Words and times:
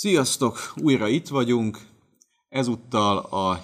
Sziasztok! 0.00 0.56
Újra 0.76 1.08
itt 1.08 1.28
vagyunk. 1.28 1.78
Ezúttal 2.48 3.18
a 3.18 3.60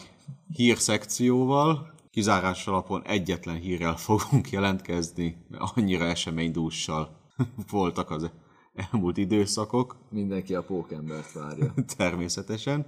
hírszekcióval, 0.53 1.95
kizárás 2.11 2.67
alapon 2.67 3.03
egyetlen 3.05 3.57
hírrel 3.57 3.97
fogunk 3.97 4.51
jelentkezni, 4.51 5.37
mert 5.49 5.63
annyira 5.75 6.05
eseménydússal 6.05 7.21
voltak 7.71 8.11
az 8.11 8.31
elmúlt 8.75 9.17
időszakok. 9.17 9.97
Mindenki 10.11 10.55
a 10.55 10.63
pókembert 10.63 11.33
várja. 11.33 11.75
Természetesen. 11.97 12.87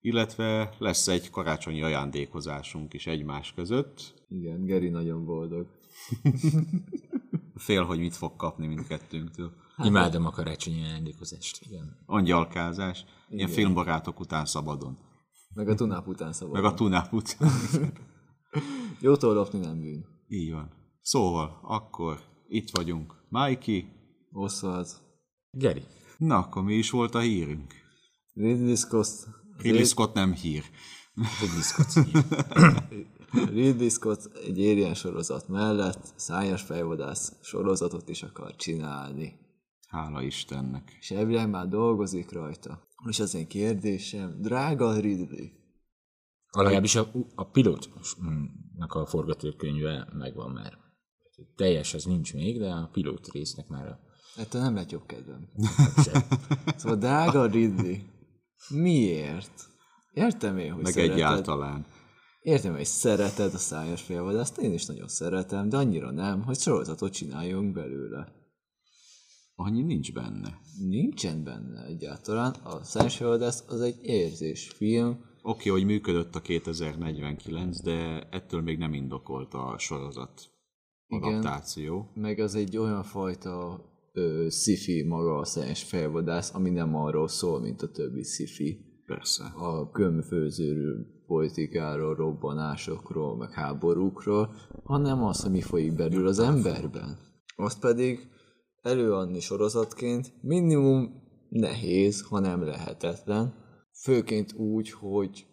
Illetve 0.00 0.74
lesz 0.78 1.08
egy 1.08 1.30
karácsonyi 1.30 1.82
ajándékozásunk 1.82 2.94
is 2.94 3.06
egymás 3.06 3.52
között. 3.54 4.14
Igen, 4.28 4.64
Geri 4.64 4.88
nagyon 4.88 5.24
boldog. 5.24 5.66
Fél, 7.54 7.84
hogy 7.84 7.98
mit 7.98 8.16
fog 8.16 8.36
kapni 8.36 8.66
mindkettőnktől. 8.66 9.61
Hát, 9.82 9.90
Imádom 9.90 10.26
a 10.26 10.30
karácsonyi 10.30 10.82
ajándékozást, 10.82 11.60
igen. 11.66 11.96
Angyalkázás, 12.06 13.04
ilyen 13.28 13.48
filmbarátok 13.48 14.20
után 14.20 14.44
szabadon. 14.44 14.98
Meg 15.54 15.68
a 15.68 15.74
tunáp 15.74 16.06
után 16.06 16.32
szabadon. 16.32 16.62
Meg 16.62 16.72
a 16.72 16.74
tunáp 16.74 17.12
után. 17.12 17.50
Jótól 19.00 19.34
lopni 19.34 19.58
nem 19.58 19.80
bűn. 19.80 20.04
Így 20.28 20.52
van. 20.52 20.70
Szóval, 21.00 21.58
akkor 21.62 22.20
itt 22.48 22.70
vagyunk. 22.70 23.14
Mikey. 23.28 23.84
Oswald. 24.32 24.88
Geri. 25.50 25.82
Na, 26.18 26.36
akkor 26.36 26.62
mi 26.62 26.74
is 26.74 26.90
volt 26.90 27.14
a 27.14 27.20
hírünk? 27.20 27.74
Ridley 28.34 28.74
Scott. 28.74 29.28
Ridley 29.56 29.84
Scott 29.84 30.14
nem 30.14 30.32
hír. 30.32 30.64
Ridley 31.40 31.62
Scott 31.62 32.04
hír. 32.04 32.24
Ridley 33.54 33.88
Scott 33.88 34.36
egy 34.44 34.58
Alien 34.58 34.94
sorozat 34.94 35.48
mellett 35.48 36.12
szájas 36.16 36.62
fejvadász 36.62 37.32
sorozatot 37.40 38.08
is 38.08 38.22
akar 38.22 38.56
csinálni. 38.56 39.40
Hála 39.92 40.22
Istennek. 40.22 40.96
És 41.00 41.10
elvileg 41.10 41.50
már 41.50 41.68
dolgozik 41.68 42.32
rajta. 42.32 42.88
És 43.08 43.20
az 43.20 43.34
én 43.34 43.46
kérdésem, 43.46 44.40
drága 44.40 45.00
Ridley, 45.00 45.46
A 46.50 46.62
legalábbis 46.62 46.94
a, 46.94 47.10
a 47.34 47.44
pilótnak 47.50 48.92
a 48.94 49.06
forgatókönyve 49.06 50.08
megvan 50.12 50.50
már. 50.50 50.78
Teljes 51.56 51.94
az 51.94 52.04
nincs 52.04 52.34
még, 52.34 52.58
de 52.58 52.70
a 52.70 52.88
pilót 52.92 53.28
résznek 53.32 53.68
már 53.68 53.86
a 53.86 53.98
ettől 54.36 54.62
nem 54.62 54.74
lett 54.74 54.90
jobb 54.90 55.06
kedvem. 55.06 55.48
sem. 56.04 56.22
Szóval 56.76 56.98
drága 56.98 57.46
Ridley, 57.46 57.96
miért? 58.68 59.68
Értem 60.12 60.58
én, 60.58 60.72
hogy 60.72 60.82
Meg 60.82 60.92
szereted. 60.92 61.14
egyáltalán. 61.16 61.86
Értem, 62.40 62.74
hogy 62.74 62.84
szereted 62.84 63.54
a 63.54 63.58
szájas 63.58 64.02
félvadászt, 64.02 64.58
én 64.58 64.72
is 64.72 64.86
nagyon 64.86 65.08
szeretem, 65.08 65.68
de 65.68 65.76
annyira 65.76 66.10
nem, 66.10 66.42
hogy 66.42 66.58
sorozatot 66.58 67.12
csináljunk 67.12 67.72
belőle. 67.72 68.40
Annyi 69.54 69.82
nincs 69.82 70.12
benne. 70.12 70.60
Nincsen 70.88 71.44
benne 71.44 71.84
egyáltalán. 71.84 72.52
A 72.52 72.84
félvadász 73.08 73.64
az 73.68 73.80
egy 73.80 73.98
érzésfilm, 74.02 75.30
Oké, 75.44 75.70
hogy 75.70 75.84
működött 75.84 76.34
a 76.34 76.40
2049, 76.40 77.80
de 77.82 78.28
ettől 78.30 78.60
még 78.60 78.78
nem 78.78 78.94
indokolt 78.94 79.54
a 79.54 79.74
sorozat 79.78 80.42
Igen. 81.06 81.28
adaptáció. 81.28 82.10
meg 82.14 82.38
az 82.38 82.54
egy 82.54 82.76
olyan 82.76 83.02
fajta 83.02 83.84
ö, 84.12 84.46
sci-fi 84.50 85.02
maga 85.02 85.36
a 85.36 85.44
szájas 85.44 85.82
félvadász, 85.82 86.54
ami 86.54 86.70
nem 86.70 86.94
arról 86.94 87.28
szól, 87.28 87.60
mint 87.60 87.82
a 87.82 87.90
többi 87.90 88.22
sci-fi. 88.22 88.90
Persze. 89.06 89.44
a 89.44 89.90
kömfőzőről, 89.90 91.06
politikáról, 91.26 92.14
robbanásokról, 92.14 93.36
meg 93.36 93.52
háborúkról, 93.52 94.54
hanem 94.84 95.24
az, 95.24 95.42
hogy 95.42 95.50
mi 95.50 95.60
folyik 95.60 95.94
belül 95.94 96.26
az 96.26 96.38
emberben. 96.38 97.18
Azt 97.56 97.80
pedig 97.80 98.28
előadni 98.82 99.40
sorozatként 99.40 100.32
minimum 100.40 101.22
nehéz, 101.48 102.22
ha 102.22 102.38
nem 102.38 102.62
lehetetlen. 102.62 103.54
Főként 104.02 104.52
úgy, 104.52 104.90
hogy 104.90 105.46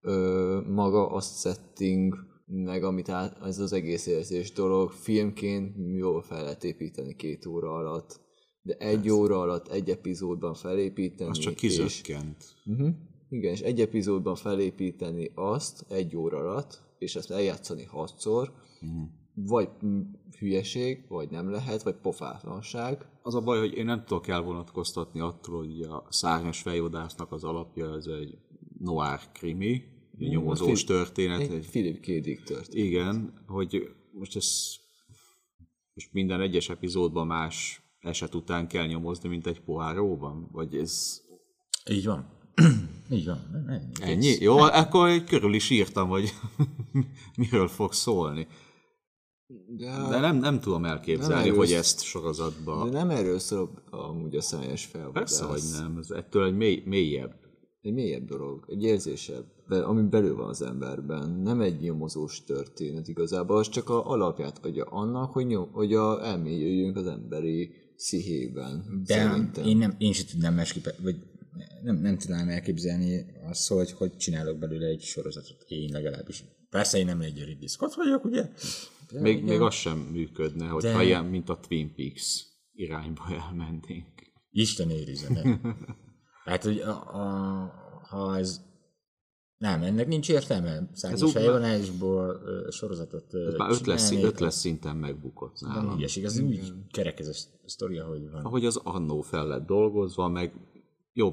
ö, 0.00 0.60
maga 0.68 1.06
a 1.10 1.20
setting, 1.20 2.14
meg 2.46 2.84
amit 2.84 3.08
át, 3.08 3.38
ez 3.42 3.58
az 3.58 3.72
egész 3.72 4.06
érzés 4.06 4.52
dolog, 4.52 4.90
filmként 4.90 5.74
jól 5.96 6.22
fel 6.22 6.42
lehet 6.42 6.64
építeni 6.64 7.14
két 7.14 7.46
óra 7.46 7.74
alatt, 7.74 8.20
de 8.62 8.74
egy 8.74 9.10
óra 9.10 9.40
alatt 9.40 9.68
egy 9.68 9.90
epizódban 9.90 10.54
felépíteni, 10.54 11.30
Az 11.30 11.38
csak 11.38 11.62
és 11.62 11.76
kizökkent. 11.76 12.44
Uh-huh. 12.64 12.88
Igen, 13.28 13.52
és 13.52 13.60
egy 13.60 13.80
epizódban 13.80 14.34
felépíteni 14.34 15.30
azt 15.34 15.84
egy 15.88 16.16
óra 16.16 16.38
alatt, 16.38 16.82
és 16.98 17.16
ezt 17.16 17.30
eljátszani 17.30 17.84
hatszor, 17.84 18.52
uh-huh. 18.80 19.08
Vagy 19.36 19.68
mm, 19.86 20.00
hülyeség, 20.38 21.04
vagy 21.08 21.30
nem 21.30 21.50
lehet, 21.50 21.82
vagy 21.82 21.94
pofátlanság. 21.94 23.06
Az 23.22 23.34
a 23.34 23.40
baj, 23.40 23.58
hogy 23.58 23.74
én 23.74 23.84
nem 23.84 24.04
tudok 24.04 24.28
elvonatkoztatni 24.28 25.20
attól, 25.20 25.58
hogy 25.58 25.80
a 25.80 26.06
szárnyas 26.08 26.60
fejvadásznak 26.60 27.32
az 27.32 27.44
alapja 27.44 27.94
ez 27.94 28.06
egy 28.06 28.38
noir 28.78 29.20
krimi, 29.32 29.82
egy 30.18 30.28
nyomozós 30.28 30.84
Phil- 30.84 30.86
történet. 30.86 31.40
Egy 31.40 31.52
Egy, 31.52 31.68
Philip 31.70 32.00
K. 32.00 32.06
Dick 32.06 32.42
történet. 32.42 32.86
igen, 32.86 33.42
hogy 33.46 33.90
most 34.12 34.36
ez 34.36 34.74
most 35.94 36.12
minden 36.12 36.40
egyes 36.40 36.68
epizódban 36.68 37.26
más 37.26 37.82
eset 38.00 38.34
után 38.34 38.68
kell 38.68 38.86
nyomozni, 38.86 39.28
mint 39.28 39.46
egy 39.46 39.60
poháróban? 39.60 40.48
Vagy 40.52 40.76
ez 40.76 41.22
Így 41.90 42.04
van. 42.04 42.28
Így 43.10 43.24
van. 43.26 43.48
Nem, 43.52 43.62
nem. 43.66 43.90
ennyi? 44.00 44.36
Jó, 44.40 44.56
akkor 44.56 45.24
körül 45.24 45.54
is 45.54 45.70
írtam, 45.70 46.08
hogy 46.08 46.32
miről 47.36 47.68
fog 47.68 47.92
szólni. 47.92 48.46
De, 49.48 50.06
De 50.10 50.20
nem, 50.20 50.36
nem 50.36 50.60
tudom 50.60 50.84
elképzelni, 50.84 51.34
Nem 51.48 51.56
hogy 51.56 51.66
erős- 51.70 51.78
ezt 51.78 52.02
sorozatba... 52.02 52.84
de 52.84 52.98
nem 52.98 53.10
erről 53.10 53.38
szól 53.38 53.82
amúgy 53.90 54.36
a 54.36 54.40
szájas 54.40 54.84
felvadász. 54.84 55.38
Persze, 55.38 55.44
hogy 55.44 55.62
nem. 55.80 55.98
Ez 55.98 56.10
ettől 56.10 56.44
egy 56.44 56.56
mély, 56.56 56.82
mélyebb. 56.84 57.34
Egy 57.82 57.92
mélyebb 57.92 58.24
dolog, 58.24 58.64
egy 58.68 58.82
érzésebb, 58.82 59.44
ami 59.68 60.02
belül 60.02 60.36
van 60.36 60.48
az 60.48 60.62
emberben. 60.62 61.30
Nem 61.30 61.60
egy 61.60 61.80
nyomozós 61.80 62.44
történet 62.44 63.08
igazából, 63.08 63.56
az 63.58 63.68
csak 63.68 63.88
a 63.88 64.06
alapját 64.06 64.64
adja 64.64 64.84
annak, 64.84 65.32
hogy, 65.32 65.46
nyom, 65.46 65.70
hogy 65.72 65.94
a, 65.94 66.24
elmélyüljünk 66.26 66.96
az 66.96 67.06
emberi 67.06 67.74
pszichében. 67.96 69.02
De 69.06 69.14
szerintem. 69.14 69.64
én, 69.64 69.76
nem, 69.76 69.94
én 69.98 70.12
sem 70.12 70.26
tudnám 70.26 70.54
másképp, 70.54 70.84
vagy 71.02 71.16
nem, 71.82 71.96
nem 71.96 72.18
tudnám 72.18 72.48
elképzelni 72.48 73.24
azt, 73.48 73.68
hogy 73.68 73.92
hogy 73.92 74.16
csinálok 74.16 74.58
belőle 74.58 74.86
egy 74.86 75.00
sorozatot. 75.02 75.64
Én 75.68 75.90
legalábbis. 75.92 76.44
Persze 76.70 76.98
én 76.98 77.04
nem 77.06 77.20
egy 77.20 77.44
Ridley 77.44 77.68
Scott 77.68 77.94
vagyok, 77.94 78.24
ugye? 78.24 78.50
Még, 79.12 79.44
még 79.44 79.60
az 79.60 79.74
sem 79.74 79.98
működne, 79.98 80.66
hogyha 80.68 80.96
De- 80.96 81.04
ilyen, 81.04 81.24
mint 81.24 81.48
a 81.48 81.60
Twin 81.60 81.94
Peaks 81.94 82.46
irányba 82.72 83.22
elmennénk. 83.48 84.06
Isten 84.50 84.90
őrizze, 84.90 85.28
ne. 85.42 85.58
Hát, 86.44 86.62
hogy 86.62 86.78
a, 86.78 87.14
a, 87.14 87.72
ha 88.08 88.38
ez 88.38 88.60
nem, 89.58 89.82
ennek 89.82 90.06
nincs 90.06 90.28
értelme. 90.28 90.90
Ez 90.92 91.30
fejvonásból 91.32 92.40
ö, 92.44 92.70
sorozatot 92.70 93.34
ö, 93.34 93.56
Már 93.56 93.70
öt 93.70 93.86
lesz, 93.86 94.10
öt 94.10 94.40
lesz 94.40 94.58
szinten 94.58 94.96
megbukott 94.96 95.60
Nem 95.60 95.70
nálam. 95.72 95.94
hülyeség, 95.94 96.24
az 96.24 96.38
úgy 96.38 96.72
kerek 96.90 97.18
ez 97.18 97.28
a 97.28 97.32
sztoria, 97.64 98.06
hogy 98.06 98.30
van. 98.30 98.44
Ahogy 98.44 98.64
az 98.64 98.76
annó 98.76 99.20
fel 99.20 99.46
lett 99.46 99.66
dolgozva, 99.66 100.28
meg 100.28 100.54
jó, 101.12 101.32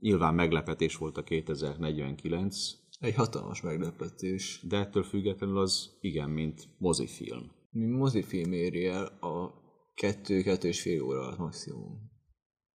nyilván 0.00 0.34
meglepetés 0.34 0.96
volt 0.96 1.16
a 1.16 1.22
2049, 1.22 2.70
Egy 3.00 3.14
hatalmas 3.14 3.60
meglepetés. 3.62 4.60
de 4.68 4.76
ettől 4.76 5.02
függetlenül 5.02 5.58
az 5.58 5.90
igen, 6.00 6.30
mint 6.30 6.68
mozifilm. 6.78 7.50
Mi 7.70 7.86
mozifilm 7.86 8.52
éri 8.52 8.86
el 8.86 9.04
a 9.20 9.50
kettő, 9.94 10.42
kettő 10.42 10.68
és 10.68 10.80
fél 10.80 11.02
óra 11.02 11.20
alatt 11.20 11.38
maximum. 11.38 12.10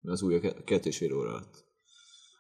Az 0.02 0.22
új 0.22 0.36
a 0.36 0.40
ke- 0.40 0.64
kettő 0.64 0.90
és 0.90 0.98
fél 0.98 1.14
óra 1.16 1.30
alatt. 1.30 1.68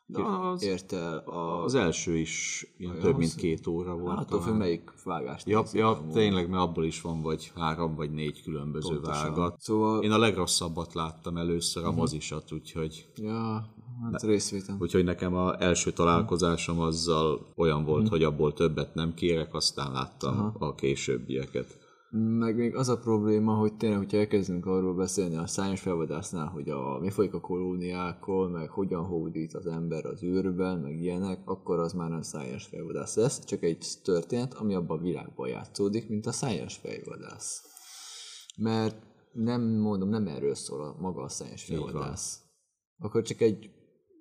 De 0.06 0.22
az, 0.22 0.64
Ért 0.64 0.92
el 0.94 1.18
a... 1.18 1.64
az 1.64 1.76
első 1.76 2.18
is 2.18 2.66
ilyen 2.78 3.00
több 3.00 3.18
mint 3.18 3.36
két 3.36 3.68
óra 3.68 3.98
volt. 3.98 4.18
attól 4.18 4.38
függ, 4.40 4.44
talán. 4.46 4.58
melyik 4.58 5.04
vágást 5.04 5.48
Ja, 5.48 5.64
ja 5.74 6.08
tényleg, 6.12 6.50
mert 6.50 6.62
abból 6.64 6.86
is 6.86 7.02
van 7.02 7.22
vagy 7.22 7.52
három 7.56 7.96
vagy 7.96 8.12
négy 8.12 8.42
különböző 8.44 8.94
Pontosan. 8.94 9.30
vágat. 9.34 9.60
Szóval, 9.62 10.04
Én 10.04 10.12
a 10.12 10.18
legrosszabbat 10.18 10.94
láttam 10.94 11.38
először 11.38 11.84
Mhm. 11.84 11.92
a 11.92 11.96
mozisat, 11.96 12.52
úgyhogy, 12.52 13.10
ja, 13.16 13.74
hát 14.12 14.22
részvétem. 14.22 14.78
úgyhogy 14.80 15.04
nekem 15.04 15.34
a 15.36 15.62
első 15.62 15.92
találkozásom 15.92 16.80
azzal 16.80 17.54
olyan 17.56 17.86
volt, 17.86 18.02
Mhm. 18.02 18.10
hogy 18.12 18.24
abból 18.24 18.54
többet 18.54 18.94
nem 18.94 19.14
kérek, 19.14 19.54
aztán 19.54 19.92
láttam 19.92 20.56
a 20.60 20.76
későbbieket. 20.76 21.78
Meg 22.12 22.56
még 22.56 22.76
az 22.76 22.90
a 22.90 22.98
probléma, 23.00 23.54
hogy 23.54 23.74
tényleg, 23.74 23.98
hogyha 23.98 24.18
elkezdünk 24.18 24.66
arról 24.66 24.96
beszélni 24.96 25.36
a 25.36 25.48
szájos 25.48 25.80
felvadásznál, 25.82 26.48
hogy 26.48 26.70
a, 26.70 27.00
mi 27.00 27.10
folyik 27.10 27.34
a 27.34 27.40
kolóniákon, 27.40 28.52
meg 28.52 28.70
hogyan 28.70 29.04
hódít 29.06 29.54
az 29.54 29.66
ember 29.66 30.06
az 30.06 30.24
űrben, 30.24 30.78
meg 30.80 31.02
ilyenek, 31.02 31.40
akkor 31.46 31.80
az 31.80 31.94
már 31.94 32.10
nem 32.10 32.22
szájos 32.22 32.66
felvadász 32.66 33.16
lesz, 33.16 33.46
csak 33.46 33.64
egy 33.64 33.86
történet, 34.04 34.54
ami 34.54 34.74
abban 34.74 34.98
a 34.98 35.02
világban 35.02 35.48
játszódik, 35.48 36.10
mint 36.10 36.26
a 36.26 36.32
szájos 36.32 36.76
fejvadász. 36.76 37.64
Mert 38.58 38.96
nem 39.34 39.62
mondom, 39.62 40.10
nem 40.10 40.28
erről 40.28 40.56
szól 40.56 40.82
a 40.84 40.96
maga 41.00 41.22
a 41.22 41.30
szájos 41.30 41.64
felvadász. 41.64 42.42
Akkor 42.98 43.22
csak 43.22 43.42
egy 43.42 43.70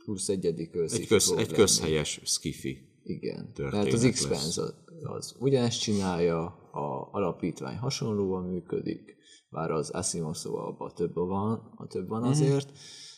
plusz 0.08 0.28
egyedik 0.28 0.75
Egy, 0.75 1.06
köz, 1.06 1.34
egy 1.37 1.52
közhelyes 1.52 2.20
skifi. 2.25 2.78
igen. 3.02 3.52
Tehát 3.55 3.93
az. 3.93 4.08
X-Fans 4.10 4.58
az, 4.58 4.75
az 5.02 5.34
ugyanezt 5.38 5.81
csinálja, 5.81 6.44
a 6.72 7.08
alapítvány 7.12 7.76
hasonlóan 7.76 8.44
működik, 8.44 9.16
bár 9.50 9.70
az 9.70 9.90
Asimov 9.90 10.34
szóval 10.34 10.66
abban 10.66 10.93
több 10.94 11.14
van, 11.14 11.72
a 11.76 11.87
több 11.87 12.02
Mhm. 12.02 12.10
van 12.10 12.22
azért, 12.22 12.72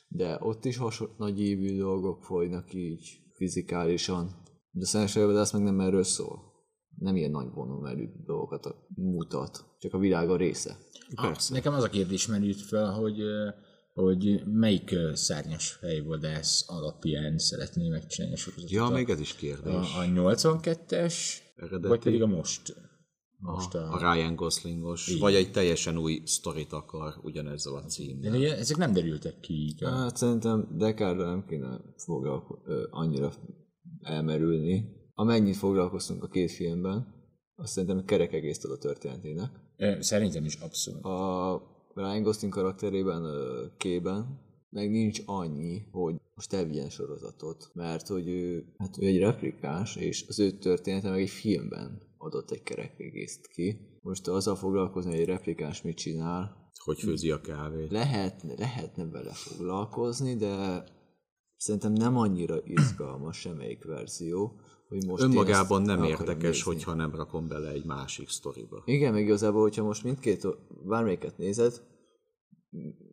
de 0.09 0.39
ott 0.41 0.65
is 0.65 0.77
hasonló 0.77 1.13
nagy 1.19 1.41
évű 1.41 1.77
dolgok 1.79 2.23
folynak 2.25 2.75
így 2.75 3.21
fizikálisan. 3.35 4.43
De 4.71 4.85
szerintem 4.85 5.37
ez 5.37 5.53
meg 5.53 5.63
nem 5.63 5.81
erről 5.81 6.03
szól. 6.03 6.43
Nem 6.99 7.17
ilyen 7.17 7.31
nagy 7.31 7.51
vonalmerű 7.55 8.09
dolgokat 8.27 8.75
mutat, 8.95 9.65
csak 9.79 9.95
a 9.95 9.99
világ 9.99 10.31
a 10.31 10.37
része. 10.37 10.77
Persze. 11.23 11.55
Nekem 11.55 11.73
az 11.75 11.83
a 11.83 11.89
kérdés 11.89 12.27
merült 12.27 12.61
fel, 12.61 12.93
hogy 12.93 13.19
hogy 13.93 14.43
melyik 14.47 14.95
szárnyas 15.13 15.73
fejvadász 15.73 16.65
alapján 16.69 17.39
szeretné 17.39 17.89
megcsinálni 17.89 18.35
a 18.37 18.39
sorozatot. 18.39 18.71
Ja, 18.71 18.89
még 18.89 19.09
ez 19.09 19.21
is 19.21 19.35
kérdés. 19.35 19.73
a, 19.73 19.79
a 20.01 20.05
82-es, 20.05 21.15
Eredeti. 21.57 21.89
vagy 21.89 22.03
pedig 22.03 22.23
a 22.23 22.27
most. 22.27 22.75
Most 23.43 23.75
a, 23.75 23.79
a, 23.93 23.93
a 24.09 24.13
Ryan 24.15 24.35
Goslingos, 24.35 25.17
vagy 25.19 25.35
egy 25.35 25.51
teljesen 25.51 25.99
új 25.99 26.23
sztorit 26.25 26.73
akar 26.73 27.15
ugyanezzel 27.23 27.75
a 27.75 27.85
címmel. 27.85 28.31
de 28.31 28.37
ugye 28.37 28.57
ezek 28.57 28.77
nem 28.77 28.93
derültek 28.93 29.41
ki 29.41 29.53
így. 29.55 29.85
A, 29.85 29.89
Hát 29.91 30.17
szerintem 30.17 30.69
Dekárra 30.77 31.25
nem 31.25 31.45
kéne 31.49 31.81
foglalko- 31.97 32.61
annyira 32.91 33.33
elmerülni. 34.03 34.85
Amennyit 35.15 35.57
foglalkoztunk 35.57 36.23
a 36.25 36.29
két 36.29 36.51
filmben, 36.51 37.07
azt 37.55 37.73
szerintem 37.73 38.05
kerek 38.05 38.33
egész 38.33 38.65
a 38.65 38.79
történetének. 38.79 39.51
Szerintem 40.01 40.45
is 40.45 40.55
abszolút. 40.55 41.05
A 41.05 41.70
Ryan 41.95 42.23
Gosling 42.23 42.53
karakterében, 42.53 43.23
Kében, 43.77 44.41
meg 44.71 44.91
nincs 44.91 45.21
annyi, 45.27 45.83
hogy 45.91 46.21
most 46.35 46.53
elvigyen 46.53 46.91
sorozatot, 46.91 47.71
mert 47.75 48.07
hogy 48.07 48.29
ő, 48.29 48.73
hát 48.79 48.97
ő 49.01 49.07
egy 49.07 49.19
replikás, 49.19 49.97
és 49.97 50.25
az 50.29 50.39
ő 50.39 50.51
története 50.51 51.11
meg 51.11 51.21
egy 51.21 51.31
filmben 51.31 52.03
adott 52.19 52.51
egy 52.51 52.63
kerek 52.63 52.99
egészt 52.99 53.47
ki. 53.47 53.99
Most 54.03 54.29
azzal 54.29 54.57
foglalkozni, 54.57 55.11
hogy 55.11 55.21
egy 55.21 55.27
replikás 55.27 55.83
mit 55.83 55.97
csinál, 55.97 56.71
Hogy 56.85 56.99
főzi 56.99 57.31
a 57.31 57.41
kávét. 57.41 57.91
lehetne, 57.91 58.55
lehetne 58.57 59.05
vele 59.07 59.33
foglalkozni, 59.33 60.37
de 60.37 60.85
szerintem 61.57 61.93
nem 61.93 62.17
annyira 62.17 62.61
izgalmas 62.65 63.39
semmelyik 63.39 63.85
verzió, 63.85 64.61
hogy 64.91 65.07
most 65.07 65.23
Önmagában 65.23 65.83
nem 65.83 66.05
érdekes, 66.05 66.43
nézni. 66.43 66.63
hogyha 66.63 66.95
nem 66.95 67.15
rakom 67.15 67.49
bele 67.49 67.69
egy 67.69 67.85
másik 67.85 68.29
sztoriba. 68.29 68.83
Igen, 68.85 69.13
meg 69.13 69.23
igazából, 69.23 69.61
hogyha 69.61 69.85
most 69.85 70.05
mindkét, 70.05 70.47
bármelyiket 70.87 71.39
nézed, 71.39 71.83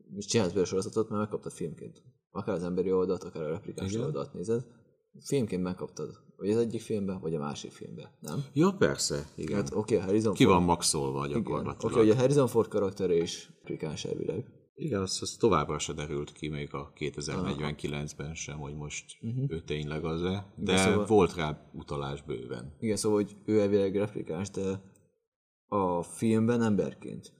most 0.09 0.29
csinálsz 0.29 0.49
belőle 0.49 0.67
sorozatot, 0.67 1.09
mert 1.09 1.21
megkaptad 1.21 1.51
filmként. 1.51 2.03
Akár 2.31 2.55
az 2.55 2.63
emberi 2.63 2.91
oldalt, 2.91 3.23
akár 3.23 3.43
a 3.43 3.49
replikás 3.49 3.91
Igen. 3.91 4.05
oldalt 4.05 4.33
nézed, 4.33 4.65
filmként 5.25 5.63
megkaptad. 5.63 6.09
Vagy 6.37 6.49
az 6.49 6.57
egyik 6.57 6.81
filmben, 6.81 7.19
vagy 7.19 7.35
a 7.35 7.39
másik 7.39 7.71
filmben, 7.71 8.09
nem? 8.19 8.43
Ja, 8.53 8.75
persze, 8.77 9.27
igen. 9.35 9.55
Hát 9.55 9.73
oké, 9.73 9.95
okay, 9.95 10.07
Harrison 10.07 10.33
Ki 10.33 10.43
Ford. 10.43 10.55
van 10.55 10.65
maxolva 10.65 11.27
gyakorlatilag. 11.27 11.75
Oké, 11.83 11.85
okay, 11.85 12.07
hogy 12.07 12.09
a 12.09 12.19
Harrison 12.19 12.47
Ford 12.47 12.67
karaktere 12.67 13.15
is 13.15 13.49
replikás 13.57 14.05
elvileg. 14.05 14.45
Igen, 14.87 15.01
az, 15.01 15.17
az 15.21 15.35
továbbra 15.39 15.79
se 15.79 15.93
derült 15.93 16.31
ki 16.31 16.47
még 16.47 16.73
a 16.73 16.91
2049-ben 16.95 18.33
sem, 18.33 18.57
hogy 18.57 18.75
most 18.75 19.17
uh-huh. 19.21 19.43
ő 19.47 19.61
tényleg 19.61 20.05
az-e, 20.05 20.53
de 20.55 20.77
szóval- 20.77 21.05
volt 21.05 21.35
rá 21.35 21.69
utalás 21.73 22.21
bőven. 22.21 22.75
Igen, 22.79 22.95
szóval, 22.95 23.17
hogy 23.23 23.35
ő 23.45 23.59
elvileg 23.59 23.95
replikás, 23.95 24.49
de 24.49 24.81
a 25.67 26.03
filmben 26.03 26.61
emberként 26.61 27.33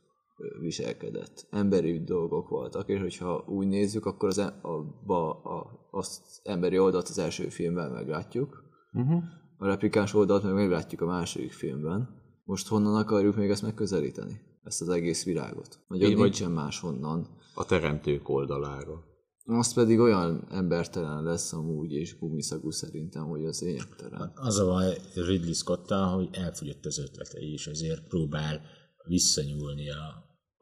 viselkedett. 0.60 1.48
Emberi 1.50 2.04
dolgok 2.04 2.50
voltak, 2.50 2.90
és 2.90 3.00
hogyha 3.00 3.46
úgy 3.48 3.68
nézzük, 3.68 4.06
akkor 4.06 4.30
az, 4.30 4.38
em- 4.38 4.60
abba, 4.62 5.30
a, 5.42 5.88
azt 5.92 6.22
emberi 6.44 6.80
oldalt 6.80 7.08
az 7.08 7.18
első 7.18 7.50
filmben 7.50 7.92
meglátjuk, 7.92 8.66
Uh-huh. 8.94 9.24
a 9.58 9.66
replikás 9.66 10.14
oldalt 10.14 10.44
meg 10.44 10.54
meglátjuk 10.54 11.02
a 11.02 11.06
második 11.06 11.52
filmben. 11.52 12.10
Most 12.46 12.68
honnan 12.68 12.96
akarjuk 12.96 13.36
még 13.36 13.50
ezt 13.50 13.62
megközelíteni? 13.62 14.42
Ezt 14.68 14.82
az 14.82 14.90
egész 14.90 15.24
világot? 15.24 15.80
Nagyon 15.88 16.10
Így 16.10 16.16
vagy- 16.16 16.24
nincsen 16.24 16.52
máshonnan. 16.52 17.28
A 17.54 17.66
teremtők 17.66 18.30
oldaláról. 18.30 19.06
Az 19.46 19.74
pedig 19.74 20.00
olyan 20.00 20.48
embertelen 20.52 21.24
lesz 21.24 21.54
amúgy, 21.54 21.92
és 21.92 22.18
gumiszagú 22.20 22.72
szerintem, 22.72 23.24
hogy 23.24 23.46
az 23.46 23.62
lényegtelen. 23.62 24.32
Az 24.36 24.60
a 24.60 24.66
baj 24.66 24.98
Ridley 25.16 25.54
scott 25.54 25.90
hogy 25.90 26.30
elfogyott 26.32 26.86
az 26.86 27.00
ötlete, 27.00 27.40
és 27.40 27.68
ezért 27.68 28.08
próbál 28.08 28.62
visszanyúlni 29.06 29.90
a, 29.90 30.06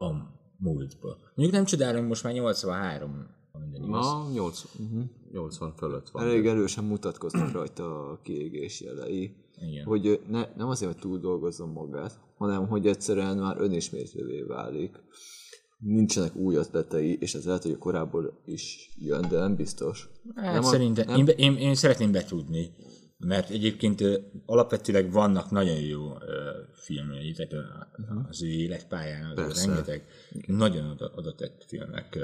a 0.06 0.12
múltba. 0.58 1.18
Mondjuk 1.36 1.52
nem 1.52 1.66
csodálom, 1.66 2.06
most 2.06 2.24
már 2.24 2.34
83 2.34 3.28
ha 3.52 3.60
minden 3.60 3.84
igaz. 3.84 4.06
Ma 4.06 4.30
80, 4.34 4.86
uh-huh. 4.86 5.04
80 5.32 5.74
fölött 5.76 6.10
van. 6.10 6.24
Elég 6.24 6.46
erősen 6.46 6.84
mutatkoznak 6.84 7.52
rajta 7.52 8.10
a 8.10 8.20
kiégés 8.22 8.82
jelei. 8.82 9.36
Igen. 9.62 9.86
Hogy 9.86 10.20
ne, 10.30 10.48
nem 10.58 10.68
azért, 10.68 10.92
hogy 10.92 11.02
túl 11.02 11.20
dolgozzon 11.20 11.70
magát, 11.70 12.20
hanem 12.38 12.68
hogy 12.68 12.88
egyszerűen 12.88 13.38
már 13.38 13.56
önismétlővé 13.62 14.42
válik. 14.42 14.96
Nincsenek 15.80 16.36
új 16.36 16.56
ötletei, 16.56 17.18
és 17.20 17.34
ez 17.36 17.46
lehet, 17.46 17.62
hogy 17.64 17.72
a 17.72 17.78
korábból 17.78 18.42
is 18.46 18.90
jön, 19.00 19.26
de 19.30 19.40
nem 19.40 19.56
biztos. 19.56 20.10
Hát 20.36 20.54
nem 20.54 20.64
a- 20.64 20.68
szerintem, 20.68 21.06
nem- 21.08 21.18
én, 21.18 21.28
én, 21.38 21.56
én 21.58 21.76
szeretném 21.76 22.12
betudni, 22.12 22.74
mert 23.18 23.50
egyébként 23.50 24.04
alapvetőleg 24.46 25.12
vannak 25.12 25.52
nagyon 25.52 25.80
jó 25.80 26.14
filmjei, 26.74 27.32
tehát 27.32 27.54
az 28.30 28.44
ő 28.44 28.48
életpályán 28.48 29.26
az 29.30 29.36
Persze. 29.36 29.68
rengeteg 29.68 30.08
nagyon 30.48 30.90
oda, 30.90 31.12
oda 31.16 31.36
tett 31.36 31.64
filmek 31.68 32.20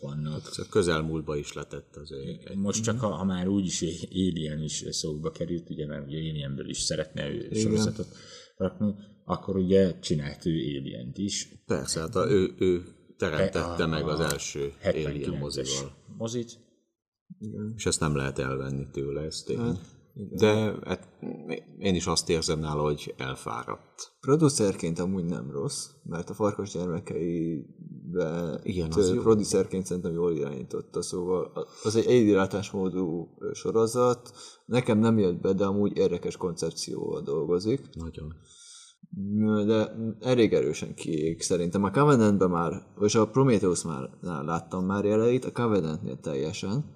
vannak. 0.00 0.40
A 0.56 0.66
közelmúltba 0.70 1.36
is 1.36 1.52
letett 1.52 1.96
azért. 1.96 2.44
Egy, 2.48 2.56
Most 2.56 2.82
csak 2.82 3.00
ha, 3.00 3.06
ha 3.08 3.24
már 3.24 3.48
úgyis 3.48 3.84
Alien 4.10 4.62
is 4.62 4.84
szóba 4.90 5.30
került, 5.30 5.70
ugye, 5.70 5.86
mert 5.86 6.06
ugye 6.06 6.18
Alienből 6.18 6.68
is 6.68 6.78
szeretne 6.78 7.28
ő 7.28 7.48
sorozatot 7.54 8.08
rakni, 8.56 8.94
akkor 9.24 9.56
ugye 9.56 9.98
csinált 9.98 10.46
ő 10.46 10.52
Alien-t 10.78 11.18
is. 11.18 11.48
persze, 11.66 12.00
hát 12.00 12.16
a, 12.16 12.30
ő, 12.30 12.54
ő 12.58 12.82
teremtette 13.16 13.82
A- 13.84 13.86
meg 13.86 14.08
az 14.08 14.20
első 14.20 14.72
Alien 14.84 15.12
79-es 15.12 15.38
mozival. 15.38 15.96
mozit. 16.16 16.58
És 17.76 17.86
ezt 17.86 18.00
nem 18.00 18.16
lehet 18.16 18.38
elvenni 18.38 18.86
tőle, 18.92 19.20
ez 19.22 19.42
tény. 19.42 19.58
Hát, 19.58 19.78
De 20.18 20.74
hát, 20.84 21.08
én 21.78 21.94
is 21.94 22.06
azt 22.06 22.28
érzem 22.28 22.58
nála, 22.58 22.82
hogy 22.82 23.14
elfáradt. 23.16 24.12
Producerként 24.20 24.98
amúgy 24.98 25.24
nem 25.24 25.50
rossz, 25.50 25.86
mert 26.02 26.30
a 26.30 26.34
Farkas 26.34 26.70
gyermekeibe 26.72 28.60
Igen, 28.62 28.90
t- 28.90 28.96
az 28.96 29.14
jó. 29.14 29.22
producerként 29.22 29.86
szerintem 29.86 30.12
jól 30.12 30.32
irányította, 30.32 31.02
szóval 31.02 31.66
az 31.82 31.96
egy 31.96 32.06
egyedülátásmódú 32.06 33.28
ö, 33.38 33.52
sorozat, 33.52 34.32
nekem 34.66 34.98
nem 34.98 35.18
jött 35.18 35.40
be, 35.40 35.52
de 35.52 35.64
amúgy 35.64 35.96
érdekes 35.96 36.36
koncepcióval 36.36 37.22
dolgozik, 37.22 37.80
Nagyon. 37.94 38.34
de 39.66 39.92
elég 40.20 40.52
erősen 40.52 40.94
kiég 40.94 41.40
szerintem. 41.42 41.84
A 41.84 41.90
Covenantben 41.90 42.50
már, 42.50 42.82
és 43.00 43.14
a 43.14 43.28
Prometheus 43.28 43.84
már 43.84 44.10
láttam 44.20 44.86
már 44.86 45.04
jeleit, 45.04 45.44
a 45.44 45.52
Covenantnél 45.52 46.18
teljesen, 46.20 46.94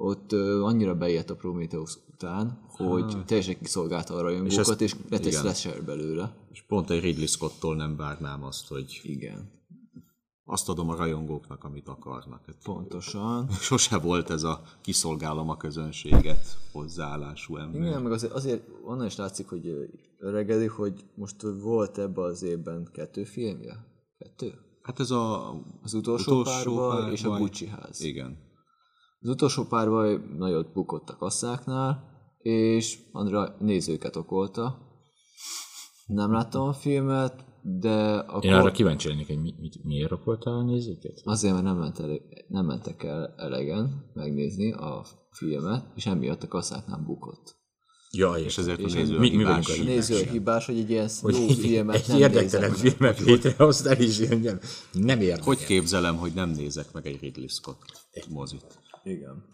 ott 0.00 0.32
annyira 0.62 0.94
beért 0.94 1.30
a 1.30 1.34
Prometheus 1.34 1.98
után, 2.12 2.60
hogy 2.68 3.24
teljesen 3.24 3.58
kiszolgálta 3.58 4.14
a 4.14 4.20
rajongókat, 4.20 4.80
és, 4.80 4.96
egy 5.10 5.26
igen. 5.26 5.40
slasher 5.40 5.84
belőle. 5.84 6.34
És 6.52 6.62
pont 6.62 6.90
egy 6.90 7.00
Ridley 7.00 7.26
Scott-tól 7.26 7.76
nem 7.76 7.96
várnám 7.96 8.44
azt, 8.44 8.68
hogy 8.68 9.00
Igen. 9.02 9.50
azt 10.44 10.68
adom 10.68 10.88
a 10.88 10.94
rajongóknak, 10.94 11.64
amit 11.64 11.88
akarnak. 11.88 12.44
Hát 12.46 12.56
Pontosan. 12.62 13.50
Sose 13.68 13.98
volt 13.98 14.30
ez 14.30 14.42
a 14.42 14.62
kiszolgálom 14.80 15.48
a 15.48 15.56
közönséget 15.56 16.58
hozzáállású 16.72 17.56
ember. 17.56 17.80
Igen, 17.80 18.02
meg 18.02 18.12
azért, 18.12 18.32
azért 18.32 18.68
onnan 18.84 19.06
is 19.06 19.16
látszik, 19.16 19.48
hogy 19.48 19.66
ö, 19.66 19.82
öregedik, 20.18 20.70
hogy 20.70 21.04
most 21.14 21.42
volt 21.62 21.98
ebben 21.98 22.24
az 22.24 22.42
évben 22.42 22.88
kettő 22.92 23.24
filmje? 23.24 23.86
Kettő? 24.18 24.54
Hát 24.82 25.00
ez 25.00 25.10
a 25.10 25.50
Az 25.82 25.94
utolsó, 25.94 26.40
utolsó 26.40 26.76
párbaj 26.76 27.12
és 27.12 27.24
a 27.24 27.38
Gucci 27.38 27.66
ház. 27.66 28.00
Igen. 28.00 28.48
Az 29.22 29.28
utolsó 29.28 29.64
párbaj 29.64 30.18
nagyot 30.38 30.72
bukott 30.72 31.08
a 31.08 31.16
kasszáknál, 31.16 32.04
és 32.38 32.98
Andra 33.12 33.56
nézőket 33.58 34.16
okolta. 34.16 34.78
Nem 36.06 36.32
láttam 36.32 36.62
a 36.68 36.72
filmet, 36.72 37.44
de 37.62 38.14
akkor 38.14 38.44
Én 38.44 38.52
arra 38.52 38.70
kíváncsi 38.70 39.08
lennék, 39.08 39.26
hogy 39.26 39.40
mi, 39.40 39.54
mit, 39.58 39.84
miért 39.84 40.10
rakolta 40.10 40.50
a 40.50 40.62
nézőket? 40.64 41.20
azért, 41.24 41.52
mert 41.52 41.64
nem, 41.64 41.76
ment 41.78 41.98
elég, 41.98 42.20
nem 42.48 42.66
mentek 42.66 43.02
el 43.02 43.34
elegen 43.36 44.10
megnézni 44.14 44.72
a 44.72 45.04
filmet, 45.30 45.84
és 45.94 46.06
emiatt 46.06 46.42
a 46.42 46.48
kasszáknál 46.48 47.02
bukott. 47.06 47.58
Ja, 48.12 48.32
És 48.32 48.58
ezért 48.58 48.82
a 48.82 48.86
néző 48.94 49.18
mi- 49.18 49.30
mi 49.30 49.36
hibás. 49.36 49.46
vagyunk 49.46 49.68
a 49.68 49.70
A 49.70 49.74
hibás. 49.74 49.94
néző 50.08 50.26
a 50.28 50.30
hibás, 50.30 50.66
hogy 50.66 50.78
egy 50.78 50.90
ilyen 50.90 51.08
hogy 51.20 51.34
jó 51.34 51.46
filmet 51.48 51.94
egy 51.96 52.08
nem 52.08 52.18
érdektelen 52.18 52.70
nézek 52.70 52.98
meg. 52.98 53.14
filmet 53.16 53.20
létrehoztál, 53.20 53.96
és 54.00 54.18
ilyen 54.18 54.38
nem, 54.40 54.58
nem 54.92 55.20
érdekel. 55.20 55.44
Hogy 55.44 55.64
képzelem, 55.64 56.16
hogy 56.16 56.32
nem 56.34 56.50
nézek 56.50 56.92
meg 56.92 57.06
egy 57.06 57.20
Ridley 57.20 57.46
Scott 57.48 57.82
mozit? 58.28 58.78
Igen. 59.04 59.44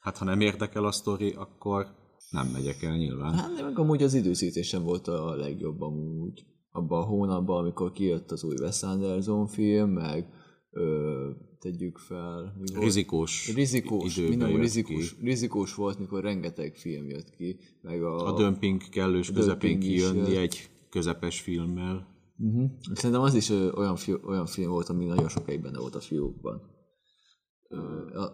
Hát 0.00 0.16
ha 0.16 0.24
nem 0.24 0.40
érdekel 0.40 0.84
a 0.84 0.92
sztori, 0.92 1.30
akkor 1.30 1.86
nem 2.30 2.46
megyek 2.46 2.82
el 2.82 2.96
nyilván. 2.96 3.34
Hát 3.34 3.54
de 3.54 3.62
meg 3.62 3.78
amúgy 3.78 4.02
az 4.02 4.14
időszítés 4.14 4.68
sem 4.68 4.82
volt 4.82 5.08
a 5.08 5.34
legjobb 5.34 5.80
amúgy. 5.80 6.44
Abban 6.72 7.02
a 7.02 7.04
hónapban, 7.04 7.58
amikor 7.58 7.92
kijött 7.92 8.30
az 8.30 8.44
új 8.44 8.54
Wes 8.60 8.82
Anderson 8.82 9.46
film, 9.46 9.90
meg 9.90 10.26
ö, 10.70 11.30
tegyük 11.58 11.98
fel. 11.98 12.56
Mi 12.60 12.72
volt? 12.72 12.84
Rizikós, 12.84 13.54
Rizikós, 13.54 14.16
minden 14.16 14.56
rizikós, 14.56 15.14
ki. 15.14 15.24
rizikós 15.24 15.74
volt, 15.74 15.98
mikor 15.98 16.22
rengeteg 16.22 16.76
film 16.76 17.08
jött 17.08 17.30
ki, 17.30 17.58
meg 17.82 18.02
a... 18.02 18.34
A 18.34 18.36
dömping 18.36 18.88
kellős 18.88 19.32
közepén 19.32 19.70
dömping 19.70 19.92
is 19.92 20.00
kijönni 20.00 20.36
egy 20.36 20.70
közepes 20.90 21.40
filmmel. 21.40 22.06
uh-huh. 22.38 22.70
Szerintem 22.94 23.20
az 23.20 23.34
is 23.34 23.50
ö, 23.50 23.72
olyan, 23.72 23.96
fi, 23.96 24.14
olyan 24.24 24.46
film 24.46 24.70
volt, 24.70 24.88
ami 24.88 25.04
nagyon 25.04 25.28
sokáig 25.28 25.62
benne 25.62 25.78
volt 25.78 25.94
a 25.94 26.00
fiókban. 26.00 26.62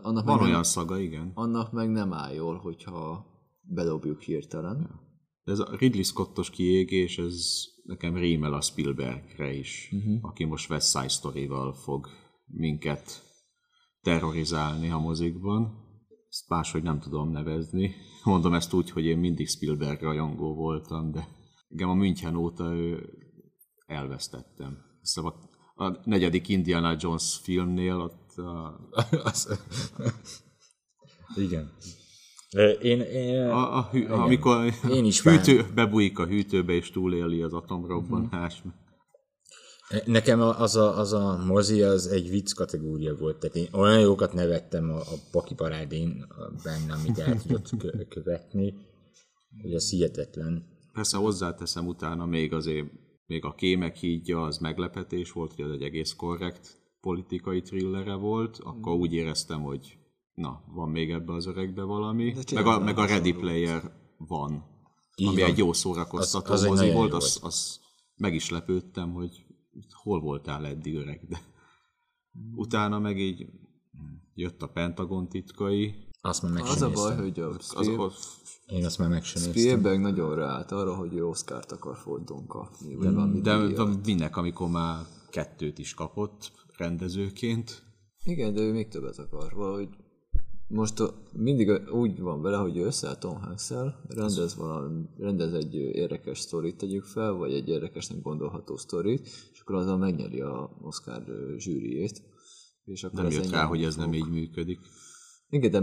Annak 0.03 0.25
Van 0.25 0.35
meg, 0.35 0.43
olyan 0.43 0.51
nem, 0.51 0.63
szaga, 0.63 0.99
igen. 0.99 1.31
annak 1.35 1.73
meg 1.73 1.91
nem 1.91 2.13
áll 2.13 2.33
jól, 2.33 2.57
hogyha 2.57 3.27
bedobjuk 3.61 4.21
hirtelen. 4.21 5.01
De 5.45 5.53
ez 5.53 5.59
a 5.59 5.77
Ridley 5.79 6.03
Scottos 6.03 6.51
kiégés, 6.51 7.19
ez 7.19 7.65
nekem 7.83 8.17
rímel 8.17 8.55
a 8.55 8.61
Spielbergre 8.61 9.53
is, 9.53 9.91
uh-huh. 9.93 10.19
aki 10.23 10.45
most 10.45 10.71
West 10.71 10.91
Side 10.91 11.09
Story-val 11.09 11.73
fog 11.73 12.09
minket 12.47 13.23
terrorizálni 14.01 14.91
a 14.91 14.99
mozikban. 14.99 15.85
Ezt 16.29 16.49
máshogy 16.49 16.83
nem 16.83 17.01
tudom 17.01 17.31
nevezni. 17.31 17.95
Mondom 18.25 18.55
ezt 18.55 18.73
úgy, 18.73 18.91
hogy 18.91 19.05
én 19.05 19.19
mindig 19.19 19.49
Spielberg 19.49 20.03
rajongó 20.03 20.55
voltam, 20.55 21.11
de 21.13 21.29
engem 21.71 21.89
a 21.89 21.95
München 21.95 22.37
óta 22.37 22.75
ő 22.75 23.09
elvesztettem. 23.87 24.79
Szóval 25.03 25.35
a, 25.75 25.97
negyedik 26.05 26.49
Indiana 26.49 26.97
Jones 26.99 27.39
filmnél 27.43 28.01
ott 28.01 28.26
Az... 29.25 29.59
Igen. 31.37 31.73
Én, 32.83 33.01
én, 33.01 33.49
a, 33.49 33.79
a 33.79 33.89
hű, 33.91 34.07
amikor 34.07 34.73
Én 34.91 35.05
is 35.05 35.23
hűtő, 35.23 35.67
bebújik 35.75 36.19
a 36.19 36.27
hűtőbe 36.27 36.73
és 36.73 36.91
túléli 36.91 37.43
az 37.43 37.53
atomrobbanás. 37.53 38.63
Nekem 40.05 40.41
a- 40.41 40.61
az 40.61 40.77
a, 40.77 40.99
az 40.99 41.13
a 41.13 41.45
mozi 41.47 41.83
az 41.83 42.07
egy 42.07 42.31
vicc 42.31 42.53
kategória 42.53 43.15
volt, 43.17 43.39
tehát 43.39 43.57
én 43.57 43.69
olyan 43.73 44.01
jókat 44.01 44.33
nevettem 44.33 44.91
a, 44.91 44.97
a 44.99 45.15
Paki 45.31 45.55
parádén 45.55 46.27
benne, 46.65 46.93
amit 46.93 47.19
el 47.19 47.43
tudott 47.43 47.71
kö- 47.79 48.09
követni, 48.15 48.75
hogy 49.63 49.75
az 49.75 49.91
hihetetlen. 49.91 50.65
Persze 50.93 51.17
hozzáteszem 51.17 51.87
utána 51.87 52.27
még 52.27 52.53
azért, 52.53 52.87
még 53.27 53.45
a 53.45 53.55
Kémek 53.55 53.97
hídja 53.97 54.43
az 54.43 54.59
meglepetés 54.59 55.33
volt, 55.33 55.53
hogy 55.55 55.65
az 55.65 55.71
egy 55.71 55.83
egész 55.83 56.13
korrekt 56.13 56.77
politikai 57.07 57.63
thrillere 57.63 58.15
volt, 58.15 58.59
akkor 58.59 58.95
úgy 58.95 59.13
éreztem, 59.13 59.63
hogy 59.63 59.99
na, 60.35 60.63
van 60.75 60.89
még 60.91 61.11
ebbe 61.11 61.33
az 61.33 61.47
öregbe 61.47 61.83
valami. 61.83 62.35
Meg 62.55 62.67
a, 62.67 62.79
meg 62.79 62.99
a 62.99 63.07
Ready 63.07 63.33
Player 63.33 63.93
van, 64.17 64.65
Így 65.17 65.27
ami 65.27 65.41
van. 65.41 65.51
egy 65.51 65.59
jó 65.59 65.73
szórakoztató 65.73 66.53
Az- 66.53 66.63
az 66.63 66.69
mozi 66.69 66.81
nagyon 66.81 66.97
volt, 66.97 67.11
jó 67.11 67.17
az, 67.17 67.39
az 67.43 67.81
meg 68.17 68.35
is 68.35 68.51
lepődtem, 68.51 69.13
hogy 69.13 69.45
hol 70.03 70.21
voltál 70.21 70.67
eddig 70.67 70.95
öreg, 70.95 71.27
de 71.29 71.39
utána 72.55 72.99
meg 72.99 73.19
így 73.19 73.47
jött 74.35 74.63
a 74.63 74.67
Pentagon 74.69 75.29
titkai, 75.29 75.95
Azt 76.21 76.43
már 76.43 76.53
meg 76.53 76.63
Az 76.63 76.83
a 76.83 76.91
baj, 76.91 77.17
hogy 77.17 77.41
a 77.41 77.49
az, 77.49 77.65
Spiel- 77.67 78.01
az, 78.01 78.29
Én 78.67 78.85
azt 78.85 78.99
már 78.99 79.09
meg 79.09 79.25
sem. 79.25 79.43
Spielberg 79.43 80.01
nagyon 80.01 80.35
ráállt 80.35 80.71
arra, 80.73 80.95
hogy 80.97 81.15
ő 81.15 81.27
Oscar-t 81.27 81.73
akar 81.73 81.97
fordon 81.97 82.47
kapni. 82.47 82.95
De, 82.97 83.11
de 83.41 83.67
díjat. 83.67 84.07
minek, 84.07 84.37
amikor 84.37 84.69
már 84.69 85.05
kettőt 85.31 85.79
is 85.79 85.95
kapott 85.95 86.53
rendezőként, 86.77 87.87
Igen, 88.25 88.55
de 88.55 88.61
ő 88.61 88.73
még 88.73 88.89
többet 88.89 89.19
akar. 89.19 89.53
Valahogy 89.55 89.89
most 90.69 91.03
mindig 91.33 91.71
úgy 91.93 92.21
van 92.21 92.43
vele, 92.43 92.57
hogy 92.57 92.79
összeáll 92.79 93.19
Tom 93.19 93.41
hanks 93.41 93.71
rendez, 94.09 94.57
valami, 94.57 95.03
rendez 95.19 95.53
egy 95.53 95.75
érdekes 95.75 96.39
sztorit 96.39 96.77
tegyük 96.77 97.05
fel, 97.05 97.33
vagy 97.33 97.53
egy 97.53 97.69
érdekesnek 97.69 98.23
gondolható 98.23 98.77
sztorit, 98.77 99.21
és 99.53 99.61
akkor 99.61 99.75
azzal 99.75 99.97
megnyeri 99.97 100.41
a 100.41 100.79
Oscar 100.83 101.25
zsűriét. 101.57 102.23
És 102.85 103.05
akkor 103.05 103.23
nem 103.23 103.33
jött 103.33 103.51
rá, 103.51 103.65
hogy 103.65 103.85
ez 103.85 103.97
nem 103.97 104.13
így 104.13 104.29
működik. 104.29 104.79
Igen, 105.49 105.71
de 105.71 105.81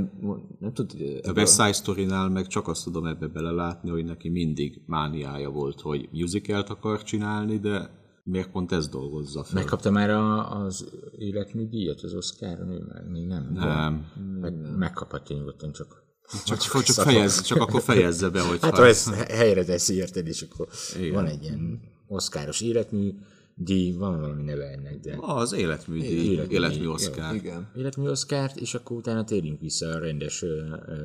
nem 0.59 0.73
tudod, 0.73 0.91
hogy 0.91 1.19
A 1.23 1.31
West 1.31 1.53
Side 1.53 1.73
Story-nál 1.73 2.29
meg 2.29 2.47
csak 2.47 2.67
azt 2.67 2.83
tudom 2.83 3.05
ebbe 3.05 3.27
belelátni, 3.27 3.89
hogy 3.89 4.05
neki 4.05 4.29
mindig 4.29 4.81
mániája 4.85 5.49
volt, 5.49 5.81
hogy 5.81 6.09
musicalt 6.11 6.69
akar 6.69 7.03
csinálni, 7.03 7.59
de 7.59 8.02
miért 8.23 8.51
pont 8.51 8.71
ez 8.71 8.87
dolgozza 8.87 9.43
fel? 9.43 9.53
Megkapta 9.53 9.91
már 9.91 10.09
a, 10.09 10.51
az 10.61 10.89
életműdíjat 11.17 12.01
az 12.01 12.13
Oscaron, 12.13 12.69
ő 12.69 12.85
már 12.87 13.03
még 13.03 13.27
nem. 13.27 13.49
Nem. 13.53 14.05
Meg, 14.41 14.77
megkaphatja 14.77 15.35
nyugodtan 15.35 15.71
csak. 15.71 16.01
Csak, 16.45 16.57
csak, 16.57 16.83
csak, 16.83 17.05
fejezz, 17.05 17.41
csak 17.41 17.61
akkor 17.61 17.81
fejezze 17.81 18.29
be, 18.29 18.41
hogy 18.41 18.59
Hát 18.61 18.77
ha 18.77 18.85
ezt 18.85 19.13
helyre 19.13 19.65
teszi, 19.65 19.93
érted, 19.95 20.27
és 20.27 20.41
akkor 20.41 20.67
Igen. 20.97 21.13
van 21.13 21.25
egy 21.25 21.43
ilyen 21.43 21.81
oszkáros 22.07 22.61
életmű, 22.61 23.13
díj, 23.55 23.91
van 23.91 24.19
valami 24.19 24.43
neve 24.43 24.65
ennek, 24.65 24.99
de 24.99 25.17
az 25.19 25.53
életmű, 25.53 25.99
díj, 25.99 26.31
Életmű 26.31 26.55
életmű 26.55 26.87
Oscar. 26.87 27.35
Igen. 27.35 27.71
életmű 27.75 28.07
oszkárt, 28.07 28.55
és 28.55 28.73
akkor 28.73 28.97
utána 28.97 29.23
térjünk 29.23 29.59
vissza 29.59 29.87
a 29.87 29.99
rendes 29.99 30.41
ö, 30.41 30.75
ö, 30.87 30.95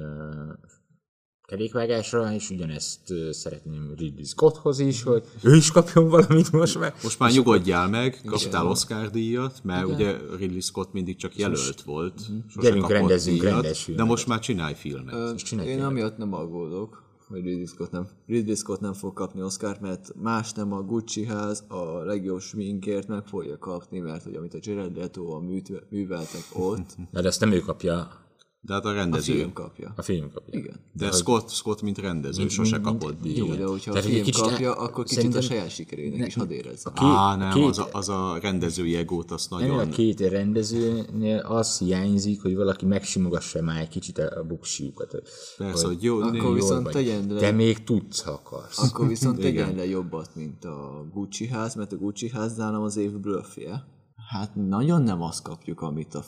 kerékvágásra, 1.48 2.32
és 2.32 2.50
ugyanezt 2.50 3.10
ö, 3.10 3.32
szeretném 3.32 3.94
Ridley 3.96 4.24
Scotthoz 4.24 4.78
is, 4.78 5.02
hogy 5.02 5.22
ő 5.42 5.54
is 5.54 5.70
kapjon 5.70 6.08
valamit 6.08 6.52
most 6.52 6.78
már. 6.78 6.94
Most 7.02 7.18
már 7.18 7.30
nyugodjál 7.32 7.88
meg, 7.88 8.20
kaptál 8.26 8.66
Oscar 8.66 9.10
díjat, 9.10 9.60
mert 9.62 9.86
ugye 9.86 10.16
Ridley 10.38 10.60
Scott 10.60 10.92
mindig 10.92 11.16
csak 11.16 11.36
jelölt 11.36 11.82
volt. 11.82 12.28
Mhm. 12.28 12.60
Gyerünk, 12.60 12.80
kapott 12.82 12.96
rendezzünk 12.96 13.40
díjat, 13.40 13.52
rendes 13.52 13.90
De 13.96 14.04
most 14.04 14.26
már 14.26 14.38
csinálj 14.38 14.74
filmet. 14.74 15.34
És 15.34 15.42
csinálj 15.42 15.68
Én 15.68 15.74
filmet. 15.74 15.90
amiatt 15.90 16.16
nem 16.16 16.32
aggódok, 16.32 17.02
hogy 17.28 17.42
Ridley 17.42 17.66
Scott 17.66 17.90
nem, 17.90 18.08
Ridley 18.26 18.54
Scott 18.54 18.80
nem 18.80 18.92
fog 18.92 19.12
kapni 19.12 19.42
Oscar, 19.42 19.78
mert 19.80 20.12
más 20.22 20.52
nem 20.52 20.72
a 20.72 20.82
Gucci 20.82 21.24
ház 21.26 21.64
a 21.68 22.04
legjobb 22.04 22.40
sminkért 22.40 23.08
meg 23.08 23.26
fogja 23.26 23.58
kapni, 23.58 23.98
mert 23.98 24.22
hogy 24.22 24.34
amit 24.34 24.54
a 24.54 24.58
Jared 24.60 24.96
Leto-val 24.96 25.40
műt- 25.40 25.90
műveltek 25.90 26.44
ott, 26.52 26.96
De 27.12 27.26
azt 27.28 27.40
nem 27.40 27.52
ő 27.52 27.58
kapja, 27.60 28.26
De 28.60 28.74
hát 28.74 28.84
a 28.84 28.88
a 28.88 28.92
rendező. 28.92 29.34
film 29.34 29.52
kapja. 29.52 29.92
a 29.96 30.02
film 30.02 30.30
kapja. 30.32 30.58
Igen. 30.58 30.80
De 30.92 31.10
Scott, 31.10 31.48
Scott, 31.50 31.82
mint 31.82 31.98
rendező, 31.98 32.48
sosem 32.48 32.82
kapott 32.82 33.16
Jó, 33.22 33.32
díjat. 33.32 33.58
de 33.58 33.64
hogyha 33.64 33.90
a 33.90 33.94
Tehát, 33.94 34.02
hogy 34.08 34.12
film 34.12 34.24
kicsit 34.24 34.42
kapja, 34.42 34.66
el- 34.68 34.84
akkor 34.84 35.04
kicsit 35.04 35.16
szerintem- 35.16 35.40
a 35.40 35.44
saját 35.44 35.70
sikerének 35.70 36.26
is 36.26 36.34
hadd 36.34 36.50
érezze. 36.50 36.90
Á, 36.94 37.36
nem, 37.36 37.52
két- 37.52 37.64
az, 37.64 37.78
a, 37.78 37.88
az 37.92 38.08
a 38.08 38.38
rendezői 38.42 38.94
egót, 38.96 39.30
azt 39.30 39.52
Ennél 39.52 39.70
a 39.72 39.74
nagyon... 39.76 39.90
két 39.90 40.20
rendezőnél 40.20 41.38
az 41.38 41.78
hiányzik, 41.78 42.42
hogy 42.42 42.56
valaki 42.56 42.86
megsimogassa 42.86 43.62
már 43.62 43.80
egy 43.80 43.88
kicsit 43.88 44.18
a 44.18 44.38
a 44.38 44.44
buksiukat. 44.44 45.22
Persze, 45.56 45.86
hogy 45.86 46.02
jó, 46.02 46.20
Akkor 46.20 46.34
jó, 46.36 46.52
viszont 46.52 46.82
vagy. 46.82 46.92
tegyen 46.92 47.26
le, 47.32 47.40
Te 47.40 47.50
még 47.50 47.84
tudsz, 47.84 48.22
ha 48.22 48.30
akarsz. 48.30 48.78
akkor 48.78 49.08
viszont 49.08 49.38
tegyen 49.40 49.74
le 49.76 49.86
jobbat, 49.86 50.34
mint 50.34 50.64
a 50.64 51.06
Gucci 51.12 51.46
ház, 51.46 51.74
mert 51.74 51.92
a 51.92 51.96
Gucci 51.96 52.28
ház 52.30 52.56
nálam 52.56 52.82
az 52.82 52.96
év 52.96 53.12
blöffje. 53.20 53.84
Hát 54.30 54.54
nagyon 54.54 55.02
nem 55.02 55.22
azt 55.22 55.42
kapjuk, 55.42 55.80
amit 55.80 56.14
a 56.14 56.24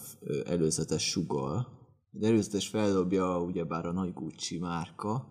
előzetes 0.47 1.03
sugal. 1.09 1.79
Az 2.13 2.23
előzetes 2.23 2.69
feldobja 2.69 3.41
ugyebár 3.43 3.87
a 3.87 3.93
nagy 3.93 4.13
Gucci 4.13 4.59
márka, 4.59 5.27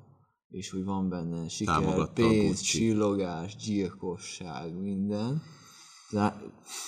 és 0.50 0.70
hogy 0.70 0.84
van 0.84 1.10
benne 1.10 1.48
siker, 1.48 1.76
Támogatta 1.76 2.12
pénz, 2.14 2.60
csillogás, 2.60 3.56
gyilkosság, 3.56 4.82
minden. 4.82 5.42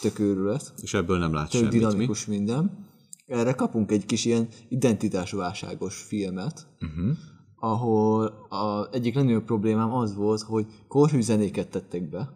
Tök 0.02 0.20
őrület. 0.20 0.74
és 0.82 0.94
ebből 0.94 1.18
nem 1.18 1.34
lát 1.34 1.50
tök 1.50 1.60
semmit, 1.62 1.74
mi? 1.74 1.80
dinamikus 1.80 2.26
minden. 2.26 2.90
Erre 3.26 3.54
kapunk 3.54 3.92
egy 3.92 4.06
kis 4.06 4.26
ilyen 4.26 4.48
identitásválságos 4.70 6.02
filmet, 6.02 6.68
uh-huh. 6.80 7.18
ahol 7.56 8.26
a 8.50 8.90
egyik 8.92 9.16
legnagyobb 9.16 9.46
problémám 9.46 9.94
az 9.94 10.16
volt, 10.16 10.42
hogy 10.42 10.66
korhű 10.88 11.22
zenéket 11.22 11.70
tettek 11.70 12.10
be, 12.10 12.30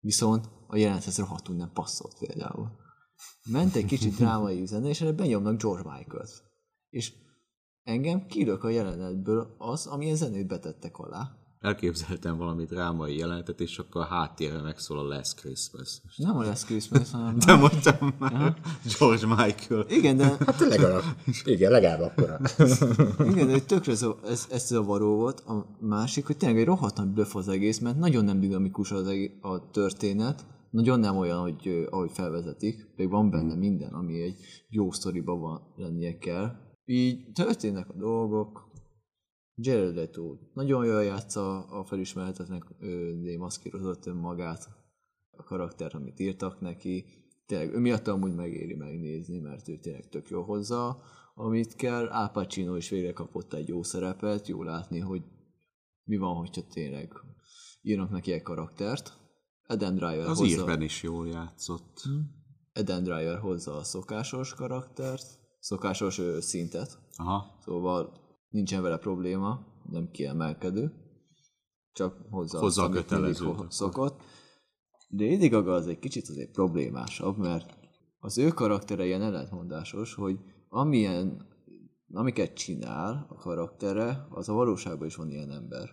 viszont 0.00 0.48
a 0.66 0.76
jelenethez 0.76 1.18
rohadtul 1.18 1.56
nem 1.56 1.70
passzolt 1.72 2.16
például. 2.18 2.70
Ment 3.50 3.74
egy 3.74 3.84
kicsit 3.84 4.14
drámai 4.14 4.66
zene, 4.66 4.88
és 4.88 5.00
erre 5.00 5.12
benyomnak 5.12 5.62
George 5.62 5.90
Michael-t. 5.90 6.44
És 6.96 7.12
engem 7.82 8.26
kilök 8.26 8.64
a 8.64 8.68
jelenetből 8.68 9.54
az, 9.58 9.86
amilyen 9.86 10.16
zenét 10.16 10.46
betettek 10.46 10.98
alá. 10.98 11.30
Elképzeltem 11.60 12.36
valami 12.36 12.64
drámai 12.64 13.16
jelenetet, 13.16 13.60
és 13.60 13.78
akkor 13.78 14.00
a 14.00 14.04
háttérre 14.04 14.62
megszól 14.62 14.98
a 14.98 15.02
Last 15.02 15.34
Christmas. 15.34 16.00
Nem 16.16 16.36
a 16.36 16.42
lesz 16.42 16.64
Christmas, 16.64 17.10
hanem... 17.10 17.38
De 17.38 17.54
mondtam 17.54 18.14
már, 18.18 18.56
George 18.98 19.26
Michael. 19.26 19.86
Igen, 19.88 20.16
de 20.16 20.24
Hát 20.24 20.58
legalább, 20.58 21.02
igen, 21.44 21.70
legalább 21.70 22.00
akkora. 22.00 22.40
Igen, 23.32 23.46
de 23.46 23.52
hogy 23.52 23.66
tökre 23.66 23.94
zav- 23.94 24.26
ez, 24.26 24.46
ez 24.50 24.66
zavaró 24.66 25.16
volt. 25.16 25.40
A 25.40 25.76
másik, 25.80 26.26
hogy 26.26 26.36
tényleg 26.36 26.58
egy 26.58 26.66
rohadt 26.66 26.96
nagy 26.96 27.08
bluff 27.08 27.34
az 27.34 27.48
egész, 27.48 27.78
mert 27.78 27.98
nagyon 27.98 28.24
nem 28.24 28.40
dinamikus 28.40 28.90
az 28.90 29.06
egész, 29.06 29.30
a 29.40 29.70
történet, 29.70 30.44
nagyon 30.70 31.00
nem 31.00 31.16
olyan, 31.16 31.40
hogy 31.40 31.86
ahogy 31.90 32.10
felvezetik, 32.12 32.92
még 32.96 33.10
van 33.10 33.30
benne 33.30 33.54
minden, 33.54 33.92
ami 33.92 34.22
egy 34.22 34.36
jó 34.68 34.90
sztoriba 34.90 35.36
van 35.36 35.60
lennie 35.76 36.18
kell. 36.18 36.64
Így 36.88 37.32
történnek 37.32 37.88
a 37.88 37.92
dolgok, 37.92 38.66
Jared 39.58 39.94
Leto 39.94 40.36
nagyon 40.52 40.84
jól 40.84 41.02
játsza 41.02 41.58
a 41.58 41.84
felismerhetetlen 41.84 42.64
ö, 42.80 43.12
démaszkírozott 43.20 44.06
önmagát, 44.06 44.68
a 45.30 45.42
karaktert, 45.42 45.94
amit 45.94 46.20
írtak 46.20 46.60
neki. 46.60 47.04
Tényleg, 47.46 47.74
ő 47.74 47.78
miatt 47.78 48.08
amúgy 48.08 48.34
megéri 48.34 48.74
megnézni, 48.74 49.38
mert 49.38 49.68
ő 49.68 49.78
tényleg 49.78 50.08
tök 50.08 50.28
jó 50.28 50.42
hozza, 50.42 51.02
amit 51.34 51.74
kell. 51.74 52.06
Al 52.06 52.30
Pacino 52.30 52.76
is 52.76 52.88
végre 52.88 53.12
kapott 53.12 53.52
egy 53.52 53.68
jó 53.68 53.82
szerepet, 53.82 54.48
jó 54.48 54.62
látni, 54.62 54.98
hogy 54.98 55.22
mi 56.04 56.16
van, 56.16 56.34
hogyha 56.34 56.66
tényleg 56.66 57.12
írnak 57.82 58.10
neki 58.10 58.32
egy 58.32 58.42
karaktert. 58.42 59.18
Eden 59.66 59.94
Driver 59.94 60.28
Az 60.28 60.38
hozza, 60.38 60.58
írben 60.58 60.82
is 60.82 61.02
jól 61.02 61.28
játszott. 61.28 62.02
Eden 62.72 63.02
Driver 63.02 63.38
hozza 63.38 63.76
a 63.76 63.84
szokásos 63.84 64.54
karaktert, 64.54 65.38
szokásos 65.66 66.20
szintet, 66.40 66.98
Aha. 67.16 67.58
szóval 67.64 68.12
nincsen 68.48 68.82
vele 68.82 68.98
probléma, 68.98 69.66
nem 69.90 70.10
kiemelkedő, 70.10 70.92
csak 71.92 72.16
Hozza 72.30 72.58
azt, 72.58 72.78
a 72.78 72.82
akkor. 73.50 73.66
szokott. 73.72 74.20
De 75.08 75.24
Lady 75.24 75.48
Gaga 75.48 75.72
az 75.72 75.86
egy 75.86 75.98
kicsit 75.98 76.28
azért 76.28 76.50
problémásabb, 76.50 77.36
mert 77.36 77.78
az 78.18 78.38
ő 78.38 78.48
karaktere 78.48 79.04
ilyen 79.06 79.22
ellentmondásos, 79.22 80.14
hogy 80.14 80.38
amilyen, 80.68 81.46
amiket 82.12 82.54
csinál 82.54 83.26
a 83.28 83.34
karaktere, 83.34 84.26
az 84.30 84.48
a 84.48 84.52
valóságban 84.52 85.06
is 85.06 85.16
van 85.16 85.30
ilyen 85.30 85.50
ember. 85.50 85.90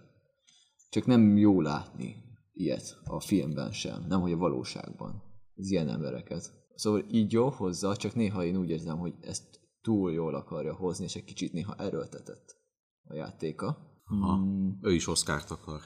Csak 0.90 1.06
nem 1.06 1.38
jó 1.38 1.62
látni 1.62 2.16
ilyet 2.54 2.98
a 3.04 3.20
filmben 3.20 3.72
sem, 3.72 4.06
nem 4.08 4.22
hogy 4.22 4.32
a 4.32 4.38
valóságban. 4.38 5.24
Az 5.56 5.72
ilyen 5.72 5.90
embereket. 5.90 6.54
Szóval 6.76 7.06
így 7.12 7.32
jó 7.32 7.50
hozzá, 7.50 7.94
csak 7.94 8.16
néha 8.16 8.44
én 8.44 8.58
úgy 8.58 8.70
érzem, 8.70 8.98
hogy 8.98 9.14
ezt 9.22 9.62
túl 9.84 10.12
jól 10.12 10.36
akarja 10.36 10.76
hozni, 10.76 11.04
és 11.04 11.16
egy 11.16 11.24
kicsit 11.24 11.54
néha 11.54 11.76
erőltetett 11.78 12.56
a 13.04 13.14
játéka. 13.14 13.78
Aha. 14.06 14.40
Ő 14.82 14.94
is 14.94 15.08
Oszkárt 15.08 15.52
akar. 15.52 15.80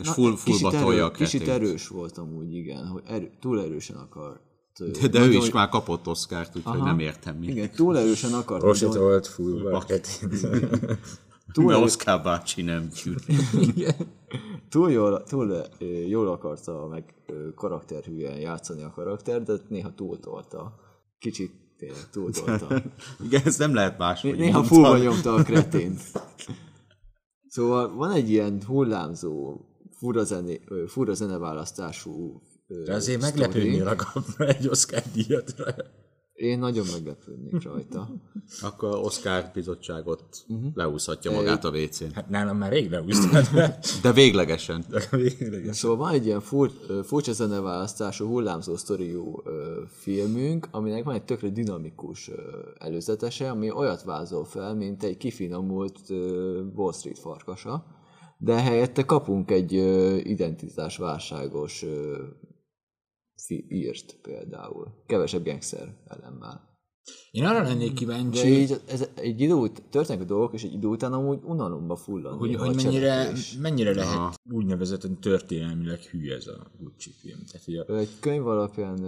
És 0.00 0.06
Na, 0.06 0.12
full, 0.12 0.36
fullba 0.36 0.70
kicsit, 0.70 1.00
a 1.00 1.10
kicsit 1.10 1.48
erős 1.48 1.88
voltam 1.88 2.34
úgy, 2.34 2.54
igen, 2.54 2.86
hogy 2.86 3.02
erő, 3.06 3.30
túl 3.40 3.60
erősen 3.60 3.96
akart. 3.96 4.40
De, 5.00 5.08
de 5.08 5.20
ő 5.20 5.32
is 5.32 5.50
már 5.50 5.68
kapott 5.68 6.06
Oszkárt, 6.06 6.56
úgyhogy 6.56 6.76
Aha. 6.76 6.84
nem 6.84 6.98
értem 6.98 7.36
mi. 7.36 7.46
Igen, 7.46 7.70
túl 7.70 7.98
erősen 7.98 8.32
akart. 8.32 8.62
Rossi 8.62 8.84
hogy- 8.84 8.96
tolt 8.96 9.26
fullba. 9.26 9.84
túl, 11.52 11.66
De 11.66 11.74
erő, 11.74 11.84
Oszkár 11.84 12.22
bácsi 12.22 12.62
nem 12.62 12.88
túl, 14.68 14.90
jól, 14.90 15.22
túl 15.22 15.62
jól 16.06 16.28
akarta 16.28 16.86
meg 16.86 17.14
karakterhűen 17.54 18.40
játszani 18.40 18.82
a 18.82 18.90
karakter, 18.90 19.42
de 19.42 19.52
néha 19.68 19.94
túltolta. 19.94 20.74
Kicsit 21.18 21.52
tényleg 21.80 22.10
túltolta. 22.10 22.82
Igen, 23.26 23.40
ez 23.44 23.56
nem 23.58 23.74
lehet 23.74 23.98
más. 23.98 24.20
Né- 24.22 24.36
Néha 24.36 24.62
fullba 24.64 24.98
nyomta 24.98 25.34
a 25.34 25.42
kretént. 25.42 26.00
Szóval 27.48 27.94
van 27.94 28.10
egy 28.12 28.30
ilyen 28.30 28.62
hullámzó, 28.66 29.60
fura, 29.96 30.24
zené, 30.24 30.60
fura 30.86 31.14
zeneválasztású 31.14 32.42
De 32.84 32.94
azért 32.94 33.20
sztori. 33.22 33.78
kapna 33.96 34.46
egy 34.46 34.68
Oscar 34.68 35.02
díjat. 35.12 35.54
Én 36.40 36.58
nagyon 36.58 36.86
meglepődnék 36.92 37.62
rajta. 37.62 38.08
Akkor 38.62 38.96
Oszkár 38.96 39.50
bizottságot 39.54 40.24
uh-huh. 40.48 40.70
leúszhatja 40.74 41.30
magát 41.30 41.64
a 41.64 41.70
WC-n. 41.70 42.12
Hát 42.14 42.28
nálam 42.28 42.56
már 42.56 42.70
rég 42.70 42.90
leúsztad. 42.90 43.46
De 44.02 44.12
véglegesen. 44.12 44.84
Végleges. 45.10 45.76
Szóval 45.76 45.96
van 45.96 46.12
egy 46.12 46.26
ilyen 46.26 46.40
fur, 46.40 46.70
furcsa 47.04 47.32
zeneválasztású, 47.32 48.26
hullámzó 48.26 48.76
sztoriú 48.76 49.42
filmünk, 49.86 50.68
aminek 50.70 51.04
van 51.04 51.14
egy 51.14 51.24
tökre 51.24 51.48
dinamikus 51.48 52.30
előzetese, 52.78 53.50
ami 53.50 53.70
olyat 53.70 54.02
vázol 54.02 54.44
fel, 54.44 54.74
mint 54.74 55.02
egy 55.02 55.16
kifinomult 55.16 55.98
Wall 56.74 56.92
Street 56.92 57.18
farkasa, 57.18 57.84
de 58.38 58.60
helyette 58.60 59.04
kapunk 59.04 59.50
egy 59.50 59.72
identitásválságos 60.22 61.84
írt 63.48 64.16
például. 64.22 64.86
Kevesebb 65.06 65.44
gangster 65.44 65.94
elemmel. 66.06 66.68
Én 67.30 67.44
arra 67.44 67.62
lennék 67.62 67.88
De 67.88 67.94
kíváncsi, 67.94 68.48
így 68.48 68.80
ez, 68.86 69.08
egy 69.14 69.40
idő 69.40 69.52
ut- 69.52 69.82
történnek 69.90 70.22
a 70.22 70.26
dolgok, 70.26 70.52
és 70.52 70.62
egy 70.64 70.72
idő 70.72 70.86
után 70.86 71.12
amúgy 71.12 71.38
unalomba 71.44 71.96
fullad. 71.96 72.38
hogy, 72.38 72.54
hogy 72.54 72.74
mennyire, 72.74 73.06
cselekvés. 73.06 73.56
mennyire 73.56 73.94
lehet 73.94 74.40
úgynevezett 74.50 75.20
történelmileg 75.20 76.00
hű 76.00 76.30
ez 76.30 76.46
a 76.46 76.70
Gucci 76.78 77.10
film. 77.10 77.38
Tehát, 77.50 77.64
hogy 77.64 77.76
a, 77.76 77.98
egy 77.98 78.10
könyv 78.20 78.46
alapján 78.46 78.98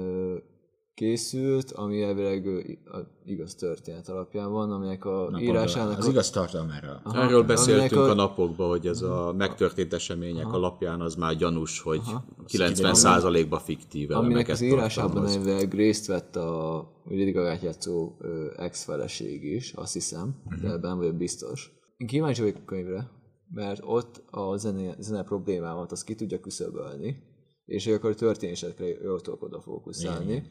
készült, 0.95 1.71
ami 1.71 2.03
elvileg 2.03 2.47
a 2.85 2.99
igaz 3.25 3.55
történet 3.55 4.09
alapján 4.09 4.51
van, 4.53 4.73
aminek 4.73 5.05
a 5.05 5.27
a- 5.27 5.41
írásának 5.41 5.99
az 5.99 6.07
a, 6.07 6.11
igaz 6.11 6.31
tartalmára. 6.31 7.01
Aha, 7.05 7.23
Erről 7.23 7.43
beszéltünk 7.43 7.93
aminek 8.01 8.11
a 8.19 8.23
napokban, 8.23 8.69
hogy 8.69 8.87
ez 8.87 9.03
a 9.03 9.33
megtörtént 9.37 9.93
események 9.93 10.53
alapján 10.53 11.01
az 11.01 11.15
már 11.15 11.37
gyanús, 11.37 11.81
hogy 11.81 12.01
kiderül. 12.47 12.75
90%-ba 12.75 13.59
fiktív 13.59 14.11
aminek 14.11 14.49
az 14.49 14.61
írásában 14.61 15.27
elvileg 15.27 15.75
részt 15.75 16.07
vett 16.07 16.37
a 16.37 16.91
Lady 17.05 17.31
Gaga-t 17.31 17.63
játszó 17.63 18.13
ex-feleség 18.57 19.45
is, 19.45 19.73
azt 19.73 19.93
hiszem, 19.93 20.35
Mhm. 20.45 20.61
de 20.63 20.71
ebben 20.73 20.97
vagyok 20.97 21.15
biztos. 21.17 21.71
Én 21.97 22.07
kíváncsi 22.07 22.41
vagyok 22.41 22.57
a 22.57 22.65
könyvre, 22.65 23.11
mert 23.51 23.81
ott 23.85 24.23
a 24.31 24.57
zene, 24.57 24.97
zene 24.99 25.23
problémámat 25.23 25.93
azt 25.93 26.05
ki 26.05 26.15
tudja 26.15 26.41
küszöbölni, 26.41 27.17
és 27.65 27.87
akkor 27.87 28.11
a 28.11 28.15
történésekre 28.15 28.87
jól 28.87 29.21
tudok 29.21 29.43
oda 29.43 29.61
fókuszálni. 29.61 30.43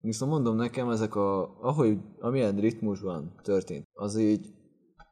Viszont 0.00 0.30
mondom 0.30 0.56
nekem, 0.56 0.90
ezek 0.90 1.14
a, 1.14 1.58
ahogy, 1.60 1.98
amilyen 2.18 2.56
ritmusban 2.56 3.40
történt, 3.42 3.86
az 3.92 4.16
így 4.16 4.54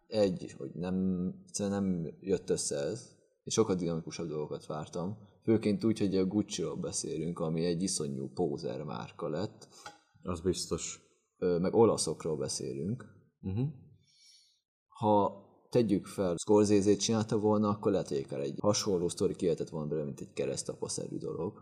egy, 0.07 0.55
hogy 0.59 0.71
nem, 0.75 1.27
egyszerűen 1.47 1.83
nem 1.83 2.15
jött 2.21 2.51
össze 2.51 2.77
ez, 2.77 3.15
és 3.43 3.53
sokkal 3.53 3.75
dinamikusabb 3.75 4.29
dolgokat 4.29 4.67
vártam. 4.67 5.19
Főként 5.43 5.85
úgy, 5.85 5.99
hogy 5.99 6.17
a 6.17 6.27
Gucci-ról 6.27 6.77
beszélünk, 6.77 7.39
ami 7.39 7.65
egy 7.65 7.83
iszonyú 7.83 8.31
pózer 8.33 8.83
márka 8.83 9.29
lett, 9.29 9.69
Az 10.23 10.41
biztos. 10.41 11.01
ö, 11.39 11.59
meg 11.59 11.75
olaszokról 11.75 12.37
beszélünk. 12.37 13.05
Uh-huh. 13.43 13.69
Ha 14.89 15.45
tegyük 15.71 16.07
fel, 16.07 16.37
Scorsese-t 16.37 16.99
csinálta 16.99 17.39
volna, 17.39 17.69
akkor 17.69 17.93
lehet, 17.93 18.09
hogy 18.09 18.39
egy 18.41 18.59
hasonló 18.61 19.09
sztori 19.09 19.35
kihetett 19.35 19.69
volna 19.69 19.87
belőle, 19.87 20.07
mint 20.07 20.21
egy 20.21 20.33
keresztapaszerű 20.33 21.17
dolog. 21.17 21.53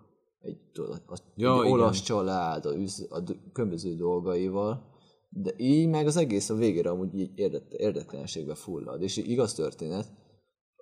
Egy, 0.45 0.59
tudod, 0.73 1.03
a, 1.07 1.19
Ja, 1.37 1.65
egy 1.65 1.71
olasz 1.73 2.01
család, 2.03 2.65
a, 2.67 2.75
a 3.09 3.21
d- 3.21 3.53
különböző 3.53 3.95
dolgaival, 3.95 4.93
de 5.31 5.53
így 5.57 5.89
meg 5.89 6.07
az 6.07 6.17
egész 6.17 6.51
a 6.51 6.55
végére 6.55 6.91
amúgy 6.91 7.15
így 7.15 7.31
érdet, 7.35 7.73
érdektelenségbe 7.73 8.55
fullad. 8.55 9.03
És 9.03 9.17
igaz 9.17 9.55
történet, 9.55 10.13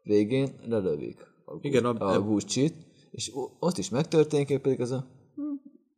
végén 0.03 0.55
lelövik 0.67 1.21
a, 1.45 1.59
Igen, 1.61 1.85
a- 1.85 2.07
a, 2.07 2.15
a 2.15 2.23
Gucci-t, 2.23 2.75
és 3.11 3.33
ott 3.59 3.79
is 3.79 3.89
megtörténik, 3.89 4.59
pedig 4.59 4.81
az 4.81 4.91
a 4.91 5.07
hm, 5.35 5.43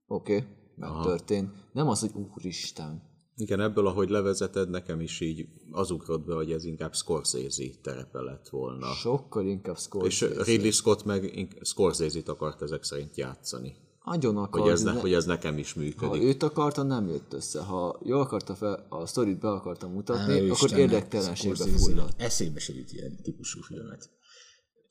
oké, 0.07 0.37
okay, 0.37 0.48
megtörtént. 0.77 1.50
Nem 1.72 1.88
az, 1.88 2.00
hogy 2.00 2.11
úristen, 2.35 3.03
Igen, 3.37 3.61
ebből, 3.61 3.87
ahogy 3.87 4.09
levezeted, 4.11 4.70
nekem 4.70 5.01
is 5.01 5.20
így 5.20 5.47
az 5.70 5.90
ugrott 5.90 6.25
be, 6.25 6.35
hogy 6.35 6.53
ez 6.53 6.64
inkább 6.64 6.94
Scorsese 6.94 7.64
terepe 7.83 8.20
lett 8.20 8.49
volna. 8.49 8.92
sokkal 8.92 9.47
inkább 9.47 9.75
És 9.77 9.83
Scorsese. 9.83 10.42
Ridley 10.42 10.70
Scott 10.70 11.05
meg 11.05 11.49
Scorsese-t 11.62 12.29
akart 12.29 12.62
ezek 12.62 12.83
szerint 12.85 13.16
játszani. 13.16 13.77
Nagyon 14.05 14.37
akar, 14.37 14.61
Hogy 14.61 14.70
ez, 14.70 14.83
ne, 14.83 14.92
ne- 14.92 15.01
hogy 15.01 15.12
ez 15.12 15.25
nekem 15.25 15.59
is 15.59 15.73
Ha 15.73 15.81
működik. 15.81 16.23
őt 16.23 16.42
akarta, 16.42 16.83
nem 16.83 17.09
jött 17.09 17.33
össze. 17.33 17.62
Ha 17.62 18.01
jól 18.05 18.20
akarta 18.20 18.55
fel, 18.55 18.87
a 18.88 19.07
sztorit 19.07 19.38
be 19.40 19.49
akarta 19.51 19.88
mutatni, 19.88 20.33
Á, 20.33 20.37
akkor 20.37 20.49
Istennek, 20.51 20.79
érdektelenségbe 20.79 21.64
fulladt. 21.66 22.20
Eszébe 22.23 22.59
se 22.61 22.75
jut 22.75 22.92
ilyen 22.92 23.16
típusú 23.23 23.61
filmet 23.62 24.11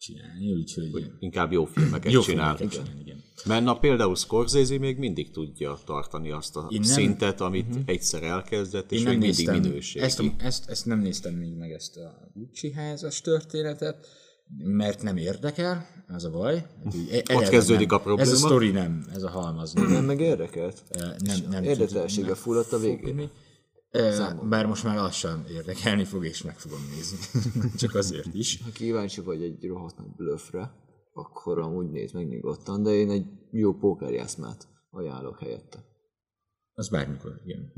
csinálni, 0.04 0.54
úgyhogy 0.54 1.12
Inkább 1.20 1.52
jó 1.52 1.66
filmeket 1.66 2.12
jó 2.12 2.22
csinál. 2.22 2.56
filmeket 2.56 2.80
csinálni, 2.80 3.02
igen. 3.02 3.24
Mert 3.46 3.64
na 3.64 3.78
például 3.80 4.16
Scorsese 4.16 4.78
még 4.80 4.98
mindig 4.98 5.32
tudja 5.32 5.78
tartani 5.86 6.32
azt 6.32 6.56
a 6.56 6.68
Én 6.70 6.80
nem- 6.80 6.90
szintet, 6.90 7.42
amit 7.42 7.68
uh-huh. 7.70 7.84
egyszer 7.86 8.24
elkezdett, 8.24 8.92
és 8.92 8.98
Én 9.00 9.04
még 9.04 9.14
nem 9.18 9.22
mindig 9.28 9.46
néztem, 9.46 9.62
minőségi. 9.62 10.06
ezt, 10.06 10.20
a, 10.20 10.24
ezt, 10.38 10.70
ezt 10.70 10.86
nem 10.86 11.00
néztem 11.00 11.34
még 11.34 11.54
meg 11.56 11.72
ezt 11.72 11.98
a 11.98 12.32
Gucci 12.34 12.72
házas 12.72 13.22
történetet, 13.22 14.08
mert 14.58 15.02
nem 15.04 15.18
érdekel, 15.18 15.88
az 16.08 16.24
a 16.26 16.30
baj. 16.30 16.66
Hát 16.84 16.96
e- 17.12 17.22
eleve 17.26 17.50
kezdődik 17.50 17.90
nem. 17.90 17.98
a 18.00 18.02
probléma. 18.02 18.30
Ez 18.30 18.34
a 18.44 18.46
sztori 18.46 18.72
nem, 18.72 19.06
ez 19.14 19.24
a 19.24 19.30
halmaz 19.30 19.74
nem, 19.74 19.92
Nem 19.92 20.06
meg 20.06 20.20
érdekelt? 20.20 20.84
nem, 21.20 21.38
nem 21.50 21.64
Érdektelenségbe 21.64 22.36
fulladt 22.36 22.72
a 22.74 22.78
végén. 22.80 23.00
fogni. 23.00 23.30
E, 23.94 24.34
Bár 24.50 24.66
most 24.66 24.84
már 24.84 24.96
lassan 24.96 25.46
érdekelni 25.50 26.04
fog, 26.04 26.26
és 26.26 26.44
meg 26.44 26.58
fogom 26.58 26.80
nézni. 26.96 27.18
Csak 27.82 27.96
azért 27.96 28.34
is. 28.34 28.62
Ha 28.64 28.70
kíváncsi 28.72 29.22
vagy 29.22 29.42
egy 29.42 29.66
rohadt 29.66 29.98
nagy 29.98 30.16
blöffre, 30.16 30.72
akkor 31.14 31.60
amúgy 31.60 31.90
néz 31.90 32.12
meg 32.12 32.28
nyugodtan, 32.28 32.84
de 32.84 32.90
én 32.90 33.10
egy 33.10 33.26
jó 33.52 33.74
pókerjászmát 33.74 34.68
ajánlok 34.90 35.40
helyette. 35.40 35.86
Az 36.74 36.90
bármikor, 36.90 37.42
igen. 37.46 37.72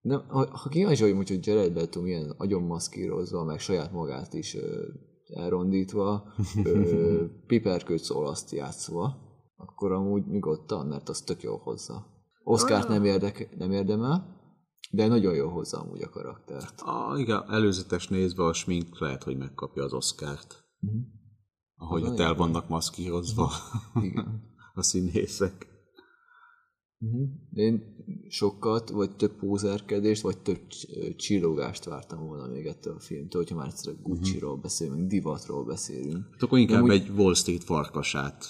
Nem, 0.00 0.24
ha, 0.28 0.58
ha 0.58 0.68
kíváncsi 0.68 1.12
vagy, 1.12 1.28
hogy 1.28 1.46
Jared 1.46 1.76
Leto 1.76 2.02
milyen 2.02 2.30
agyon 2.30 2.62
maszkírozva, 2.62 3.44
meg 3.44 3.58
saját 3.58 3.92
magát 3.92 4.34
is 4.34 4.54
ö, 4.54 4.88
elrondítva, 5.26 6.32
ö, 6.64 7.24
piperkőc 7.46 8.10
olaszt 8.10 8.50
játszva, 8.52 9.16
akkor 9.56 9.92
amúgy 9.92 10.26
nyugodtan, 10.26 10.86
mert 10.86 11.08
az 11.08 11.20
tök 11.20 11.42
jó 11.42 11.56
hozza. 11.56 12.06
Oscárt 12.44 12.88
nem, 12.88 13.04
érdek, 13.04 13.56
nem 13.58 13.70
érdemel, 13.72 14.35
de 14.90 15.06
nagyon 15.06 15.34
jó 15.34 15.48
hozza 15.48 15.80
amúgy 15.80 16.02
a 16.02 16.08
karaktert. 16.08 16.80
Ah, 16.80 17.20
igen, 17.20 17.44
előzetes 17.50 18.08
nézve 18.08 18.44
a 18.44 18.52
smink 18.52 19.00
lehet, 19.00 19.22
hogy 19.22 19.36
megkapja 19.36 19.84
az 19.84 19.92
Oscárt. 19.92 20.64
Uh-huh. 20.80 21.00
Ahogy 21.76 22.02
ott 22.02 22.18
el 22.18 22.34
vannak 22.34 22.68
maszkírozva 22.68 23.50
Igen. 24.02 24.42
a 24.74 24.82
színészek. 24.82 25.74
Én 27.52 27.82
sokat, 28.28 28.90
vagy 28.90 29.16
több 29.16 29.32
pózerkedést, 29.32 30.22
vagy 30.22 30.38
több 30.38 30.66
cs- 30.66 31.16
csillogást 31.16 31.84
vártam 31.84 32.26
volna 32.26 32.46
még 32.46 32.66
ettől 32.66 32.94
a 32.94 33.00
filmtől, 33.00 33.42
hogyha 33.42 33.56
már 33.56 33.66
egyszer 33.66 33.94
Gucci-ról 34.02 34.56
beszélünk, 34.56 35.08
divatról 35.08 35.64
beszélünk. 35.64 36.26
Hát 36.30 36.42
akkor 36.42 36.58
inkább 36.58 36.88
egy 36.88 37.08
Wall 37.08 37.34
Street 37.34 37.64
farkasát. 37.64 38.44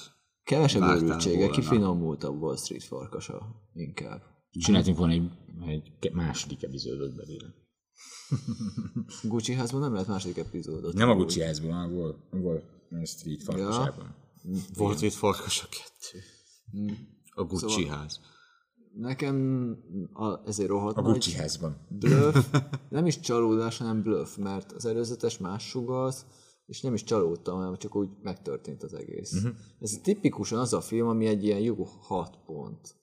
Kevesebb 0.44 0.82
volna. 0.82 1.16
kifinomultabb 1.50 2.40
Wall 2.40 2.56
Street 2.56 2.84
farkasa 2.84 3.68
inkább. 3.72 4.22
Csináltunk 4.58 4.96
volna 4.98 5.12
egy, 5.12 5.30
egy 6.00 6.12
második 6.12 6.62
epizódot 6.62 7.14
belőle. 7.16 7.54
Gucci 9.22 9.52
házban 9.52 9.80
nem 9.80 9.92
lehet 9.92 10.08
második 10.08 10.36
epizódot. 10.36 10.94
Nem 10.94 11.08
a 11.08 11.14
Gucci 11.14 11.40
házban, 11.40 11.70
a 11.70 11.86
Wall, 11.86 12.14
Wall 12.32 13.04
Street 13.04 13.42
farkasában. 13.42 14.14
Wall 14.76 14.94
Street 14.94 15.12
farkas 15.14 15.62
a 15.62 15.66
kettő. 15.68 16.24
A 17.30 17.44
Gucci 17.44 17.68
Szóval- 17.82 17.96
ház. 17.98 18.20
nekem 18.94 19.76
a, 20.12 20.48
ezért 20.48 20.68
rohadt 20.68 20.96
A 20.96 21.00
nagy 21.00 21.12
Gucci 21.12 21.32
házban. 21.32 21.76
bluff, 21.88 22.36
nem 22.88 23.06
is 23.06 23.20
csalódás, 23.20 23.78
hanem 23.78 24.02
bluff, 24.02 24.36
mert 24.36 24.72
az 24.72 24.84
előzetes 24.84 25.38
más 25.38 25.68
sugalt, 25.68 26.26
és 26.66 26.80
nem 26.80 26.94
is 26.94 27.04
csalódtam, 27.04 27.56
hanem 27.56 27.76
csak 27.76 27.94
úgy 27.96 28.08
megtörtént 28.22 28.82
az 28.82 28.94
egész. 28.94 29.32
Uh-huh. 29.32 29.54
Ez 29.80 29.98
tipikusan 30.02 30.58
az 30.58 30.72
a 30.72 30.80
film, 30.80 31.08
ami 31.08 31.26
egy 31.26 31.44
ilyen 31.44 31.60
jó 31.60 31.84
hat 31.84 32.38
pont, 32.46 32.94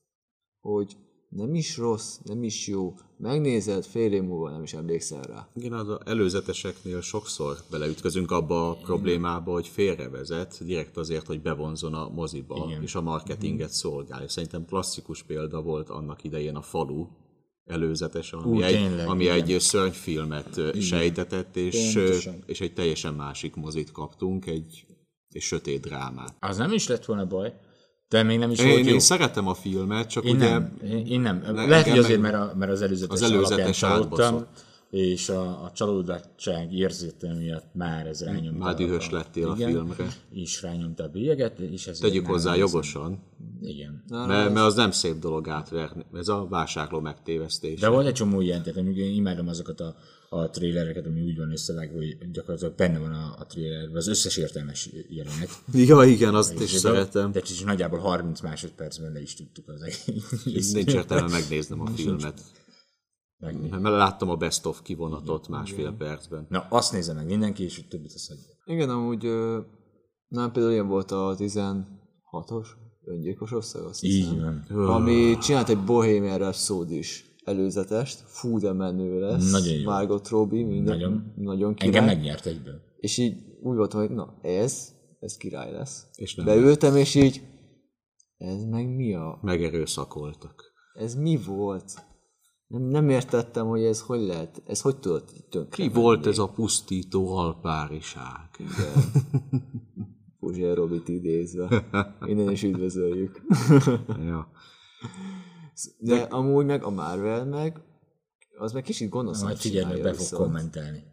hogy 0.60 0.98
nem 1.36 1.56
is 1.56 1.78
rossz, 1.78 2.18
nem 2.24 2.44
is 2.44 2.68
jó, 2.68 2.96
megnézed, 3.18 3.86
fél 3.86 4.14
év 4.14 4.24
múlva 4.24 4.50
nem 4.50 4.64
is 4.64 4.74
emlékszel 4.74 5.22
rá. 5.22 5.48
Igen, 5.56 5.74
az 5.74 5.98
előzeteseknél 6.06 7.02
sokszor 7.02 7.58
beleütközünk 7.70 8.32
abba 8.32 8.70
a 8.70 8.74
problémába, 8.74 9.52
hogy 9.52 9.68
félrevezet, 9.68 10.66
direkt 10.66 10.98
azért, 10.98 11.28
hogy 11.28 11.42
bevonzon 11.42 11.94
a 11.94 12.10
moziba, 12.10 12.66
Igen. 12.68 12.82
és 12.82 12.96
a 12.96 13.02
marketinget 13.02 13.72
szolgálja. 13.72 14.30
Szerintem 14.30 14.66
klasszikus 14.66 15.24
példa 15.24 15.62
volt 15.62 15.90
annak 15.90 16.24
idején 16.24 16.56
a 16.56 16.62
falu 16.62 17.08
előzetes, 17.66 18.34
ami, 18.34 18.58
Ú, 18.58 18.62
egy, 18.62 18.74
tényleg, 18.74 19.08
ami 19.08 19.24
igen. 19.24 19.36
egy 19.36 19.60
szörnyfilmet 19.60 20.58
ö, 20.58 20.80
sejtetett, 20.80 21.56
és, 21.56 21.94
Pontosan. 21.94 22.44
és 22.46 22.62
egy 22.62 22.74
teljesen 22.74 23.14
másik 23.14 23.56
mozit 23.56 23.92
kaptunk, 23.92 24.46
egy, 24.46 24.86
egy 25.30 25.42
sötét 25.42 25.82
drámát. 25.82 26.36
Az 26.40 26.58
nem 26.58 26.72
is 26.72 26.88
lett 26.88 27.06
volna 27.06 27.26
baj, 27.26 27.54
de 28.14 28.24
még 28.24 28.40
nem 28.40 28.52
is 28.52 28.60
Én, 28.60 28.70
volt 28.70 28.86
jó. 28.86 28.94
én 28.94 29.00
szeretem 29.00 29.48
a 29.48 29.54
filmet, 29.54 30.10
csak 30.10 30.24
Én 30.24 30.36
ugye 30.36 30.50
nem, 30.50 30.78
én, 30.84 31.06
én 31.06 31.22
nem. 31.22 31.42
Ne- 31.54 31.66
Lehet, 31.66 31.88
hogy 31.88 31.98
azért, 31.98 32.22
mert, 32.22 32.36
a, 32.36 32.54
mert 32.58 32.72
az 32.72 32.82
előzetes, 32.82 33.22
Az 33.22 33.32
előzetes 33.32 33.78
csalódtam, 33.78 34.46
és 34.90 35.30
a, 35.30 35.42
a 35.64 35.72
csalódottság 35.74 36.74
érzete 36.74 37.34
miatt 37.34 37.74
már 37.74 38.08
ez 38.08 38.24
rányomta. 38.24 38.64
már 38.64 38.76
dühös 38.76 39.10
lettél 39.10 39.50
a 39.50 39.54
igen, 39.56 39.70
filmre. 39.70 40.08
És 40.32 40.62
rányomta 40.62 41.04
a 41.04 41.08
bélyeget, 41.08 41.60
és 41.60 41.88
ez 41.88 41.98
Tegyük 41.98 42.26
hozzá 42.26 42.56
jogosan, 42.56 43.20
Igen. 43.62 44.04
Na, 44.08 44.26
mert, 44.26 44.54
mert 44.54 44.66
az 44.66 44.76
nem 44.76 44.92
szép 44.92 45.20
dolog 45.20 45.50
átverni. 45.50 46.06
Ez 46.14 46.28
a 46.28 46.48
vásárló 46.50 47.00
megtévesztés. 47.00 47.80
De 47.80 47.88
volt 47.90 48.08
egy 48.08 48.14
csomó 48.14 48.42
ilyen, 48.42 48.64
tehát 48.64 48.80
én 48.80 49.16
imádom 49.16 49.48
azokat 49.48 49.80
a, 49.80 49.96
a 50.34 50.50
trélereket, 50.50 51.06
ami 51.06 51.22
úgy 51.22 51.38
van 51.38 51.52
összevágva, 51.52 51.98
hogy 51.98 52.32
gyakorlatilag 52.32 52.76
benne 52.76 53.00
van 53.00 53.14
a, 53.14 53.36
a 53.40 53.46
trélerben 53.46 53.96
az 53.96 54.08
összes 54.08 54.38
értelmes 54.38 54.90
jelenet. 55.10 55.50
Ja, 55.74 56.04
igen, 56.04 56.36
azt 56.36 56.60
is 56.60 56.74
És 56.74 56.80
szeretem. 56.80 57.32
De 57.32 57.42
is 57.44 57.62
nagyjából 57.62 58.00
30 58.00 58.42
másodpercben 58.42 59.12
le 59.12 59.22
is 59.22 59.36
tudtuk 59.36 59.68
az 59.68 59.82
egész. 59.82 60.72
Nincs 60.72 60.94
értelme 60.94 61.30
megnéznem 61.30 61.82
a 61.82 61.88
filmet. 61.88 62.42
Megnézni. 63.38 63.78
Mert 63.78 63.96
láttam 63.96 64.30
a 64.30 64.36
best 64.36 64.66
of 64.66 64.82
kivonatot 64.82 65.48
másfél 65.48 65.96
percben. 65.98 66.46
Na, 66.50 66.66
azt 66.70 66.92
nézze 66.92 67.14
meg 67.14 67.26
mindenki, 67.26 67.64
és 67.64 67.88
többit 67.90 68.14
azt 68.14 68.28
hagyja. 68.28 68.44
Igen, 68.66 68.90
amúgy 68.90 69.24
nem 70.28 70.52
például 70.52 70.74
ilyen 70.74 70.88
volt 70.88 71.12
a 71.12 71.36
16-os 71.38 72.68
öngyilkos 73.06 73.52
ország, 73.52 73.84
azt 73.84 74.02
hiszem. 74.02 74.34
Így 74.34 74.40
van. 74.68 74.88
Ami 74.88 75.38
csinált 75.38 75.70
egy 75.70 75.84
Bohemian 75.84 76.38
Rhapsody 76.38 76.98
is 76.98 77.33
előzetest, 77.44 78.24
fú 78.26 78.60
de 78.60 78.72
menő 78.74 79.20
lesz. 79.20 79.52
Nagyon 79.52 79.74
jó. 79.74 79.84
Margot 79.84 80.28
Robbie, 80.30 80.66
minden, 80.66 80.98
Nagyon. 80.98 81.34
nagyon 81.36 81.74
király. 81.74 81.88
Engem 82.00 82.16
megnyert 82.16 82.46
egyből. 82.46 82.82
És 82.98 83.18
így 83.18 83.36
úgy 83.62 83.76
voltam, 83.76 84.00
hogy 84.00 84.10
na 84.10 84.40
ez, 84.42 84.94
ez 85.20 85.38
király 85.38 85.72
lesz. 85.72 86.08
És 86.16 86.36
nem 86.36 86.46
Beültem, 86.46 86.96
és 86.96 87.16
így, 87.16 87.42
ez 88.38 88.64
meg 88.64 88.96
mi 88.96 89.14
a, 89.14 89.40
Megerőszakoltak. 89.42 90.64
ez 90.94 91.16
mi 91.16 91.38
volt? 91.46 91.94
Nem, 92.68 92.82
nem 92.82 93.10
értettem, 93.10 93.68
hogy 93.68 93.84
ez 93.84 94.02
hogy 94.02 94.22
lehet, 94.22 94.62
ez 94.66 94.82
hogy 94.82 94.98
tudott 94.98 95.34
tönkre 95.50 95.84
Mi 95.84 95.92
volt 95.94 96.26
ez 96.26 96.38
a 96.38 96.48
pusztító 96.48 97.36
alpáriság? 97.38 98.50
Puzsér 100.40 100.76
Robit 100.76 101.08
idézve. 101.08 101.86
Innen 102.26 102.52
is 102.52 102.64
üdvözöljük. 102.64 103.42
Ja. 104.26 104.52
De 105.98 106.16
amúgy 106.22 106.66
meg 106.66 106.84
a 106.84 106.90
Marvel 106.90 107.46
meg, 107.46 107.82
az 108.58 108.72
meg 108.72 108.84
kicsit 108.84 109.10
gonoszan 109.10 109.46
Majd 109.46 109.58
figyelj, 109.58 109.86
meg 109.86 110.02
be 110.02 110.10
fog 110.10 110.18
viszont. 110.18 110.44
kommentelni. 110.44 111.04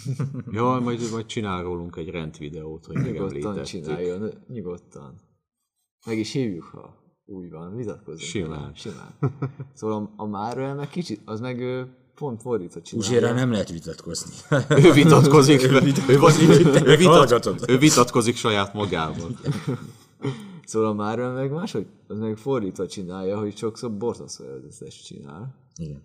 Jaj, 0.50 0.80
majd, 0.80 1.10
majd 1.12 1.26
csinál 1.26 1.62
rólunk 1.62 1.96
egy 1.96 2.08
rendvideót, 2.08 2.86
hogy 2.86 2.96
Nyugodtan 2.96 3.62
csináljon, 3.62 4.30
nyugodtan. 4.48 5.20
Meg 6.06 6.18
is 6.18 6.32
hívjuk, 6.32 6.64
ha 6.64 7.02
úgy 7.26 7.50
van, 7.50 7.76
vitatkozunk. 7.76 8.20
Simán. 8.20 8.58
vele, 8.60 8.72
Simán. 8.74 9.14
Szóval 9.74 9.96
a, 10.16 10.22
a 10.22 10.26
Marvel 10.26 10.74
meg 10.74 10.88
kicsit, 10.88 11.20
az 11.24 11.40
meg 11.40 11.60
ö, 11.60 11.82
pont 12.14 12.40
fordítva 12.42 12.80
csinálja. 12.82 13.10
Uzsérrel 13.10 13.34
nem 13.34 13.50
lehet 13.50 13.70
vitatkozni. 13.70 14.34
Ő 14.84 14.92
vitatkozik, 14.92 15.62
ő, 15.62 15.78
vitat, 15.80 16.08
ő, 16.08 16.96
vitat, 16.96 17.14
Hallgatod. 17.14 17.64
ő 17.68 17.78
vitatkozik 17.78 18.36
saját 18.36 18.74
magával. 18.74 19.30
Szóval 20.66 20.88
a 20.88 20.92
Marvel 20.92 21.32
meg 21.32 21.50
máshogy, 21.50 21.86
az 22.06 22.18
meg 22.18 22.36
fordítva 22.36 22.86
csinálja, 22.86 23.38
hogy 23.38 23.56
sokszor 23.56 23.96
borzasztó 23.96 24.44
előzetes 24.44 25.02
csinál. 25.02 25.54
Igen. 25.76 26.02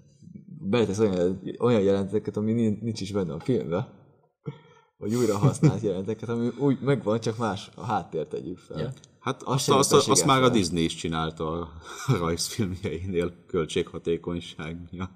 Beletesz 0.61 0.99
olyan, 0.99 1.41
olyan 1.59 1.81
jelenteket, 1.81 2.37
ami 2.37 2.53
nin- 2.53 2.81
nincs 2.81 3.01
is 3.01 3.11
benne 3.11 3.33
a 3.33 3.39
filmben. 3.39 3.87
Vagy 4.97 5.15
újra 5.15 5.37
használt 5.37 5.81
jelenteket, 5.81 6.29
ami 6.29 6.47
úgy 6.57 6.79
megvan, 6.81 7.19
csak 7.19 7.37
más 7.37 7.71
a 7.75 7.83
háttért 7.83 8.29
tegyük 8.29 8.57
fel. 8.57 8.79
Ja. 8.79 8.93
Hát 9.19 9.43
Azt 9.43 9.69
azt, 9.69 9.93
azt, 9.93 10.09
azt 10.09 10.25
már 10.25 10.43
a. 10.43 10.49
Disney 10.49 10.83
is 10.83 10.95
csinálta 10.95 11.51
a 11.51 11.69
rajzfilmjeinél 12.19 13.45
költséghatékonyság 13.47 14.87
miatt. 14.91 15.11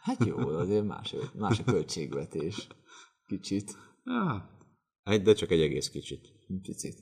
Hát 0.00 0.24
jó, 0.24 0.38
azért 0.38 0.86
más, 0.86 1.14
más 1.38 1.58
a 1.58 1.64
költségvetés. 1.64 2.66
Kicsit. 3.26 3.76
Ah, 4.04 4.42
egy, 5.02 5.22
de 5.22 5.32
csak 5.32 5.50
egy 5.50 5.60
egész 5.60 5.88
kicsit. 5.88 6.32
Picit. 6.62 6.96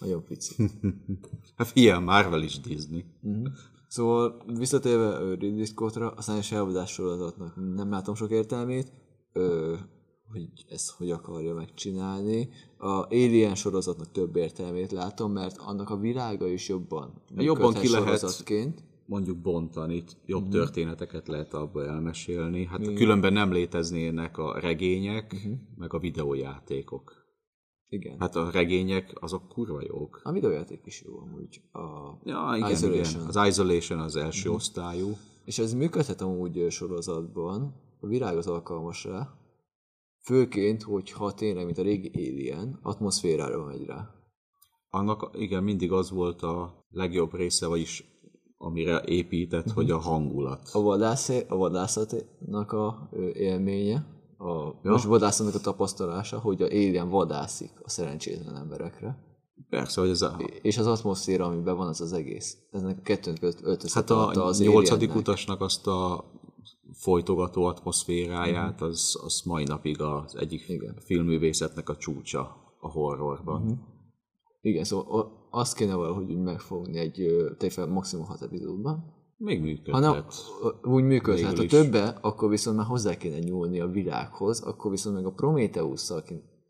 Nagyon 0.00 0.24
picit. 0.24 0.72
Hát 1.56 1.70
ilyen 1.74 2.02
Marvel 2.02 2.42
is 2.42 2.60
Disney. 2.60 3.04
Szóval 3.88 4.42
visszatérve 4.58 5.18
Ridley 5.34 5.64
Scottra, 5.64 6.10
a 6.10 6.22
szányos 6.22 6.52
elvadás 6.52 6.90
sorozatnak 6.90 7.74
nem 7.74 7.90
látom 7.90 8.14
sok 8.14 8.30
értelmét, 8.30 8.92
ö, 9.32 9.74
hogy 10.32 10.48
ezt 10.68 10.90
hogy 10.90 11.10
akarja 11.10 11.54
megcsinálni. 11.54 12.48
A 12.78 13.06
Alien 13.06 13.54
sorozatnak 13.54 14.10
több 14.12 14.36
értelmét 14.36 14.92
látom, 14.92 15.32
mert 15.32 15.56
annak 15.58 15.90
a 15.90 15.96
világa 15.96 16.48
is 16.48 16.68
jobban 16.68 17.22
Jobban 17.36 17.72
működhet 17.72 17.82
ki 17.82 17.90
lehet 17.90 18.44
mondjuk 19.06 19.38
bontani, 19.38 20.04
jobb 20.26 20.42
Mhm. 20.42 20.50
történeteket 20.50 21.28
lehet 21.28 21.54
abba 21.54 21.86
elmesélni. 21.86 22.64
Hát 22.64 22.94
különben 22.94 23.32
nem 23.32 23.52
léteznének 23.52 24.38
a 24.38 24.58
regények, 24.60 25.32
Mhm. 25.32 25.52
meg 25.76 25.94
a 25.94 25.98
videójátékok. 25.98 27.19
Igen. 27.92 28.16
Hát, 28.18 28.36
a 28.36 28.50
regények 28.50 29.12
azok 29.20 29.48
kurva 29.48 29.80
jók. 29.82 30.20
a 30.24 30.32
videójáték 30.32 30.80
is 30.84 31.02
jó 31.02 31.18
amúgy. 31.18 31.60
A 31.72 31.80
Ja, 32.24 32.52
igen, 32.56 32.70
Isolation. 32.70 33.22
igen. 33.22 33.36
Az 33.36 33.48
Isolation 33.48 33.98
az 33.98 34.16
első 34.16 34.48
Mhm. 34.48 34.56
osztályú. 34.56 35.16
És 35.44 35.58
ez 35.58 35.74
működhet 35.74 36.20
amúgy 36.20 36.66
sorozatban, 36.70 37.74
a 38.00 38.06
világ 38.06 38.36
az 38.36 38.46
alkalmas 38.46 39.04
rá, 39.04 39.28
főként, 40.22 40.82
hogyha 40.82 41.32
tényleg, 41.32 41.64
mint 41.64 41.78
a 41.78 41.82
régi 41.82 42.10
Alien, 42.14 42.78
atmoszférára 42.82 43.64
megy 43.64 43.84
rá. 43.86 44.10
Annak 44.90 45.30
igen, 45.32 45.62
mindig 45.62 45.92
az 45.92 46.10
volt 46.10 46.42
a 46.42 46.84
legjobb 46.90 47.34
része, 47.34 47.66
vagyis 47.66 48.04
amire 48.56 49.02
épített, 49.06 49.64
Mhm. 49.66 49.74
hogy 49.74 49.90
a 49.90 49.98
hangulat. 49.98 50.68
A, 50.72 50.80
vadász, 50.80 51.28
a 51.48 51.56
vadászatnak 51.56 52.72
a 52.72 53.08
élménye, 53.32 54.06
a 54.40 54.74
ja. 54.82 54.90
most 54.90 55.04
vadászatnak 55.04 55.54
a 55.54 55.60
tapasztalása, 55.60 56.38
hogy 56.38 56.62
a 56.62 56.66
Alien 56.66 57.08
vadászik 57.08 57.70
a 57.82 57.88
szerencsétlen 57.88 58.56
emberekre, 58.56 59.28
Persze, 59.68 60.00
hogy 60.00 60.10
ez 60.10 60.22
a, 60.22 60.36
és 60.62 60.78
az 60.78 60.86
atmoszféra, 60.86 61.44
amiben 61.44 61.76
van 61.76 61.88
az 61.88 62.00
az 62.00 62.12
egész. 62.12 62.58
Ennek 62.70 62.98
a 62.98 63.02
kettőn 63.02 63.34
között 63.40 63.90
hát 63.92 64.10
a 64.10 64.28
az 64.28 64.60
nyolcadik 64.60 64.92
Aliennek. 65.08 65.16
utasnak 65.16 65.60
azt 65.60 65.86
a 65.86 66.24
folytogató 66.92 67.64
atmoszféráját, 67.64 68.80
Mhm. 68.80 68.88
az, 68.88 69.20
az 69.24 69.42
mai 69.44 69.64
napig 69.64 70.00
az 70.00 70.36
egyik 70.36 70.68
Igen. 70.68 70.96
filmművészetnek 71.04 71.88
a 71.88 71.96
csúcsa 71.96 72.56
a 72.80 72.88
horrorban. 72.90 73.62
Mhm. 73.62 73.72
Igen, 74.60 74.84
szóval 74.84 75.32
azt 75.50 75.74
kéne 75.76 75.94
valahogy 75.94 76.36
megfogni 76.36 76.98
egy 76.98 77.26
tényleg 77.58 77.88
maximum 77.92 78.26
hat 78.26 78.42
epizódban. 78.42 79.14
Még 79.42 79.60
működhet. 79.60 79.94
Hanem 79.94 80.24
úgy 80.82 81.04
működhet, 81.04 81.56
ha 81.56 81.66
többe, 81.66 82.18
akkor 82.20 82.48
viszont 82.48 82.76
már 82.76 82.86
hozzá 82.86 83.16
kéne 83.16 83.38
nyúlni 83.38 83.80
a 83.80 83.86
világhoz, 83.88 84.60
akkor 84.60 84.90
viszont 84.90 85.14
meg 85.14 85.24
a 85.24 85.30
Prometheus-szal 85.30 86.22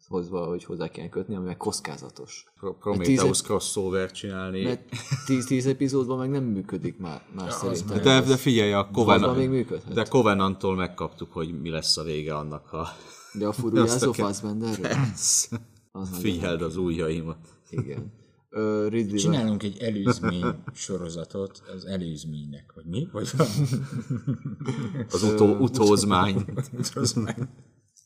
hozzá, 0.09 0.39
hogy 0.39 0.65
hozzá 0.65 0.89
kéne 0.89 1.09
kötni, 1.09 1.35
ami 1.35 1.45
meg 1.47 1.57
kockázatos. 1.57 2.47
Pro- 2.61 2.79
Prometheus 2.79 3.43
crossover 3.43 4.11
csinálni. 4.11 4.63
Mert 4.63 4.83
10-10 5.27 5.67
epizódban 5.67 6.19
meg 6.19 6.31
nem 6.31 6.45
működik 6.45 6.99
már, 6.99 7.23
más 7.35 7.53
szerintem. 7.53 8.03
De, 8.03 8.21
de 8.21 8.37
figyelj, 8.37 8.73
a 8.73 8.89
Covenant, 8.93 9.93
de 9.95 10.05
Covenanttól 10.05 10.75
megkaptuk, 10.75 11.33
hogy 11.33 11.61
mi 11.61 11.71
lesz 11.71 11.97
a 11.97 12.03
vége 12.03 12.35
annak, 12.35 12.67
ha 12.67 12.89
De 13.39 13.47
a 13.47 13.53
furujázó 13.61 14.13
Fassbenderről? 14.13 14.93
Figyeld 16.13 16.63
az 16.63 16.77
ujjaimat. 16.77 17.49
Igen. 17.71 18.13
Ö, 18.53 18.89
Ridley 18.89 19.19
Csinálunk 19.19 19.63
egy 19.63 19.79
előzmény 19.79 20.45
sorozatot 20.73 21.63
az 21.75 21.85
előzménynek, 21.85 22.73
vagy 22.75 22.85
mi? 22.85 23.09
Vagy 23.13 23.29
Az 25.13 25.23
utó, 25.23 25.57
utózmány. 25.57 26.45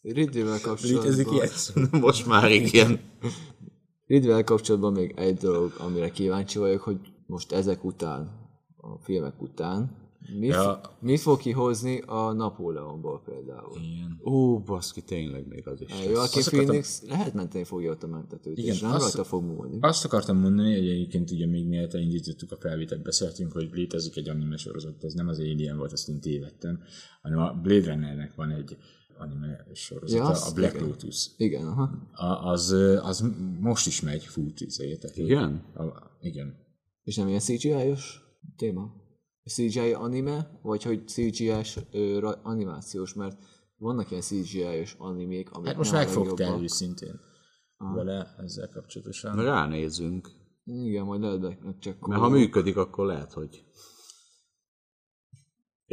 Ridley-vel 0.03 0.59
Létezik 0.83 1.27
kapcsolatban, 1.27 1.35
ilyen 1.35 1.47
szó? 1.47 1.81
Most 2.07 2.27
már 2.27 2.51
igen. 2.51 3.01
Ridley-vel 4.07 4.45
kapcsolatban 4.45 4.93
még 4.93 5.15
egy 5.17 5.37
dolog, 5.37 5.73
amire 5.79 6.11
kíváncsi 6.11 6.59
vagyok, 6.59 6.81
hogy 6.83 6.99
most 7.27 7.53
ezek 7.53 7.85
után, 7.85 8.43
a 8.77 8.99
filmek 9.03 9.43
után, 9.43 10.04
Mit, 10.33 10.51
Ja. 10.51 10.81
mit 11.01 11.21
fog 11.21 11.39
kihozni 11.39 12.01
a 12.07 12.33
Napóleonból 12.33 13.23
például? 13.25 13.79
Igen. 13.81 14.21
Ó, 14.25 14.59
baszki, 14.59 15.03
tényleg 15.03 15.47
még 15.49 15.69
az 15.69 15.81
is. 15.81 15.91
Jó, 15.91 16.11
aki 16.11 16.13
Azt 16.15 16.37
akartam- 16.47 16.65
Phoenix 16.65 17.03
lehet 17.09 17.35
menteni 17.35 17.65
fogja 17.65 17.91
ott 17.91 18.03
a 18.03 18.07
mentetőt, 18.07 18.59
Igen, 18.59 18.75
és 18.75 18.81
nem 18.81 18.91
azt- 18.93 19.03
rajta 19.03 19.25
fog 19.29 19.45
múlni. 19.45 19.79
Azt 19.81 20.05
akartam 20.05 20.37
mondani, 20.39 20.73
hogy 20.79 20.89
egyébként 20.89 21.31
ugye 21.31 21.47
még 21.47 21.67
mielőtt 21.67 21.95
elindítottuk 21.95 22.53
a 22.53 22.57
felvételt, 22.57 23.03
beszéltünk, 23.03 23.53
hogy 23.53 23.69
létezik 23.73 24.17
egy 24.17 24.29
anime 24.29 24.57
sorozat, 24.57 25.05
ez 25.05 25.13
nem 25.13 25.29
az 25.29 25.39
Alien 25.39 25.77
volt, 25.77 25.93
azt 25.93 26.09
én 26.09 26.21
tévedtem, 26.21 26.81
hanem 27.23 27.39
a 27.39 27.53
Blade 27.63 27.93
Runnernek 27.93 28.35
van 28.35 28.51
egy 28.51 28.77
anime 29.19 29.67
sorozata, 29.73 30.23
Ja, 30.23 30.29
azt 30.29 30.51
a 30.51 30.53
Black 30.55 30.75
igen. 30.75 30.87
Lotus. 30.87 31.31
Igen, 31.37 31.67
aha. 31.67 31.91
A, 32.13 32.51
az, 32.51 32.71
az 33.03 33.25
most 33.61 33.87
is 33.87 34.01
megy 34.01 34.25
fut, 34.25 34.61
izé, 34.61 34.97
tehát 34.97 35.17
Igen? 35.17 35.65
A, 35.75 35.83
igen. 36.21 36.55
És 37.03 37.17
nem 37.17 37.29
ilyen 37.29 37.41
CGI-os 37.41 38.21
téma? 38.57 39.03
CGI 39.47 39.93
anime, 39.93 40.59
vagy 40.63 40.83
hogy 40.83 41.09
CGI-s 41.09 41.79
ö, 41.93 42.33
animációs, 42.43 43.15
mert 43.15 43.39
vannak 43.77 44.11
ilyen 44.11 44.23
CGI-os 44.23 44.95
animék, 44.99 45.51
amik 45.51 45.67
Hát 45.69 45.77
most 45.77 45.93
megfogtál 45.93 46.35
legjobbak. 46.35 46.63
őszintén 46.63 47.21
vele 47.95 48.35
ezzel 48.39 48.69
kapcsolatosan. 48.69 49.45
Ránézzünk. 49.45 50.31
Igen, 50.65 51.05
majd 51.05 51.21
lehet 51.21 51.79
csak 51.79 52.07
Mert 52.07 52.21
ha 52.21 52.29
működik, 52.29 52.77
akkor 52.77 53.07
lehet, 53.07 53.33
hogy 53.33 53.65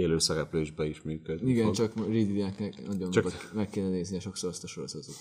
élő 0.01 0.19
szereplésbe 0.19 0.85
is 0.85 1.01
működik. 1.01 1.47
Igen, 1.47 1.65
fog. 1.65 1.75
csak 1.75 2.07
Ridleynek 2.07 2.87
nagyon 2.87 3.11
Csak- 3.11 3.51
meg 3.53 3.69
kéne 3.69 3.89
nézni 3.89 4.19
sokszor 4.19 4.49
azt 4.49 4.63
a 4.63 4.67
sorozatot. 4.67 5.15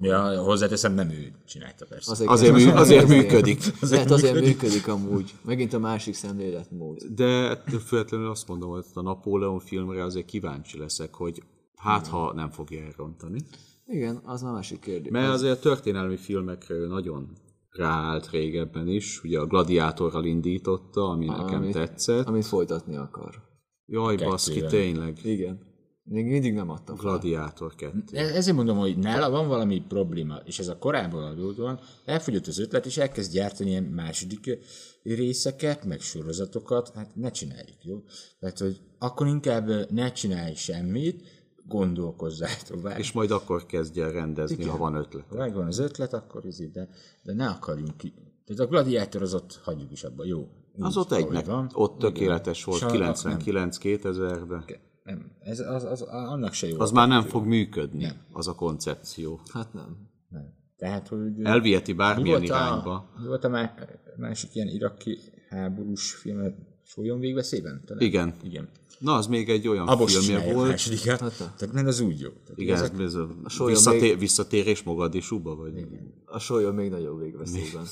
Ja, 0.00 0.42
hozzáteszem, 0.42 0.94
nem 0.94 1.10
ő 1.10 1.32
csinálta 1.46 1.86
persze. 1.88 2.30
Azért, 2.30 2.52
mű, 2.52 2.68
azért 2.68 3.08
működik. 3.08 3.60
Lehet 3.80 4.10
azért 4.10 4.40
működik 4.40 4.88
amúgy. 4.88 5.34
Megint 5.44 5.72
a 5.72 5.78
másik 5.78 6.14
szemléletmód. 6.14 7.02
De 7.14 7.56
függetlenül 7.86 8.30
azt 8.30 8.48
mondom, 8.48 8.70
hogy 8.70 8.84
a 8.94 9.00
Napóleon 9.02 9.58
filmre 9.58 10.04
azért 10.04 10.26
kíváncsi 10.26 10.78
leszek, 10.78 11.14
hogy 11.14 11.42
hát 11.76 12.06
ha 12.06 12.32
nem 12.34 12.50
fogja 12.50 12.80
elrontani. 12.84 13.40
Igen, 13.86 14.20
az 14.24 14.42
már 14.42 14.52
másik 14.52 14.80
kérdés. 14.80 15.12
Mert 15.12 15.32
azért 15.32 15.56
a 15.56 15.60
történelmi 15.60 16.16
filmekre 16.16 16.74
ő 16.74 16.86
nagyon 16.86 17.28
ráállt 17.70 18.30
régebben 18.30 18.88
is. 18.88 19.24
Ugye 19.24 19.38
a 19.38 19.46
Gladiátorral 19.46 20.24
indította, 20.24 21.08
ami 21.08 21.26
nekem 21.26 21.62
Amit- 21.62 21.72
tetszett. 21.72 22.26
Amit 22.26 22.44
folytatni 22.46 22.96
akar. 22.96 23.48
Jaj, 23.90 24.16
baszki, 24.16 24.50
Kettővel. 24.50 24.70
tényleg. 24.70 25.18
Igen. 25.24 25.68
Még 26.04 26.26
mindig 26.26 26.54
nem 26.54 26.70
adta 26.70 26.96
fel. 26.96 27.04
Gladiátor 27.04 27.74
2. 27.74 28.02
E- 28.12 28.34
Ezért 28.34 28.56
mondom, 28.56 28.78
hogy 28.78 28.98
nála 28.98 29.30
van 29.30 29.48
valami 29.48 29.80
probléma, 29.88 30.36
és 30.44 30.58
ez 30.58 30.68
a 30.68 30.78
korábban 30.78 31.22
adódóan 31.24 31.80
elfogyott 32.04 32.46
az 32.46 32.58
ötlet, 32.58 32.86
és 32.86 32.96
elkezd 32.96 33.32
gyártani 33.32 33.70
ilyen 33.70 33.82
második 33.82 34.58
részeket, 35.02 35.84
meg 35.84 36.00
sorozatokat, 36.00 36.90
hát 36.94 37.14
ne 37.16 37.30
csináljuk, 37.30 37.84
jó? 37.84 38.02
Tehát, 38.38 38.58
hogy 38.58 38.80
akkor 38.98 39.26
inkább 39.26 39.90
ne 39.90 40.12
csinálj 40.12 40.54
semmit, 40.54 41.22
gondolkozzál 41.66 42.56
tovább. 42.68 42.98
És 42.98 43.12
majd 43.12 43.30
akkor 43.30 43.66
kezdje 43.66 44.04
el 44.04 44.12
rendezni, 44.12 44.56
Igen. 44.56 44.68
ha 44.68 44.76
van 44.76 44.94
ötlet. 44.94 45.24
ha 45.28 45.36
megvan 45.36 45.66
az 45.66 45.78
ötlet, 45.78 46.12
akkor 46.12 46.46
ez 46.46 46.60
így, 46.60 46.70
de, 46.70 46.88
de 47.22 47.32
ne 47.34 47.46
akarjunk 47.48 47.96
ki. 47.96 48.12
Tehát 48.44 48.62
a 48.62 48.66
gladiátor 48.66 49.22
az 49.22 49.34
ott 49.34 49.60
hagyjuk 49.62 49.92
is 49.92 50.04
abba, 50.04 50.24
jó? 50.24 50.48
Az 50.80 50.96
ott 50.96 51.12
egynek, 51.12 51.46
van. 51.46 51.70
ott 51.72 51.98
tökéletes 51.98 52.64
volt, 52.64 52.78
És 52.80 52.86
a- 52.86 52.90
99-2000-ben. 52.90 54.64
Nem, 55.04 55.30
ez, 55.40 55.58
az, 55.60 55.84
az, 55.84 56.00
annak 56.02 56.52
se 56.52 56.68
jó. 56.68 56.80
Az 56.80 56.90
már 56.90 57.08
nem 57.08 57.22
fog 57.22 57.46
működni, 57.46 58.12
az 58.32 58.48
a 58.48 58.54
koncepció. 58.54 59.40
Hát 59.52 59.72
nem. 59.72 60.08
Nem. 60.28 60.54
Tehát, 60.76 61.08
hogy... 61.08 61.20
Elviheti 61.42 61.90
Mi 61.90 61.96
bármilyen 61.96 62.38
volt, 62.38 62.50
irányba. 62.50 62.92
a, 62.92 63.10
mi 63.20 63.26
volt 63.26 63.44
a 63.44 63.48
má, 63.48 63.74
másik 64.16 64.54
ilyen 64.54 64.68
iraki 64.68 65.18
háborús 65.48 66.12
film, 66.14 66.54
Sólyon 66.84 67.18
végveszében? 67.20 67.82
Talán? 67.86 68.02
Igen. 68.02 68.34
Igen. 68.42 68.68
Na, 68.98 69.14
az 69.14 69.26
még 69.26 69.48
egy 69.50 69.68
olyan 69.68 69.88
Abos 69.88 70.12
filmje 70.12 70.28
csinálja 70.28 70.52
a 70.52 70.56
volt. 70.56 70.68
másodikat. 70.70 71.18
Tehát 71.56 71.72
nem 71.72 71.86
az 71.86 72.00
úgy 72.00 72.20
jó. 72.20 72.28
Tehát 72.28 72.58
Igen, 72.58 72.76
ezek- 72.76 73.00
ez, 73.00 73.14
a 73.14 73.28
Sólyon 73.48 73.74
visszaté- 73.74 74.00
még- 74.00 74.18
visszatérés 74.18 74.82
Mogadisúba, 74.82 75.54
vagy 75.56 75.86
A 76.24 76.38
sólyon 76.38 76.74
még 76.74 76.90
nagyobb 76.90 77.20
végveszélyben. 77.20 77.84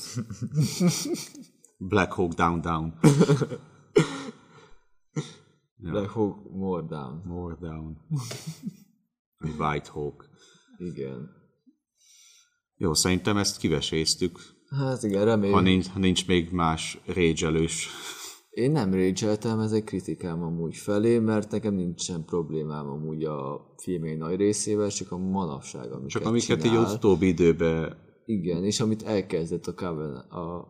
Black 1.81 2.11
Hawk 2.11 2.33
Down 2.33 2.61
Down. 2.61 2.93
Black 5.91 6.09
Hawk 6.09 6.51
More 6.51 6.85
Down. 6.89 7.21
More 7.25 7.57
Down. 7.61 7.97
White 9.57 9.89
Hawk. 9.89 10.29
Igen. 10.77 11.29
Jó, 12.75 12.93
szerintem 12.93 13.37
ezt 13.37 13.57
kiveséztük, 13.57 14.39
Hát 14.69 15.03
igen, 15.03 15.19
ha 15.19 15.25
reméljük. 15.25 15.61
nincs, 15.61 15.87
ha 15.87 15.99
nincs 15.99 16.27
még 16.27 16.51
más 16.51 17.01
régyelős. 17.05 17.87
Én 18.49 18.71
nem 18.71 18.93
rage 18.93 19.37
ez 19.41 19.71
egy 19.71 19.83
kritikám 19.83 20.43
amúgy 20.43 20.75
felé, 20.75 21.19
mert 21.19 21.51
nekem 21.51 21.73
nincsen 21.73 22.25
problémám 22.25 22.87
amúgy 22.89 23.23
a 23.23 23.65
filmé 23.77 24.15
nagy 24.15 24.35
részével, 24.35 24.89
csak 24.89 25.11
a 25.11 25.17
manapság, 25.17 25.91
amiket 25.91 26.09
Csak 26.09 26.25
amiket 26.25 26.57
így 26.57 26.63
csinál. 26.63 26.85
az 26.85 26.93
utóbbi 26.93 27.27
időben 27.27 27.97
Igen, 28.25 28.63
és 28.63 28.79
amit 28.79 29.03
elkezdett 29.03 29.67
a 29.67 29.73
Coven, 29.73 30.15
a 30.15 30.67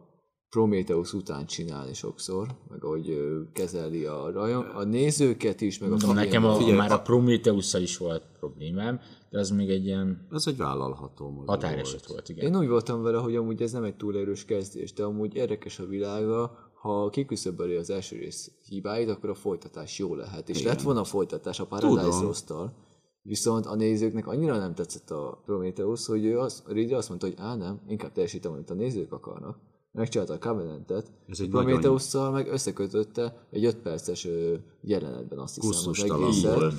Prometheus 0.50 1.14
után 1.14 1.46
csinálni 1.46 1.94
sokszor, 1.94 2.48
meg 2.70 2.84
ahogy 2.84 3.18
kezeli 3.54 4.06
a, 4.06 4.32
rajon, 4.32 4.66
a 4.66 4.84
nézőket 4.84 5.62
is, 5.62 5.80
meg 5.80 5.90
a 5.90 5.92
Mondom, 5.92 6.16
nekem 6.16 6.46
a, 6.46 6.56
filmet. 6.56 6.78
már 6.78 6.92
a 6.92 7.02
prometheus 7.02 7.74
is 7.74 7.98
volt 7.98 8.24
problémám, 8.40 9.00
de 9.30 9.40
az 9.40 9.50
még 9.50 9.70
egy 9.70 9.86
ilyen 9.86 10.28
az 10.30 10.48
egy 10.48 10.58
vállalható 10.58 11.44
határeset 11.46 11.92
volt. 11.92 12.08
volt, 12.08 12.30
igen. 12.30 12.46
Én 12.46 12.60
úgy 12.60 12.68
voltam 12.68 13.02
vele, 13.02 13.18
hogy 13.18 13.36
amúgy 13.36 13.62
ez 13.62 13.72
nem 13.72 13.84
egy 13.84 13.96
túl 13.96 14.18
erős 14.18 14.46
kezdés, 14.46 14.94
de 14.94 15.04
amúgy 15.04 15.36
érdekes 15.36 15.80
a 15.80 15.86
világa, 15.86 16.58
ha 16.74 17.10
kiküszöböli 17.10 17.76
az 17.76 17.90
első 17.90 18.18
rész 18.18 18.52
hibáit, 18.66 19.10
akkor 19.10 19.30
a 19.30 19.36
folytatás 19.36 20.00
jó 20.00 20.16
lehet. 20.16 20.50
És 20.50 20.64
lett 20.64 20.82
volna 20.82 21.00
a 21.00 21.04
folytatás 21.04 21.60
a 21.60 21.66
Paradise. 21.66 22.22
Lost-tal, 22.22 22.74
viszont 23.22 23.66
a 23.66 23.76
nézőknek 23.76 24.28
annyira 24.28 24.58
nem 24.58 24.74
tetszett 24.74 25.12
a 25.12 25.42
Prometheus, 25.46 26.06
hogy 26.06 26.26
ő 26.26 26.40
az, 26.40 26.64
Ridley 26.68 26.98
azt 26.98 27.10
mondta, 27.10 27.28
hogy 27.28 27.36
á 27.40 27.56
nem, 27.56 27.82
inkább 27.88 28.12
teljesítem, 28.12 28.52
amit 28.52 28.70
a 28.70 28.74
nézők 28.74 29.12
akarnak. 29.12 29.58
Megcsinálta 29.92 30.34
a 30.34 30.38
Covenantet, 30.40 31.12
Ez 31.28 31.40
egy 31.40 31.50
Prometheus-szal 31.50 32.32
meg 32.32 32.48
összekötötte 32.48 33.48
egy 33.52 33.66
5 33.66 33.76
perces 33.76 34.28
jelenetben 34.82 35.40
azt 35.40 35.56
hiszem 35.56 35.90
az 35.90 36.04
egészet. 36.04 36.74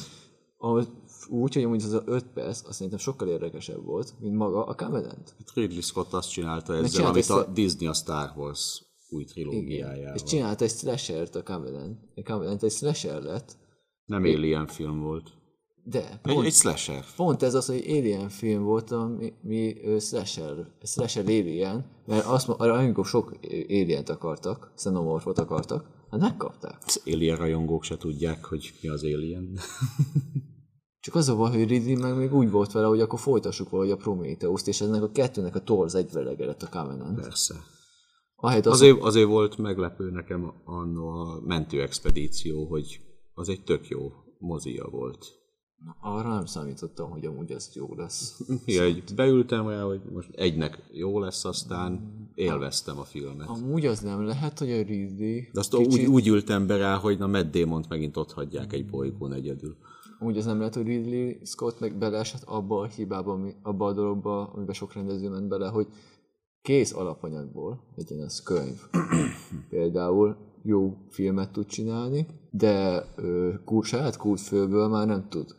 Ahogy 0.56 0.88
úgy, 1.28 1.54
hogy 1.54 1.62
amúgy 1.64 1.82
az 1.82 1.92
a 1.92 2.02
5 2.06 2.24
perc, 2.34 2.62
azt 2.66 2.72
szerintem 2.72 2.98
sokkal 2.98 3.28
érdekesebb 3.28 3.84
volt, 3.84 4.14
mint 4.20 4.34
maga 4.36 4.64
a 4.66 4.74
Covenant. 4.74 5.34
Hát 5.38 5.50
Ridley 5.54 5.80
Scott 5.80 6.12
azt 6.12 6.30
csinálta 6.30 6.74
ezzel, 6.74 6.88
csinált 6.88 7.10
amit 7.10 7.28
a- 7.28 7.50
Disney 7.52 7.86
a 7.88 7.92
Star 7.92 8.32
Wars 8.36 8.82
új 9.08 9.24
trilógiájával. 9.24 10.14
És 10.14 10.22
csinált 10.22 10.60
egy 10.60 10.70
slashert 10.70 11.34
a 11.34 11.42
Covenant. 11.42 11.98
A 12.14 12.22
Covenant 12.32 12.62
egy 12.62 12.72
slasher 12.72 13.22
lett, 13.22 13.56
Nem 14.04 14.22
Alien 14.22 14.66
film 14.66 15.00
volt. 15.00 15.30
De 15.90 16.20
pont, 16.22 16.46
egy 16.46 16.52
slasher. 16.52 17.04
pont 17.16 17.42
ez 17.42 17.54
az, 17.54 17.66
hogy 17.66 17.84
Alien 17.88 18.28
film 18.28 18.62
volt, 18.62 18.90
ami 18.90 19.32
mi, 19.42 19.76
slasher, 20.00 20.66
slasher 20.82 21.24
Alien, 21.24 21.86
mert 22.06 22.24
azt 22.24 22.46
mo- 22.46 22.60
amikor 22.60 23.06
sok 23.06 23.38
Alien-t 23.68 24.08
akartak, 24.08 24.72
Xenomorphot 24.74 25.38
akartak, 25.38 25.86
hát 26.10 26.20
megkapták. 26.20 26.78
Az 26.86 27.02
Alien 27.06 27.36
rajongók 27.36 27.84
se 27.84 27.96
tudják, 27.96 28.44
hogy 28.44 28.72
mi 28.82 28.88
az 28.88 29.02
Alien. 29.02 29.58
Csak 31.00 31.14
az 31.14 31.28
a 31.28 31.36
baj, 31.36 31.50
hogy 31.50 31.68
Ridley 31.68 31.98
meg 31.98 32.16
még 32.16 32.34
úgy 32.34 32.50
volt 32.50 32.72
vele, 32.72 32.86
hogy 32.86 33.00
akkor 33.00 33.18
folytassuk 33.18 33.70
valahogy 33.70 33.92
a 33.92 33.96
Prometheus-t, 33.96 34.68
és 34.68 34.80
ennek 34.80 35.02
a 35.02 35.10
kettőnek 35.10 35.54
a 35.54 35.60
torz 35.62 35.94
egyvelege 35.94 36.46
lett 36.46 36.62
a 36.62 36.68
Covenant. 36.68 37.20
Persze. 37.20 37.54
Ahelyett 38.36 38.66
az, 38.66 38.72
Azért, 38.72 39.00
azért 39.00 39.28
volt 39.28 39.56
meglepő 39.58 40.10
nekem 40.10 40.52
anno 40.64 41.06
a 41.08 41.40
mentőexpedíció, 41.40 42.66
hogy 42.66 43.00
az 43.34 43.48
egy 43.48 43.64
tök 43.64 43.88
jó 43.88 44.12
mozia 44.38 44.88
volt. 44.90 45.39
Arra 46.00 46.34
nem 46.34 46.46
számítottam, 46.46 47.10
hogy 47.10 47.26
amúgy 47.26 47.50
ez 47.50 47.70
jó 47.74 47.94
lesz. 47.96 48.40
Ja, 48.66 48.82
egy 48.82 49.04
beültem 49.14 49.68
rá, 49.68 49.82
hogy 49.82 50.00
most 50.12 50.34
egynek 50.34 50.82
jó 50.92 51.18
lesz, 51.18 51.44
aztán 51.44 52.00
élveztem 52.34 52.98
a 52.98 53.04
filmet. 53.04 53.48
Amúgy 53.48 53.86
az 53.86 54.00
nem 54.00 54.24
lehet, 54.26 54.58
hogy 54.58 54.70
a 54.70 54.82
Ridley 54.82 55.40
De 55.52 55.60
azt 55.60 55.74
úgy, 55.74 56.04
úgy 56.04 56.28
ültem 56.28 56.66
be 56.66 56.76
rá, 56.76 56.96
hogy 56.96 57.18
na 57.18 57.26
Matt 57.26 57.56
Damon-t 57.56 57.88
megint 57.88 58.16
ott 58.16 58.32
hagyják 58.32 58.72
egy 58.72 58.86
bolygón 58.86 59.32
egyedül. 59.32 59.76
Úgy 60.20 60.36
az 60.36 60.44
nem 60.44 60.58
lehet, 60.58 60.74
hogy 60.74 60.86
Ridley 60.86 61.34
Scott 61.44 61.80
meg 61.80 61.98
beleesett 61.98 62.42
abba 62.42 62.80
a 62.80 62.86
hibába, 62.86 63.32
ami, 63.32 63.54
abba 63.62 63.86
a 63.86 63.92
dologba, 63.92 64.46
amiben 64.46 64.74
sok 64.74 64.92
rendező 64.92 65.28
ment 65.28 65.48
bele, 65.48 65.68
hogy 65.68 65.86
kész 66.62 66.94
alapanyagból, 66.94 67.82
legyen 67.96 68.20
az 68.20 68.42
könyv, 68.42 68.80
például 69.70 70.36
jó 70.62 70.96
filmet 71.08 71.52
tud 71.52 71.66
csinálni, 71.66 72.26
de 72.50 73.04
ö, 73.16 73.54
saját 73.82 74.16
kultfőből 74.16 74.88
már 74.88 75.06
nem 75.06 75.28
tud 75.28 75.58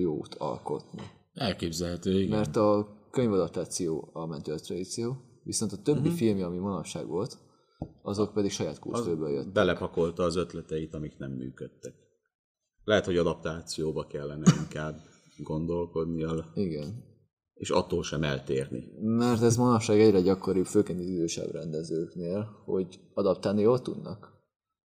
jót 0.00 0.34
alkotni. 0.34 1.02
Elképzelhető, 1.34 2.20
igen. 2.20 2.38
Mert 2.38 2.56
a 2.56 2.98
könyvadaptáció 3.10 4.10
a 4.12 4.26
mentő 4.26 4.54
tradíció, 4.54 5.16
viszont 5.42 5.72
a 5.72 5.82
többi 5.82 5.98
uh-huh. 5.98 6.14
filmje, 6.14 6.46
ami 6.46 6.58
manapság 6.58 7.06
volt, 7.06 7.38
azok 8.02 8.32
pedig 8.32 8.50
saját 8.50 8.78
kultfőből 8.78 9.30
jött. 9.30 9.52
Belepakolta 9.52 10.22
az 10.22 10.36
ötleteit, 10.36 10.94
amik 10.94 11.18
nem 11.18 11.30
működtek. 11.30 11.94
Lehet, 12.84 13.04
hogy 13.04 13.16
adaptációba 13.16 14.06
kellene 14.06 14.52
inkább 14.60 15.00
gondolkodnia, 15.42 16.44
Igen. 16.54 17.04
és 17.54 17.70
attól 17.70 18.02
sem 18.02 18.22
eltérni. 18.22 18.84
Mert 19.00 19.42
ez 19.42 19.56
manapság 19.56 20.00
egyre 20.00 20.20
gyakoribb, 20.20 20.66
főként 20.66 20.98
az 20.98 21.06
idősebb 21.06 21.52
rendezőknél, 21.52 22.62
hogy 22.64 23.00
adaptálni 23.14 23.60
jól 23.60 23.80
tudnak. 23.80 24.39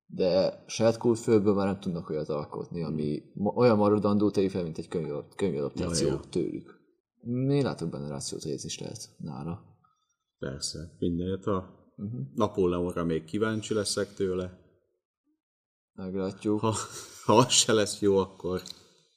De 0.07 0.63
saját 0.67 0.97
kultfőből 0.97 1.53
már 1.53 1.65
nem 1.65 1.79
tudnak 1.79 2.09
olyat 2.09 2.29
alkotni, 2.29 2.83
ami 2.83 3.23
ma- 3.33 3.53
olyan 3.53 3.77
maradandó 3.77 4.31
tegyük 4.31 4.51
fel, 4.51 4.63
mint 4.63 4.77
egy 4.77 4.87
könyv, 4.87 5.11
könyvadaptáció 5.35 6.07
Ja, 6.07 6.19
tőlük. 6.29 6.79
Én 7.27 7.63
látok 7.63 7.89
benne 7.89 8.07
rációt, 8.07 8.43
hogy 8.43 8.51
ez 8.51 8.65
is 8.65 8.79
lehet 8.79 9.09
nála. 9.17 9.63
Persze, 10.39 10.95
mindent 10.99 11.45
a 11.45 11.73
Napóleonra 12.33 13.03
még 13.03 13.23
kíváncsi 13.23 13.73
leszek 13.73 14.13
tőle. 14.13 14.59
Meglátjuk. 15.93 16.59
Ha, 16.59 16.73
ha 17.25 17.37
az 17.37 17.49
se 17.49 17.73
lesz 17.73 18.01
jó, 18.01 18.17
akkor 18.17 18.61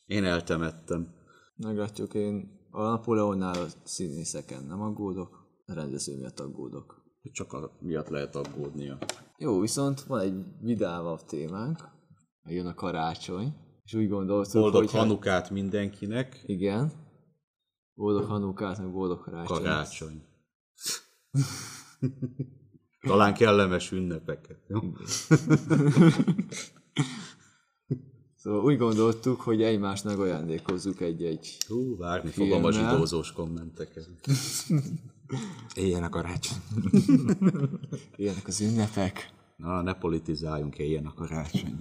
én 0.07 0.25
eltemettem. 0.25 1.15
Meglátjuk, 1.57 2.15
én 2.15 2.59
a 2.71 2.83
Napóleonnál 2.83 3.63
a 3.63 3.67
színészeken 3.85 4.65
nem 4.65 4.81
aggódok, 4.81 5.47
a 5.67 5.73
rendező 5.73 6.17
miatt 6.17 6.41
aggódok. 6.41 6.98
Csak 7.23 7.53
a 7.53 7.77
miatt 7.81 8.09
lehet 8.09 8.37
aggódnia. 8.37 8.99
Jó, 9.39 9.61
viszont 9.61 10.01
van 10.01 10.21
egy 10.21 10.35
vidámabb 10.61 11.25
témánk, 11.25 11.89
jön 12.45 12.67
a 12.67 12.75
karácsony, 12.75 13.55
és 13.85 13.95
úgy 13.95 14.09
gondoltuk, 14.09 14.61
Boldog 14.61 14.81
hogy... 14.81 14.93
hát- 14.93 15.01
Hanukát 15.01 15.51
mindenkinek. 15.51 16.43
Igen. 16.47 16.93
Boldog 17.95 18.25
Hanukát, 18.25 18.79
meg 18.79 18.93
boldog 18.93 19.21
karácsony. 19.21 19.57
Karácsony. 19.57 20.23
Talán 23.09 23.35
kellemes 23.35 23.93
ünnepeket. 23.93 24.59
Szóval 28.41 28.65
úgy 28.65 28.77
gondoltuk, 28.79 29.41
hogy 29.41 29.63
egymásnak 29.63 30.19
ajándékozzuk 30.19 31.01
egy-egy 31.01 31.57
Hú, 31.69 31.97
várni 31.97 32.31
fogom 32.31 32.65
a 32.65 32.71
Filmmel. 32.73 32.91
zsidózós 32.93 33.33
kommenteket. 33.33 34.09
Éljen 35.75 36.03
a 36.03 36.09
karácsony. 36.09 36.59
ilyenek 38.17 38.47
az 38.53 38.61
ünnepek. 38.61 39.31
Na, 39.57 39.83
ne 39.83 39.95
politizáljunk, 39.95 40.79
éljen 40.79 41.07
a 41.07 41.15
karácsony. 41.15 41.79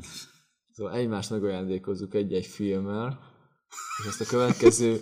Szóval 0.71 0.93
egymásnak 0.93 1.43
ajándékozzuk 1.43 2.13
egy-egy 2.13 2.45
filmmel, 2.45 3.19
és 3.99 4.07
ezt 4.07 4.21
a 4.21 4.25
következő 4.25 5.01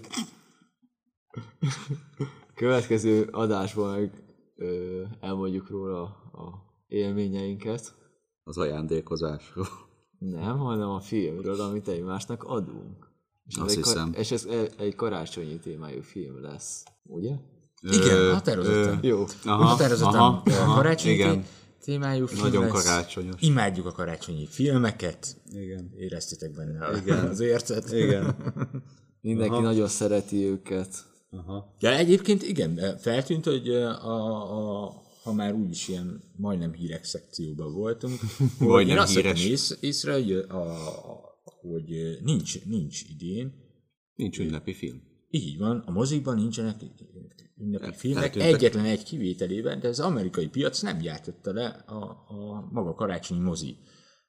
következő 2.55 3.27
adásban 3.31 3.99
meg 3.99 4.23
ö, 4.55 5.03
elmondjuk 5.19 5.69
róla 5.69 6.01
a 6.31 6.65
élményeinket. 6.87 7.95
Az 8.43 8.57
ajándékozásról. 8.57 9.67
Nem, 10.19 10.57
hanem 10.57 10.89
a 10.89 10.99
filmről, 10.99 11.61
amit 11.61 11.87
egymásnak 11.87 12.43
adunk. 12.43 13.13
És 13.45 13.55
Azt 13.55 13.65
ez 13.69 13.77
egy, 13.77 13.83
hiszem. 13.83 14.13
és 14.13 14.31
ez 14.31 14.45
e- 14.45 14.69
egy 14.77 14.95
karácsonyi 14.95 15.59
témájú 15.59 16.01
film 16.01 16.41
lesz, 16.41 16.83
ugye? 17.03 17.35
Igen, 17.91 18.33
határozottan. 18.33 18.99
Jó. 19.01 19.23
Aha, 19.43 19.63
Határozottan 19.63 20.15
aha, 20.15 20.41
aha, 20.45 20.73
karácsonyi 20.75 21.13
igen. 21.13 21.33
té- 21.41 21.47
témájú 21.83 22.25
film 22.25 22.41
Nagyon 22.41 22.63
lesz. 22.63 22.71
karácsonyos. 22.83 23.41
Imádjuk 23.41 23.85
a 23.85 23.91
karácsonyi 23.91 24.47
filmeket. 24.47 25.37
Igen. 25.51 25.91
Éreztétek 25.97 26.51
benne 26.51 26.85
a- 26.85 27.27
az 27.29 27.39
ércet. 27.39 27.91
Igen. 27.91 28.35
Mindenki 29.21 29.53
Aha. 29.53 29.61
nagyon 29.61 29.87
szereti 29.87 30.43
őket. 30.45 31.05
Aha. 31.29 31.75
Ja, 31.79 31.95
egyébként 31.95 32.43
igen, 32.43 32.97
feltűnt, 32.97 33.45
hogy 33.45 33.69
a, 33.69 34.85
a, 34.85 35.03
ha 35.23 35.33
már 35.33 35.53
úgyis 35.53 35.87
ilyen 35.87 36.21
majdnem 36.37 36.73
hírek 36.73 37.03
szekcióban 37.03 37.73
voltunk, 37.73 38.19
hogy 38.57 38.67
Majdnem 38.67 38.95
én 38.95 39.01
azt 39.01 39.13
híres. 39.15 39.31
vettem 39.33 39.51
ész, 39.51 39.77
észre, 39.79 40.13
hogy, 40.13 40.31
a, 40.31 40.55
a, 40.55 41.39
hogy 41.61 42.17
nincs, 42.23 42.65
nincs 42.65 43.01
idén, 43.09 43.53
Nincs 44.15 44.39
ünnepi 44.39 44.73
film. 44.73 45.01
így 45.29 45.57
van, 45.57 45.83
a 45.85 45.91
mozikban 45.91 46.35
nincsenek 46.35 46.75
ünnepi 47.57 47.91
filmek, 47.93 48.35
egyetlen 48.35 48.85
egy 48.85 49.03
kivételében, 49.03 49.79
de 49.79 49.87
az 49.87 49.99
amerikai 49.99 50.47
piac 50.47 50.81
nem 50.81 50.97
gyártotta 50.97 51.53
le 51.53 51.67
a, 51.67 52.03
a 52.27 52.67
maga 52.71 52.93
karácsonyi 52.93 53.39
mozi, 53.41 53.77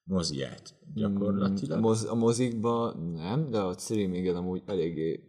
moziát 0.04 0.74
gyakorlatilag. 0.94 1.80
Moz, 1.80 2.04
a 2.04 2.14
mozikban 2.14 3.12
nem, 3.14 3.50
de 3.50 3.58
a 3.58 3.78
streamingen 3.78 4.36
amúgy 4.36 4.62
eléggé 4.66 5.20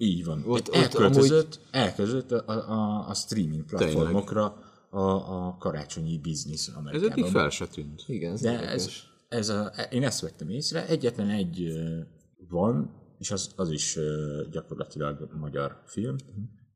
Így 0.00 0.24
van. 0.24 0.38
Ott- 0.38 0.46
Ott, 0.48 0.68
ott 0.68 0.74
elköltözött, 0.74 1.60
elköltözött 1.70 2.30
a, 2.32 2.70
a, 2.70 3.08
a 3.08 3.14
streaming 3.14 3.64
platformokra 3.64 4.56
a, 4.90 5.00
a 5.00 5.56
karácsonyi 5.58 6.18
biznisz 6.18 6.68
Ez 6.68 6.74
Amerikában. 6.74 7.10
eddig 7.10 7.24
fel 7.24 7.50
se 7.50 7.66
tűnt. 7.66 8.04
igen, 8.06 8.32
ez 8.32 8.40
De 8.40 8.52
érdekes. 8.52 8.72
ez, 9.28 9.38
ez 9.38 9.48
a, 9.48 9.66
én 9.90 10.02
ezt 10.04 10.20
vettem 10.20 10.48
észre, 10.50 10.86
egyetlen 10.86 11.28
egy 11.28 11.72
van, 12.48 12.90
és 13.18 13.30
az, 13.30 13.50
az 13.56 13.70
is 13.70 13.98
gyakorlatilag 14.50 15.28
magyar 15.40 15.82
film, 15.86 16.16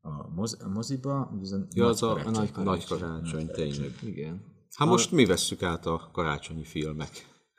a, 0.03 0.29
moz, 0.35 0.59
a 0.65 0.69
moziba, 0.69 1.39
ez 1.43 1.53
a, 1.53 1.67
Ja, 1.75 1.87
az 1.87 2.03
a, 2.03 2.11
a 2.11 2.31
nagy 2.31 2.53
karácsony, 2.53 2.65
nagy 2.65 2.85
karácsony 2.85 3.47
tényleg. 3.47 3.99
Igen. 4.03 4.43
Hát 4.75 4.89
most 4.89 5.13
mi 5.13 5.25
vesszük 5.25 5.63
át 5.63 5.87
a 5.87 6.11
karácsonyi 6.13 6.65
filmek 6.65 7.11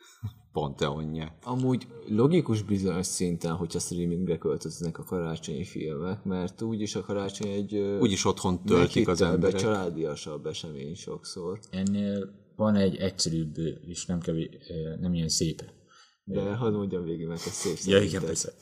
panteonját. 0.52 1.38
Amúgy 1.44 1.88
logikus 2.08 2.62
bizonyos 2.62 3.06
szinten, 3.06 3.56
hogyha 3.56 3.80
streamingre 3.80 4.38
költöznek 4.38 4.98
a 4.98 5.04
karácsonyi 5.04 5.64
filmek, 5.66 6.24
mert 6.24 6.62
úgyis 6.62 6.96
a 6.96 7.02
karácsony 7.02 7.50
egy 7.52 7.76
Úgyis 8.00 8.26
otthon 8.26 8.64
töltik 8.64 9.08
az 9.08 9.22
emberek. 9.22 9.60
családiasabb 9.60 10.46
esemény 10.46 10.96
sokszor. 10.96 11.60
Ennél 11.70 12.42
van 12.56 12.76
egy 12.76 12.96
egyszerűbb, 12.96 13.58
és 13.88 14.06
nem, 14.06 14.20
kevés, 14.20 14.50
nem 15.00 15.14
ilyen 15.14 15.30
szép. 15.30 15.64
De 16.24 16.56
hadd 16.56 16.74
mondjam 16.74 17.04
végig, 17.04 17.28
mert 17.28 17.46
ez 17.46 17.52
szép 17.52 17.78
Ja, 17.94 18.02
igen, 18.02 18.22
persze. 18.22 18.54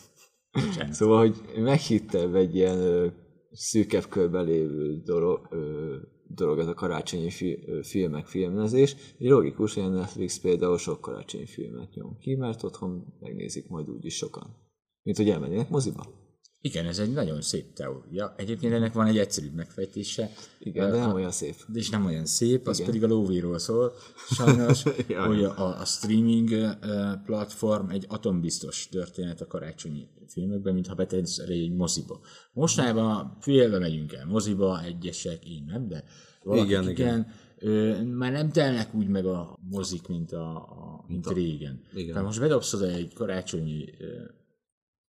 Szóval, 0.91 1.19
hogy 1.19 1.61
meghittebb 1.63 2.35
egy 2.35 2.55
ilyen 2.55 3.13
szűkebb 3.51 4.07
körben 4.07 4.45
lévő 4.45 5.01
dolog, 5.03 5.47
ö, 5.49 5.95
dolog 6.27 6.59
ez 6.59 6.67
a 6.67 6.73
karácsonyi 6.73 7.29
fi, 7.29 7.63
ö, 7.65 7.79
filmek 7.83 8.25
filmezés. 8.25 8.95
Logikus, 9.17 9.73
hogy 9.73 9.83
a 9.83 9.89
Netflix 9.89 10.39
például 10.39 10.77
sok 10.77 11.01
karácsonyi 11.01 11.45
filmet 11.45 11.93
nyom 11.93 12.17
ki, 12.17 12.35
mert 12.35 12.63
otthon 12.63 13.13
megnézik 13.19 13.67
majd 13.67 13.89
úgyis 13.89 14.15
sokan. 14.15 14.55
Mint 15.03 15.17
hogy 15.17 15.29
elmennének 15.29 15.69
moziba. 15.69 16.20
Igen, 16.63 16.85
ez 16.85 16.99
egy 16.99 17.13
nagyon 17.13 17.41
szép 17.41 17.73
teória. 17.73 18.33
Egyébként 18.37 18.73
ennek 18.73 18.93
van 18.93 19.07
egy 19.07 19.17
egyszerűbb 19.17 19.53
megfejtése. 19.53 20.29
Igen, 20.59 20.91
de 20.91 20.97
nem 20.97 21.13
olyan 21.13 21.31
szép. 21.31 21.55
de 21.67 21.79
is 21.79 21.89
nem 21.89 22.05
olyan 22.05 22.25
szép, 22.25 22.67
az 22.67 22.85
pedig 22.85 23.03
a 23.03 23.07
lóvéról 23.07 23.59
szól, 23.59 23.93
sajnos, 24.29 24.83
hogy 25.27 25.43
a, 25.43 25.79
a 25.79 25.85
streaming 25.85 26.77
platform 27.25 27.89
egy 27.89 28.05
atombiztos 28.07 28.87
történet 28.89 29.41
a 29.41 29.47
karácsonyi 29.47 30.07
filmekben, 30.27 30.73
mintha 30.73 30.95
betesz 30.95 31.37
egy 31.37 31.71
moziba. 31.75 32.19
Mostanában 32.53 33.37
félve 33.39 33.79
megyünk 33.79 34.13
el 34.13 34.25
moziba, 34.25 34.83
egyesek, 34.83 35.45
én 35.45 35.63
nem, 35.67 35.87
de 35.87 36.03
valakik 36.43 36.69
Igen, 36.69 36.89
igen, 36.89 36.93
igen. 36.93 37.27
Ö, 37.57 38.03
már 38.03 38.31
nem 38.31 38.51
telnek 38.51 38.93
úgy 38.93 39.07
meg 39.07 39.25
a 39.25 39.57
mozik, 39.69 40.07
mint, 40.07 40.31
a, 40.31 40.55
a, 40.55 41.05
mint 41.07 41.25
a, 41.25 41.33
régen. 41.33 41.81
igen. 41.93 42.07
Tehát 42.07 42.23
most 42.23 42.39
bedobsz 42.39 42.73
oda 42.73 42.87
egy 42.87 43.13
karácsonyi 43.13 43.85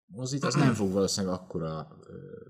mozit, 0.10 0.44
az 0.44 0.56
nem 0.56 0.74
fog 0.74 0.92
valószínűleg 0.92 1.36
akkora 1.36 1.88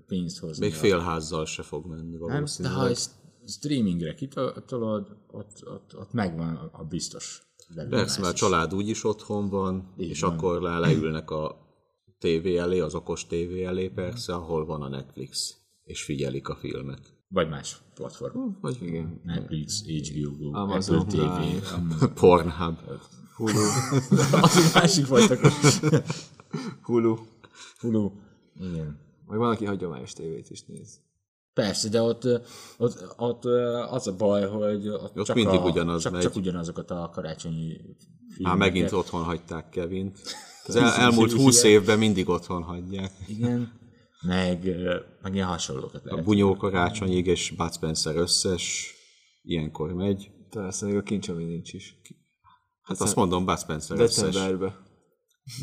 pénzt 0.06 0.38
hozni. 0.38 0.64
Még 0.64 0.74
félházzal 0.74 1.46
se 1.46 1.62
fog 1.62 1.86
menni 1.86 2.02
nem, 2.02 2.10
de 2.28 2.32
valószínűleg. 2.32 2.78
ha 2.78 2.88
ezt 2.88 3.10
streamingre 3.46 4.14
kitolod, 4.14 5.16
ott, 5.26 5.66
ott, 5.66 5.96
ott 5.96 6.12
megvan 6.12 6.70
a, 6.72 6.84
biztos 6.84 7.42
Persze, 7.88 8.20
mert 8.20 8.32
a 8.32 8.34
is. 8.34 8.40
család 8.40 8.74
úgyis 8.74 9.04
otthon 9.04 9.48
van, 9.48 9.94
Így 9.98 10.08
és 10.08 10.20
van. 10.20 10.32
akkor 10.32 10.62
le, 10.62 10.78
leülnek 10.78 11.30
a 11.30 11.68
tévé 12.18 12.56
elé, 12.56 12.80
az 12.80 12.94
okos 12.94 13.26
tévé 13.26 13.64
elé 13.64 13.88
persze, 13.88 14.34
ahol 14.34 14.64
van 14.64 14.82
a 14.82 14.88
Netflix, 14.88 15.56
és 15.82 16.02
figyelik 16.02 16.48
a 16.48 16.56
filmet. 16.56 17.18
Vagy 17.28 17.48
más 17.48 17.82
platform. 17.94 18.38
Vagy 18.60 18.78
Igen. 18.82 19.20
Netflix, 19.24 19.82
HBO 19.82 20.36
Go, 20.36 20.58
Amazon 20.58 20.98
Apple 20.98 21.18
TV. 21.18 21.72
Amazon. 21.74 22.14
Pornhub. 22.20 22.78
Hulu. 23.36 23.52
Az 24.42 24.56
egy 24.56 24.70
másik 24.74 25.04
fajta. 25.04 25.36
Hulu. 26.82 27.16
Hulu. 27.80 28.10
Igen. 28.54 28.98
Vagy 29.26 29.38
van, 29.38 29.50
aki 29.50 29.64
hagyományos 29.64 30.12
tévét 30.12 30.50
is 30.50 30.64
néz. 30.64 31.00
Persze, 31.54 31.88
de 31.88 32.02
ott, 32.02 32.24
ott, 32.78 33.14
ott 33.16 33.44
az 33.90 34.06
a 34.06 34.16
baj, 34.16 34.48
hogy 34.48 34.88
ott, 34.88 35.18
Ott 35.18 35.26
csak, 35.26 35.36
mindig 35.36 35.60
a, 35.60 35.64
ugyanaz 35.64 36.02
csak, 36.02 36.12
megy. 36.12 36.22
csak 36.22 36.36
ugyanazokat 36.36 36.90
a 36.90 37.10
karácsonyi 37.12 37.76
filmeket. 37.76 38.42
Már 38.42 38.56
megint 38.56 38.92
otthon 38.92 39.22
hagyták 39.22 39.68
Kevint. 39.68 40.18
Az 40.66 40.76
el, 40.76 40.92
elmúlt 40.92 41.32
húsz 41.32 41.62
évben 41.62 41.98
mindig 41.98 42.28
otthon 42.28 42.62
hagyják. 42.62 43.12
Igen. 43.26 43.72
Meg, 44.20 44.76
meg 45.22 45.34
ilyen 45.34 45.46
hasonlókat 45.46 46.04
A 46.04 46.08
lehet. 46.08 46.24
Bunyó 46.24 46.56
karácsonyig 46.56 47.26
és 47.26 47.50
Bud 47.56 47.72
Spencer 47.72 48.16
összes 48.16 48.94
ilyenkor 49.42 49.92
megy. 49.92 50.30
Persze, 50.50 50.86
még 50.86 50.96
a 50.96 51.02
kincs, 51.02 51.28
ami 51.28 51.44
nincs 51.44 51.72
is. 51.72 52.00
Hát 52.82 53.00
azt 53.00 53.16
mondom, 53.16 53.44
Bud 53.44 53.58
Spencer 53.58 53.98
összes. 53.98 54.34
Decemberben. 54.34 54.74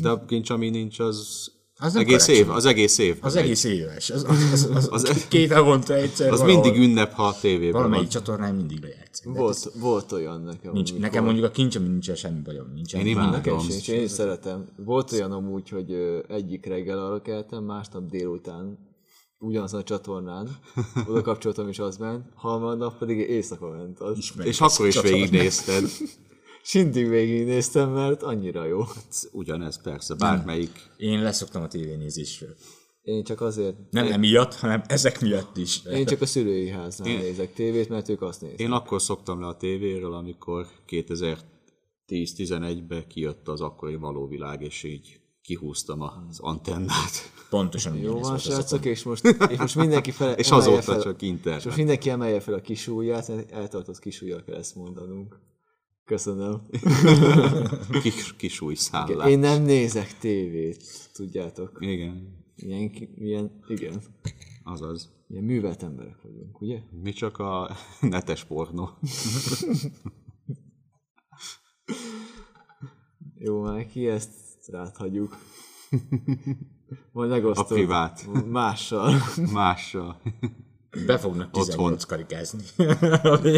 De 0.00 0.08
a 0.08 0.24
kincs, 0.24 0.50
ami 0.50 0.68
nincs, 0.68 0.98
az, 0.98 1.50
Az 1.80 1.96
egész 1.96 2.24
karácsony. 2.26 2.34
év, 2.34 2.50
az 2.50 2.64
egész 2.64 2.98
év. 2.98 3.16
Az 3.20 3.36
egész 3.36 3.64
éves. 3.64 4.10
Az, 4.10 4.24
az, 4.28 4.42
az, 4.52 4.68
az, 4.74 4.88
az, 4.92 5.04
Az- 5.04 5.28
két 5.28 5.52
havonta 5.52 5.94
egyszer 5.94 6.32
az 6.32 6.40
valahol- 6.40 6.64
mindig 6.64 6.82
ünnep, 6.82 7.12
ha 7.12 7.22
a 7.26 7.34
tévében 7.40 7.72
Valamelyik 7.72 8.02
van. 8.02 8.12
csatornán 8.12 8.54
mindig 8.54 8.82
lejátszik. 8.82 9.26
De 9.32 9.38
Volt, 9.38 9.70
volt 9.80 10.12
olyan 10.12 10.42
nekem. 10.42 10.72
nincs, 10.72 10.90
amikor- 10.90 11.08
nekem 11.08 11.24
mondjuk 11.24 11.46
a 11.46 11.50
kincs, 11.50 11.76
ami 11.76 11.88
nincsen 11.88 12.14
semmi 12.14 12.40
bajom. 12.40 12.70
Nincsen 12.74 13.00
Én 13.00 13.06
imádom. 13.06 13.60
Sincs, 13.60 13.88
én 13.88 14.08
szeretem. 14.08 14.64
Volt 14.76 15.12
olyan 15.12 15.32
amúgy, 15.32 15.68
hogy 15.68 16.22
egyik 16.28 16.66
reggel 16.66 16.98
arra 17.04 17.20
keltem, 17.22 17.64
másnap 17.64 18.10
délután 18.10 18.78
ugyanazon 19.38 19.80
a 19.80 19.84
csatornán, 19.84 20.48
oda 21.08 21.20
kapcsoltam 21.22 21.68
és 21.68 21.78
az 21.78 21.96
ment, 21.96 22.24
harmadnap 22.34 22.98
pedig 22.98 23.18
éjszaka 23.18 23.68
ment 23.68 24.00
az. 24.00 24.18
És 24.42 24.60
ezt 24.60 24.74
akkor 24.74 24.86
is 24.86 25.00
végignézted. 25.00 25.84
Sindig 26.62 27.08
végignéztem, 27.08 27.90
mert 27.90 28.22
annyira 28.22 28.64
jó. 28.64 28.80
Ugyanez 29.32 29.82
persze, 29.82 30.14
bármelyik. 30.14 30.90
Én 30.96 31.22
leszoktam 31.22 31.62
a 31.62 31.68
tévénézésről. 31.68 32.54
Én 33.02 33.24
csak 33.24 33.40
azért, 33.40 33.76
Nem 33.90 34.12
emiatt, 34.12 34.54
hanem 34.54 34.82
ezek 34.86 35.20
miatt 35.20 35.56
is. 35.56 35.84
én 35.84 36.06
csak 36.06 36.20
a 36.20 36.26
szülői 36.26 36.68
háznál 36.68 37.16
nézek 37.16 37.52
tévét, 37.54 37.88
mert 37.88 38.08
ők 38.08 38.22
azt 38.22 38.40
nézik. 38.40 38.58
Én 38.58 38.70
akkor 38.70 39.02
szoktam 39.02 39.40
le 39.40 39.46
a 39.46 39.56
tévéről, 39.56 40.14
amikor 40.14 40.66
2010-11-ben 42.08 43.06
kijött 43.08 43.48
az 43.48 43.60
akkori 43.60 43.96
való 43.96 44.26
világ, 44.26 44.62
és 44.62 44.82
így 44.82 45.20
kihúztam 45.42 46.00
az 46.00 46.38
antennát. 46.40 47.32
Pontosan 47.50 47.96
Jó 47.96 48.18
van, 48.18 48.38
srácok, 48.38 48.84
és 48.84 49.02
most, 49.02 49.24
és 49.48 49.58
most 49.58 49.76
mindenki 49.76 50.10
fel, 50.10 50.32
És 50.42 50.50
azóta 50.50 50.82
fel, 50.82 51.02
csak 51.02 51.22
és 51.22 51.28
internet. 51.28 51.64
most 51.64 51.76
mindenki 51.76 52.10
emelje 52.10 52.40
fel 52.40 52.54
a 52.54 52.60
kisújját, 52.60 53.28
mert 53.28 53.50
eltartott 53.50 53.98
kisújjal 53.98 54.42
kell 54.42 54.56
ezt 54.56 54.74
mondanunk. 54.74 55.38
Köszönöm. 56.08 56.62
Kis, 58.02 58.36
kisúj 58.36 58.74
szállás. 58.74 59.30
Én 59.30 59.38
nem 59.38 59.62
nézek 59.62 60.18
tévét, 60.18 61.10
tudjátok. 61.12 61.76
Igen, 61.80 62.44
Ilyen, 62.56 62.90
ilyen, 63.16 63.62
igen. 63.66 64.02
azaz. 64.62 65.12
Ilyen 65.28 65.44
művelt 65.44 65.82
emberek 65.82 66.22
vagyunk, 66.22 66.60
ugye? 66.60 66.78
Mi 67.02 67.12
csak 67.12 67.38
a 67.38 67.76
netes 68.00 68.44
pornó. 68.44 68.90
Jó, 73.38 73.62
már 73.62 73.86
ki 73.86 74.06
ezt 74.06 74.30
ráthagyjuk. 74.66 75.36
Majd 77.12 77.30
megosztom. 77.30 77.64
A 77.64 77.68
privát. 77.68 78.26
Mással. 78.46 79.14
Mással. 79.52 80.20
Be 81.06 81.18
fognak 81.18 81.46
Otthon. 81.46 81.64
18 81.64 82.04
karikázni. 82.04 82.62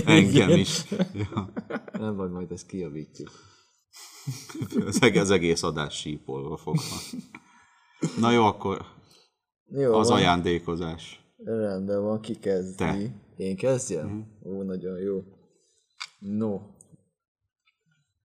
Engem 0.05 0.51
is. 0.51 0.84
Ja. 1.12 1.53
Nem 2.01 2.16
vagy, 2.16 2.30
majd 2.30 2.51
ezt 2.53 2.66
kijavítjuk. 2.66 3.30
Az 4.86 5.03
eg- 5.03 5.16
az 5.16 5.30
egész 5.30 5.62
adás 5.62 5.98
sípolva 5.98 6.57
fog. 6.57 6.76
Na 8.20 8.30
jó, 8.30 8.44
akkor 8.44 8.84
Jó, 9.66 9.94
az 9.94 10.09
van. 10.09 10.16
ajándékozás. 10.16 11.20
Rendben 11.44 12.03
van, 12.03 12.20
ki 12.20 12.34
kezdi? 12.38 12.74
Te. 12.74 12.96
Én 13.36 13.57
kezdjem? 13.57 14.07
Mm. 14.09 14.20
Ó, 14.53 14.62
nagyon 14.62 14.98
jó. 14.98 15.22
No. 16.18 16.61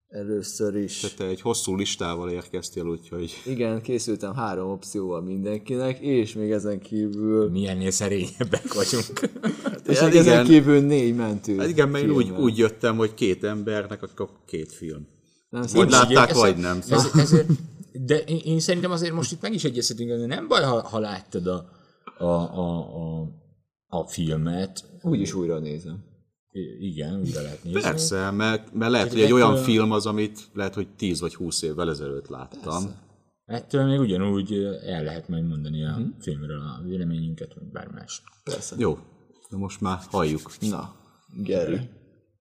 Először 0.07 0.75
is. 0.75 0.99
Te 0.99 1.25
egy 1.25 1.41
hosszú 1.41 1.75
listával 1.75 2.29
érkeztél, 2.29 2.85
úgyhogy 2.85 3.41
Igen, 3.45 3.81
készültem 3.81 4.33
három 4.33 4.69
opcióval 4.69 5.21
mindenkinek, 5.21 5.99
és 5.99 6.33
még 6.33 6.51
ezen 6.51 6.79
kívül... 6.79 7.49
Mi 7.49 7.67
ennél 7.67 7.91
szerényebbek 7.91 8.73
vagyunk. 8.73 9.19
És 9.87 9.99
Hát 9.99 10.09
még 10.09 10.19
ezen 10.19 10.33
igen. 10.33 10.45
kívül 10.45 10.79
négy 10.79 11.15
mentő. 11.15 11.57
Hát 11.57 11.67
igen, 11.67 11.89
mert 11.89 12.03
én 12.03 12.11
úgy, 12.11 12.29
úgy 12.29 12.57
jöttem, 12.57 12.97
hogy 12.97 13.13
két 13.13 13.43
embernek, 13.43 14.03
akkor 14.03 14.29
két 14.45 14.71
film. 14.71 15.07
Nem 15.49 15.63
Vagy 15.73 15.89
látták, 15.89 16.29
Ez- 16.29 16.35
vagy 16.37 16.57
nem. 16.57 16.79
Ez, 16.89 17.09
ezért, 17.15 17.47
de 17.91 18.17
én, 18.19 18.39
én 18.43 18.59
szerintem 18.59 18.91
azért 18.91 19.13
most 19.13 19.31
itt 19.31 19.41
meg 19.41 19.53
is 19.53 19.63
egyeztetünk, 19.63 20.09
de 20.09 20.25
nem 20.25 20.47
baj, 20.47 20.63
ha, 20.63 20.87
ha 20.87 20.99
láttad 20.99 21.47
a, 21.47 21.69
a, 22.17 22.23
a, 22.25 22.77
a, 22.77 23.27
a 23.87 24.07
filmet. 24.07 24.83
Úgyis 25.01 25.33
újra 25.33 25.59
nézem. 25.59 26.03
I- 26.51 26.85
Igen, 26.87 27.19
újra 27.19 27.41
lehet 27.41 27.63
nézni. 27.63 27.81
Persze, 27.81 28.31
mert, 28.31 28.73
mert 28.73 28.91
lehet, 28.91 29.11
hogy 29.11 29.21
egy 29.21 29.31
olyan 29.31 29.55
film 29.55 29.91
az, 29.91 30.05
amit 30.05 30.39
lehet, 30.53 30.73
hogy 30.73 30.87
10 30.97 31.19
vagy 31.19 31.35
20 31.35 31.61
évvel 31.61 31.89
ezelőtt 31.89 32.27
láttam. 32.27 32.83
Ettől 33.45 33.83
még 33.85 33.99
ugyanúgy 33.99 34.53
el 34.85 35.03
lehet 35.03 35.29
majd 35.29 35.47
mondani 35.47 35.85
a 35.85 35.97
Mhm. 35.97 36.07
filmről 36.19 36.59
a 36.59 36.81
véleményünket, 36.83 37.53
vagy 37.53 37.67
bár 37.71 37.87
más. 37.87 38.21
Persze. 38.43 38.75
Jó, 38.79 38.97
de 39.49 39.57
most 39.57 39.81
már 39.81 39.97
halljuk. 40.09 40.51
Na, 40.59 40.95
Geri. 41.43 41.89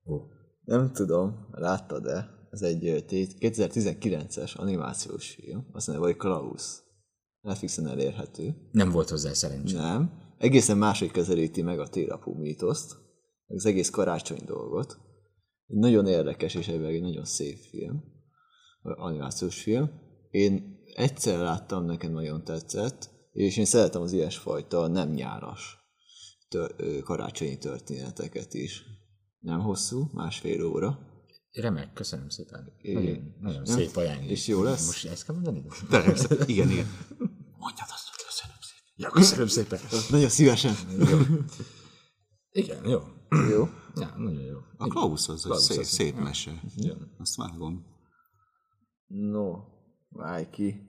Ó. 0.07 0.20
Nem 0.64 0.92
tudom, 0.92 1.48
láttad-e? 1.50 2.28
Ez 2.50 2.62
egy 2.62 2.86
ö, 2.86 3.00
té- 3.00 3.36
2019-es 3.40 4.57
animációs 4.57 5.30
film. 5.30 5.66
Azt 5.72 5.86
mondja, 5.86 6.07
vagy 6.07 6.16
Klaus. 6.16 6.82
Netflixen 7.40 7.86
elérhető. 7.86 8.55
Nem 8.72 8.90
volt 8.90 9.09
hozzá 9.09 9.32
szerencsé. 9.32 9.76
Nem. 9.76 10.22
Egészen 10.38 10.78
máshogy 10.78 11.11
közelíti 11.11 11.62
meg 11.62 11.78
a 11.78 11.88
térapú 11.88 12.32
mítoszt, 12.32 12.96
meg 13.46 13.57
az 13.57 13.66
egész 13.66 13.90
karácsony 13.90 14.42
dolgot. 14.46 14.98
Egy 15.66 15.76
nagyon 15.76 16.07
érdekes 16.07 16.55
és 16.55 16.68
egy 16.68 17.00
nagyon 17.00 17.24
szép 17.24 17.59
film, 17.59 18.02
animációs 18.82 19.62
film. 19.62 19.90
Én 20.30 20.82
egyszer 20.94 21.38
láttam, 21.38 21.84
nekem 21.84 22.12
nagyon 22.12 22.44
tetszett, 22.44 23.11
és 23.32 23.57
én 23.57 23.64
szeretem 23.64 24.02
az 24.02 24.12
ilyesfajta 24.12 24.86
nem 24.86 25.11
nyáras 25.11 25.84
tör- 26.49 27.03
karácsonyi 27.03 27.59
történeteket 27.59 28.55
is. 28.55 28.82
Nem 29.38 29.61
hosszú, 29.61 30.09
másfél 30.12 30.64
óra. 30.64 30.99
Remek, 31.53 31.92
köszönöm 31.92 32.28
szépen. 32.28 32.72
Igen. 32.80 33.03
Nagyon, 33.03 33.34
nagyon 33.40 33.64
szép 33.66 33.97
ajándék. 33.97 34.30
És 34.30 34.47
jó 34.47 34.62
lesz? 34.62 34.86
Most 34.86 35.05
ezt 35.07 35.24
kell 35.24 35.34
mondani? 35.34 35.64
Természetesen, 35.90 36.49
igen, 36.49 36.70
igen. 36.70 36.86
Mondjad 37.59 37.88
azt, 37.90 38.09
hogy 38.09 38.24
köszönöm 38.26 38.57
szépen. 38.61 38.92
Ja, 38.97 39.11
köszönöm 39.11 39.47
szépen. 39.47 39.78
Nagyon 40.11 40.28
szívesen. 40.28 40.74
Igen, 42.51 42.88
jó. 42.88 43.01
jó. 43.51 43.68
Ja, 43.97 44.14
nagyon 44.16 44.42
jó. 44.42 44.59
A 44.76 44.86
Klaus 44.88 45.28
az 45.28 45.42
Klaus 45.42 45.62
szép, 45.62 45.78
az- 45.78 45.86
szép 45.86 46.16
mese. 46.16 46.62
Ja. 46.76 46.97
Azt 47.18 47.36
vágom. 47.36 47.86
No, 49.07 49.53
válj 50.09 50.51
ki. 50.51 50.80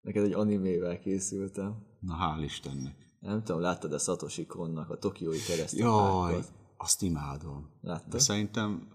Neked 0.00 0.24
egy 0.24 0.32
animével 0.32 0.98
készültem. 0.98 1.86
Na, 2.00 2.16
hál' 2.20 2.44
Istennek. 2.44 2.96
Nem 3.20 3.42
tudom, 3.42 3.60
láttad 3.60 3.92
a 3.92 3.98
Satoshi 3.98 4.46
Konnak 4.46 4.90
a 4.90 4.98
Tokiói 4.98 5.38
kereszt? 5.38 5.74
Jaj, 5.74 6.44
azt 6.76 7.02
imádom. 7.02 7.70
De 7.80 7.90
Láttad? 7.90 8.20
szerintem, 8.20 8.88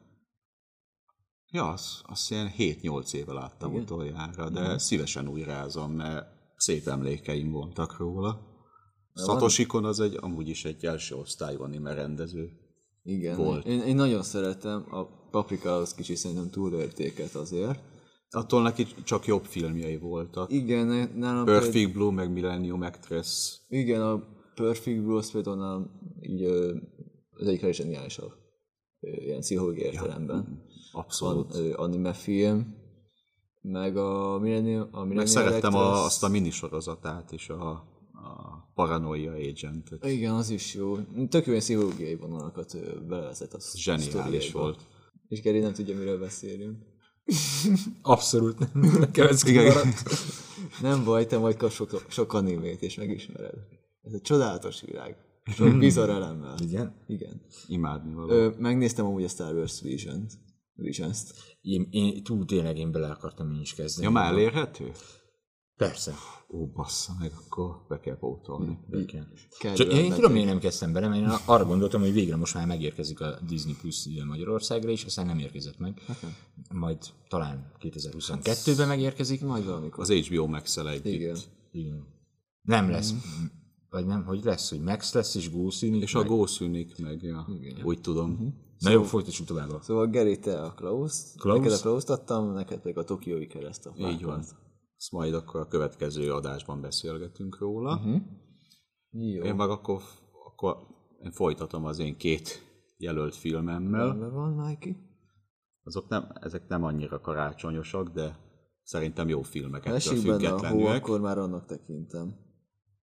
ja, 1.47 1.69
azt, 1.69 2.01
azt 2.03 2.31
ilyen 2.31 2.51
7-8 2.57 3.13
éve 3.13 3.33
láttam 3.33 3.73
utoljára, 3.73 4.49
de 4.49 4.77
szívesen 4.77 5.27
újrázom, 5.27 5.91
mert 5.91 6.25
szép 6.55 6.87
emlékeim 6.87 7.51
voltak 7.51 7.97
róla. 7.97 8.49
Szatosikon 9.13 9.85
az 9.85 9.99
egy, 9.99 10.17
amúgy 10.19 10.47
is 10.47 10.65
egy 10.65 10.85
első 10.85 11.15
osztályú 11.15 11.61
anime 11.61 11.93
rendező. 11.93 12.51
Igen, 13.03 13.37
Volt. 13.37 13.65
Én, 13.65 13.81
én 13.81 13.95
nagyon 13.95 14.23
szeretem, 14.23 14.85
a 14.91 15.05
Paprika 15.31 15.75
az 15.75 15.93
kicsi 15.93 16.15
szerintem 16.15 16.49
túlértéket 16.49 17.35
azért. 17.35 17.90
Attól 18.33 18.61
neki 18.61 18.85
csak 19.03 19.25
jobb 19.25 19.43
filmjei 19.43 19.97
voltak. 19.97 20.51
Igen, 20.51 20.85
nálam 20.87 21.45
például- 21.45 21.45
Perfect 21.45 21.93
Blue, 21.93 22.11
meg 22.11 22.31
Millennium 22.31 22.81
Actress. 22.81 23.57
igen, 23.69 24.01
a 24.01 24.23
Perfect 24.55 25.01
Blue 25.03 25.17
az 25.17 25.31
például 25.31 25.55
nálam 25.55 25.91
így 26.21 26.43
az 27.31 27.47
egyik 27.47 27.61
legzseniálisabb 27.61 28.31
ilyen 28.99 29.39
pszichológiai 29.39 29.85
értelemben. 29.85 30.63
Abszolút. 30.91 31.51
Van 31.53 31.61
ö, 31.61 31.73
anime 31.75 32.13
film, 32.13 32.75
meg 33.61 33.97
a 33.97 34.39
Millennium, 34.39 34.87
a 34.91 34.99
Meg 34.99 35.07
Millennium 35.07 35.25
szerettem 35.25 35.75
a, 35.75 36.03
azt 36.03 36.23
a 36.23 36.27
minisorozatát 36.27 37.31
is, 37.31 37.49
a, 37.49 37.69
a 37.71 38.71
Paranoia 38.73 39.31
Agent-et. 39.31 40.05
Igen, 40.05 40.33
az 40.33 40.49
is 40.49 40.73
jó. 40.73 40.97
Tök 41.29 41.45
jó 41.45 41.55
pszichológiai 41.57 42.15
vonalakat 42.15 42.73
ö, 42.73 42.99
belevezet 43.07 43.53
a 43.53 43.59
Zseniális 43.75 44.51
volt. 44.51 44.79
És 45.27 45.41
Geri 45.41 45.59
nem 45.59 45.73
tudja, 45.73 45.97
miről 45.97 46.19
beszélünk. 46.19 46.77
Abszolút 48.01 48.59
nem. 48.59 48.91
Nekem 48.99 49.27
ez. 49.27 49.43
Nem 50.81 51.03
baj, 51.03 51.25
te 51.25 51.37
majd 51.37 51.57
kapsz 51.57 51.73
sok, 51.73 52.05
sok 52.07 52.33
animét, 52.33 52.81
és 52.81 52.95
megismered. 52.95 53.55
Ez 54.01 54.13
egy 54.13 54.21
csodálatos 54.21 54.81
világ. 54.81 55.15
Sok 55.55 55.77
bizarr 55.77 56.09
elemmel. 56.09 56.55
Igen. 56.59 56.95
Igen. 57.07 57.41
Imádni 57.67 58.13
való. 58.13 58.29
Ö, 58.29 58.49
megnéztem 58.57 59.05
amúgy 59.05 59.23
a 59.23 59.27
Star 59.27 59.55
Wars 59.55 59.81
Vision-t. 59.81 60.31
Visions-t. 60.75 61.33
Én, 61.61 61.87
én 61.91 62.23
túl 62.23 62.45
tényleg 62.45 62.77
én 62.77 62.91
bele 62.91 63.07
akartam 63.07 63.51
én 63.51 63.61
is 63.61 63.73
kezdeni. 63.73 64.05
Ja, 64.05 64.11
már 64.11 64.31
elérhető? 64.31 64.91
Persze. 65.87 66.13
Ó, 66.49 66.65
bassza 66.65 67.13
meg, 67.19 67.31
akkor 67.45 67.85
be 67.87 67.99
kell 67.99 68.17
pótolni. 68.17 68.79
Igen. 68.91 69.27
Kell 69.59 69.73
Csak 69.73 69.93
én, 69.93 70.11
tudom, 70.11 70.31
miért 70.31 70.47
nem 70.47 70.59
kezdtem 70.59 70.93
bele, 70.93 71.07
mert 71.07 71.21
én 71.21 71.27
arra 71.45 71.65
gondoltam, 71.65 72.01
hogy 72.01 72.13
végre 72.13 72.35
most 72.35 72.53
már 72.53 72.67
megérkezik 72.67 73.21
a 73.21 73.39
Disney 73.47 73.75
Plus 73.81 74.07
Magyarországra, 74.27 74.89
és 74.89 75.03
aztán 75.03 75.25
nem 75.25 75.39
érkezett 75.39 75.77
meg. 75.77 76.01
Majd 76.73 76.97
talán 77.27 77.71
2022-ben 77.79 78.87
megérkezik. 78.87 79.41
Majd 79.41 79.65
valamikor. 79.65 79.99
Az 79.99 80.11
HBO 80.11 80.47
Max-el 80.47 80.89
együtt. 80.89 81.13
Igen. 81.13 81.37
Igen. 81.71 82.07
Nem 82.61 82.89
lesz. 82.89 83.13
Vagy 83.89 84.05
nem, 84.05 84.23
hogy 84.23 84.43
lesz, 84.43 84.69
hogy 84.69 84.81
Max 84.81 85.13
lesz 85.13 85.35
és 85.35 85.51
Go 85.51 85.69
szűnik. 85.69 86.01
És 86.01 86.15
a 86.15 86.23
Go 86.23 86.47
szűnik 86.47 86.97
meg, 86.97 87.23
ja. 87.23 87.47
úgy 87.83 88.01
tudom. 88.01 88.55
Na 88.79 88.89
jó, 88.89 89.03
folytassuk 89.03 89.45
tovább. 89.45 89.81
Szóval 89.81 90.07
Geri, 90.07 90.39
te 90.39 90.61
a 90.61 90.73
Klaus. 90.73 91.13
Klaus? 91.37 91.59
Neked 91.59 91.73
a 91.77 91.81
Klaus 91.81 92.03
adtam, 92.03 92.53
neked 92.53 92.79
pedig 92.79 92.97
a 92.97 93.03
Tokiói 93.03 93.47
kereszt 93.47 93.85
a 93.85 93.93
Így 93.97 94.23
van. 94.23 94.43
Ezt 95.01 95.11
majd 95.11 95.33
akkor 95.33 95.59
a 95.59 95.67
következő 95.67 96.33
adásban 96.33 96.81
beszélgetünk 96.81 97.59
róla. 97.59 97.95
Uh-huh. 97.95 98.21
Jó. 99.09 99.43
Én 99.43 99.55
meg 99.55 99.69
akkor, 99.69 100.01
akkor 100.45 100.75
én 101.23 101.31
folytatom 101.31 101.85
az 101.85 101.99
én 101.99 102.17
két 102.17 102.61
jelölt 102.97 103.35
filmemmel. 103.35 104.07
Rendben 104.07 104.33
van, 104.33 104.51
Mikey? 104.51 104.95
Azok 105.83 106.07
nem, 106.07 106.31
ezek 106.33 106.67
nem 106.67 106.83
annyira 106.83 107.21
karácsonyosak, 107.21 108.09
de 108.09 108.37
szerintem 108.83 109.27
jó 109.27 109.41
filmek 109.41 109.85
ettől 109.85 109.95
Esik 109.95 110.25
benne 110.25 110.53
a 110.53 110.67
hó, 110.67 110.85
akkor 110.85 111.19
már 111.19 111.37
annak 111.37 111.65
tekintem. 111.65 112.35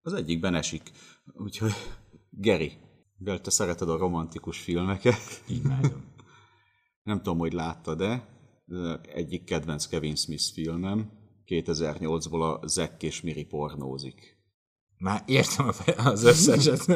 Az 0.02 0.14
egyikben 0.14 0.56
esik. 0.56 0.92
Úgyhogy 1.34 1.74
Geri, 2.30 2.72
mivel 3.18 3.42
te 3.42 3.50
szereted 3.50 3.90
a 3.90 3.98
romantikus 3.98 4.60
filmeket, 4.60 5.44
Imádom. 5.48 6.14
nem 7.04 7.18
tudom, 7.18 7.38
hogy 7.38 7.54
láttad-e, 7.54 8.28
ö, 8.68 8.96
egyik 9.02 9.44
kedvenc 9.44 9.86
Kevin 9.86 10.16
Smith 10.16 10.54
filmem, 10.54 11.26
2008-ból 11.48 12.60
a 12.62 12.68
Zack 12.68 13.04
és 13.04 13.22
Miri 13.22 13.44
pornózik. 13.44 14.38
Már 14.98 15.24
értem 15.26 15.72
az 15.98 16.24
összeset. 16.24 16.86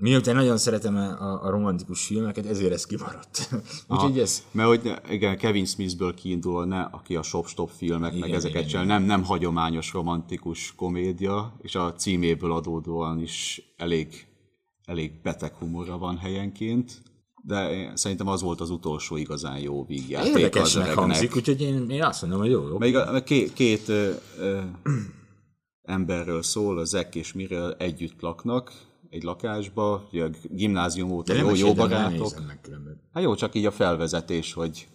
Miután 0.00 0.34
nagyon 0.34 0.58
szeretem 0.58 0.96
a, 0.96 1.44
a 1.44 1.50
romantikus 1.50 2.06
filmeket, 2.06 2.46
ezért 2.46 2.72
ez 2.72 2.86
kimaradt. 2.86 3.50
Úgyhogy 3.88 4.18
ez... 4.18 4.44
Mert 4.50 4.68
hogy 4.68 4.92
igen, 5.10 5.38
Kevin 5.38 5.64
Smithből 5.64 6.14
kiindul, 6.14 6.64
ne, 6.64 6.80
aki 6.80 7.16
a 7.16 7.22
Shop 7.22 7.46
Stop 7.46 7.70
filmek, 7.70 8.14
igen, 8.14 8.28
meg 8.28 8.36
ezeket 8.36 8.56
igen, 8.56 8.68
csinál, 8.68 8.84
nem, 8.84 9.02
nem 9.02 9.24
hagyományos 9.24 9.92
romantikus 9.92 10.74
komédia, 10.74 11.56
és 11.62 11.74
a 11.74 11.94
címéből 11.94 12.52
adódóan 12.52 13.20
is 13.20 13.62
elég, 13.76 14.26
elég 14.84 15.20
beteg 15.22 15.54
humora 15.54 15.98
van 15.98 16.16
helyenként, 16.16 17.02
de 17.42 17.90
szerintem 17.94 18.26
az 18.28 18.42
volt 18.42 18.60
az 18.60 18.70
utolsó 18.70 19.16
igazán 19.16 19.58
jó 19.58 19.84
vígjáték 19.84 20.32
az 20.34 20.38
Érdekesnek 20.40 20.82
öregnek. 20.84 21.04
hangzik, 21.04 21.36
úgyhogy 21.36 21.60
én, 21.60 21.90
én 21.90 22.02
azt 22.02 22.20
mondom, 22.22 22.40
hogy 22.40 22.50
jó, 22.50 22.68
jó. 22.68 22.78
Még 22.78 22.96
a, 22.96 23.14
a 23.14 23.22
két, 23.22 23.52
két 23.52 23.88
ö, 23.88 24.10
ö, 24.38 24.60
emberről 25.82 26.42
szól, 26.42 26.78
a 26.78 26.84
Zek 26.84 27.14
és 27.14 27.32
Mirel 27.32 27.74
együtt 27.74 28.20
laknak 28.20 28.72
egy 29.10 29.22
lakásba, 29.22 30.08
ugye 30.12 30.24
a 30.24 30.28
gimnázium 30.50 31.10
óta 31.10 31.34
jó, 31.34 31.54
jó 31.54 31.74
barátok. 31.74 32.46
meg. 32.46 32.60
Hát 33.12 33.22
jó, 33.22 33.34
csak 33.34 33.54
így 33.54 33.66
a 33.66 33.70
felvezetés, 33.70 34.52
hogy 34.52 34.88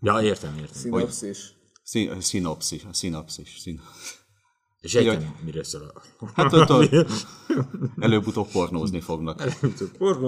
Ja, 0.00 0.22
értem, 0.22 0.54
értem. 0.56 0.72
Szinopszis. 0.72 1.52
szí- 1.82 2.22
szinopszis, 2.22 2.84
a 2.84 2.92
szinapszis. 2.92 3.60
Értem, 4.80 5.34
miről 5.44 5.64
szól 5.64 5.92
a... 6.18 6.26
Hát 6.34 6.52
ott 6.52 6.70
a, 6.70 6.84
előbb-utóbb 8.06 8.50
pornózni 8.52 9.00
fognak. 9.00 9.42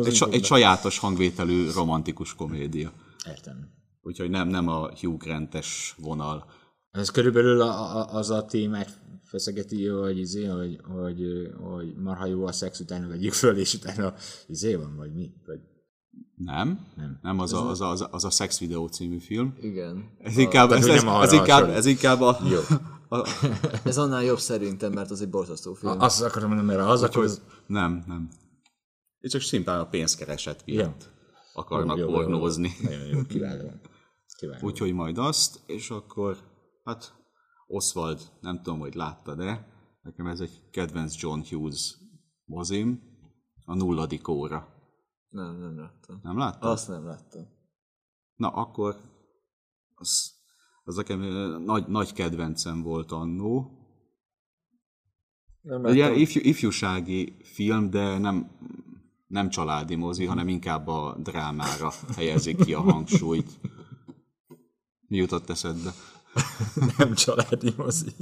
Egy, 0.04 0.14
sa- 0.14 0.32
egy 0.32 0.44
sajátos 0.44 0.98
hangvételű 0.98 1.70
romantikus 1.70 2.34
komédia. 2.34 2.92
Értem. 3.26 3.70
Úgyhogy 4.02 4.30
nem, 4.30 4.48
nem 4.48 4.68
a 4.68 4.90
Hugh 5.00 5.24
Grant-es 5.24 5.94
vonal. 5.98 6.44
Ez 6.90 7.10
körülbelül 7.10 7.60
a, 7.60 7.96
a, 7.96 8.14
az 8.14 8.30
a 8.30 8.44
témát 8.44 9.00
feszegeti, 9.24 9.86
hogy, 9.86 10.18
izé, 10.18 10.44
hogy, 10.44 10.80
hogy, 10.82 11.22
hogy 11.60 11.94
marha 11.96 12.26
jó 12.26 12.46
a 12.46 12.52
szex, 12.52 12.80
utána 12.80 13.08
vegyük 13.08 13.32
föl, 13.32 13.56
és 13.56 13.74
utána 13.74 14.14
izé 14.46 14.74
van, 14.74 14.96
vagy 14.96 15.12
mi? 15.14 15.30
Vagy... 15.46 15.60
Nem? 16.36 16.86
Nem. 16.96 17.18
Nem, 17.22 17.38
az 17.38 17.52
a, 17.52 17.68
az 17.68 17.80
a, 17.80 17.90
az 17.90 18.00
a, 18.00 18.08
az 18.10 18.24
a 18.24 18.30
Sex 18.30 18.58
Video 18.58 18.88
című 18.88 19.18
film. 19.18 19.54
Igen. 19.60 20.10
Ez 20.18 20.36
inkább, 20.36 20.72
ez, 20.72 20.80
hogy 20.80 20.90
ez, 20.90 21.02
nem 21.02 21.20
ez, 21.20 21.32
inkább, 21.32 21.68
ez 21.68 21.86
inkább 21.86 22.20
a, 22.20 22.38
Jó. 22.50 22.58
A, 23.12 23.26
Ez 23.84 23.98
annál 23.98 24.22
jobb 24.22 24.38
szerintem, 24.38 24.92
mert 24.92 25.10
az 25.10 25.20
egy 25.20 25.30
borzasztó 25.30 25.74
film. 25.74 26.00
Azt 26.00 26.22
akarom 26.22 26.48
mondani, 26.48 26.68
mert 26.76 26.88
az 26.88 27.02
akkor... 27.02 27.24
Az... 27.24 27.42
Nem, 27.66 28.04
nem. 28.06 28.28
Itt 29.20 29.30
csak 29.30 29.40
szimplán 29.40 29.80
a 29.80 29.88
pénzkereset 29.88 30.62
miatt 30.66 31.10
akarnak 31.52 31.96
Jó, 31.96 32.04
jó, 32.04 32.10
jó. 32.10 32.16
pornózni. 32.16 32.70
Nagyon 32.82 33.06
jó, 33.06 33.22
kiváló. 33.22 33.70
kiváló. 34.38 34.66
Úgyhogy 34.66 34.92
majd 34.92 35.18
azt, 35.18 35.60
és 35.66 35.90
akkor, 35.90 36.36
hát 36.84 37.14
Oswald, 37.66 38.20
nem 38.40 38.62
tudom, 38.62 38.78
hogy 38.78 38.94
láttad-e, 38.94 39.66
nekem 40.02 40.26
ez 40.26 40.40
egy 40.40 40.70
kedvenc 40.70 41.20
John 41.20 41.40
Hughes 41.48 41.96
mozim, 42.44 43.02
a 43.64 43.74
nulladik 43.74 44.28
óra. 44.28 44.68
Nem, 45.28 45.58
nem 45.58 45.78
láttam. 45.78 46.20
Nem 46.22 46.38
láttad? 46.38 46.70
Azt 46.70 46.88
nem 46.88 47.04
láttam. 47.04 47.46
Na, 48.34 48.48
akkor 48.48 48.96
az, 49.94 50.32
az 50.84 50.96
nekem 50.96 51.20
nagy, 51.64 51.86
nagy 51.86 52.12
kedvencem 52.12 52.82
volt 52.82 53.12
annó. 53.12 53.76
Nem 55.60 55.82
Ugye 55.84 56.14
ifjú, 56.14 56.40
ifjúsági 56.44 57.36
film, 57.42 57.90
de 57.90 58.18
nem, 58.18 58.50
nem 59.26 59.48
családi 59.48 59.94
mozi, 59.94 60.24
hanem 60.24 60.48
inkább 60.48 60.88
a 60.88 61.16
drámára 61.22 61.92
helyezik 62.16 62.64
ki 62.64 62.74
a 62.74 62.80
hangsúlyt. 62.80 63.50
Mi 65.08 65.16
jutott 65.16 65.50
eszedbe? 65.50 65.92
Nem 66.98 67.14
családi 67.14 67.72
mozi. 67.76 68.14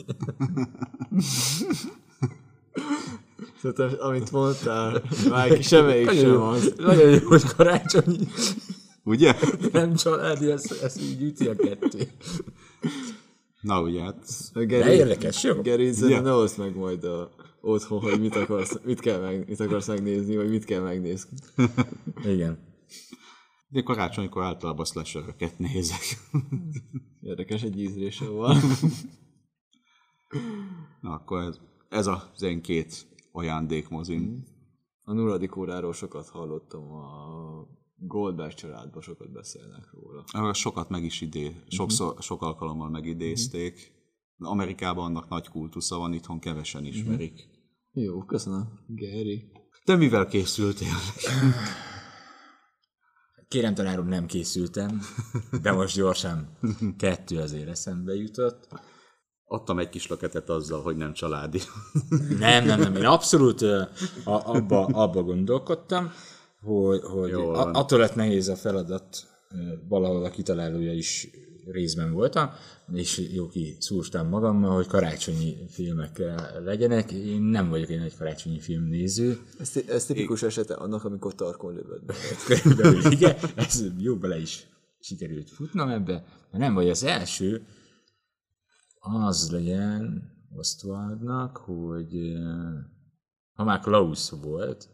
Szerintem, 3.60 3.90
amit 3.98 4.30
mondtál, 4.30 5.02
már 5.28 5.62
semmelyik 5.62 6.10
sem 6.10 6.40
az. 6.40 6.74
Nagyon 6.76 7.10
jó, 7.10 7.28
hogy 7.28 7.42
karácsonyi. 7.42 8.26
Ugye? 9.04 9.34
Nem 9.72 9.94
családi, 9.94 10.50
ez, 10.50 10.78
ez 10.82 11.00
így 11.02 11.22
üti 11.22 11.48
a 11.48 11.56
kettő. 11.56 12.08
Na 13.60 13.82
ugye, 13.82 14.02
hát 14.02 14.28
A 14.52 14.64
De 14.64 14.94
érdekes, 14.94 15.42
jó? 15.42 15.60
Geri, 15.60 15.92
szerintem 15.92 16.24
ne 16.24 16.32
oszd 16.32 16.58
meg 16.58 16.76
majd 16.76 17.04
a, 17.04 17.30
otthon, 17.60 18.00
hogy 18.00 18.20
mit 18.20 18.36
akarsz, 18.36 18.80
mit, 18.84 19.00
kell 19.00 19.20
meg, 19.20 19.48
mit 19.48 19.60
akarsz 19.60 19.86
megnézni, 19.86 20.36
vagy 20.36 20.50
mit 20.50 20.64
kell 20.64 20.82
megnézni. 20.82 21.38
Igen. 22.34 22.58
de 23.68 23.82
karácsonykor 23.82 24.42
általában 24.42 24.84
slasheröket 24.84 25.58
nézek. 25.58 26.02
Érdekes, 27.20 27.62
egy 27.62 27.80
ízlése 27.80 28.28
van. 28.28 28.60
Na 31.00 31.12
akkor 31.12 31.42
ez, 31.42 31.58
ez 31.88 32.06
az 32.06 32.42
én 32.42 32.62
két 32.62 33.06
ajándékmozim. 33.32 34.44
A 35.04 35.12
nulladik 35.12 35.56
óráról 35.56 35.92
sokat 35.92 36.28
hallottam, 36.28 36.92
a 36.92 37.79
Goldberg 38.02 38.54
családban 38.54 39.02
sokat 39.02 39.32
beszélnek 39.32 39.90
róla. 39.92 40.52
Sokat 40.54 40.88
meg 40.88 41.04
is 41.04 41.20
idé, 41.20 41.54
sokszor, 41.68 42.16
sok 42.20 42.42
alkalommal 42.42 42.90
megidézték. 42.90 43.92
Amerikában 44.38 45.04
annak 45.04 45.28
nagy 45.28 45.48
kultusza 45.48 45.96
van, 45.96 46.12
itthon 46.12 46.38
kevesen 46.38 46.84
ismerik. 46.84 47.48
Jó, 47.92 48.24
köszönöm. 48.24 48.68
Geri. 48.86 49.52
Te 49.84 49.96
mivel 49.96 50.26
készültél? 50.26 50.94
Kérem 53.48 53.74
tanár 53.74 53.98
úr, 53.98 54.04
nem 54.04 54.26
készültem, 54.26 55.00
de 55.62 55.72
most 55.72 55.96
gyorsan 55.96 56.58
kettő 56.96 57.38
azért 57.38 57.68
eszembe 57.68 58.14
jutott. 58.14 58.68
Adtam 59.44 59.78
egy 59.78 59.88
kis 59.88 60.06
löketet 60.06 60.48
azzal, 60.48 60.82
hogy 60.82 60.96
nem 60.96 61.12
családi. 61.12 61.60
Nem, 62.38 62.64
nem, 62.64 62.80
nem, 62.80 62.96
én 62.96 63.04
abszolút 63.04 63.62
a, 63.62 63.88
abba, 64.24 64.84
abba 64.84 65.22
gondolkodtam, 65.22 66.10
hogy, 66.60 67.00
hogy 67.02 67.32
a, 67.32 67.72
attól 67.72 67.98
lett 67.98 68.14
nehéz 68.14 68.48
a 68.48 68.56
feladat, 68.56 69.26
valahol 69.88 70.24
a 70.24 70.30
kitalálója 70.30 70.92
is 70.92 71.28
részben 71.66 72.12
voltam, 72.12 72.50
és 72.92 73.28
jó 73.32 73.48
ki 73.48 73.76
szúrtam 73.78 74.28
magammal, 74.28 74.74
hogy 74.74 74.86
karácsonyi 74.86 75.56
filmek 75.68 76.22
legyenek. 76.64 77.12
Én 77.12 77.42
nem 77.42 77.68
vagyok 77.68 77.90
egy 77.90 77.98
nagy 77.98 78.16
karácsonyi 78.16 78.60
filmnéző, 78.60 79.38
Ez, 79.58 79.72
ez 79.88 80.04
tipikus 80.04 80.42
esete 80.42 80.74
annak, 80.74 81.04
amikor 81.04 81.34
tarkon 81.34 81.74
lövöd. 81.74 82.04
Be. 82.04 82.14
körülbelül 82.46 83.12
igen, 83.12 83.36
ez 83.56 83.84
jó 83.98 84.16
bele 84.16 84.38
is 84.38 84.66
sikerült 85.00 85.50
futnom 85.50 85.88
ebbe, 85.88 86.12
mert 86.50 86.64
nem 86.64 86.74
vagy 86.74 86.88
az 86.88 87.04
első, 87.04 87.66
az 89.00 89.50
legyen 89.50 90.32
Ostwaldnak, 90.56 91.56
hogy 91.56 92.32
ha 93.52 93.64
már 93.64 93.80
Klaus 93.80 94.30
volt, 94.30 94.88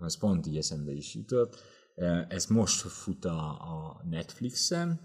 az 0.00 0.18
pont 0.18 0.46
így 0.46 0.56
eszembe 0.56 0.92
is 0.92 1.14
jutott, 1.14 1.56
ez 2.28 2.46
most 2.46 2.80
fut 2.80 3.24
a, 3.24 3.50
a 3.50 4.02
Netflixen, 4.10 5.00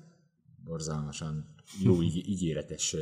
borzalmasan 0.64 1.56
jó 1.84 2.02
íg- 2.08 2.28
ígéretes 2.28 2.96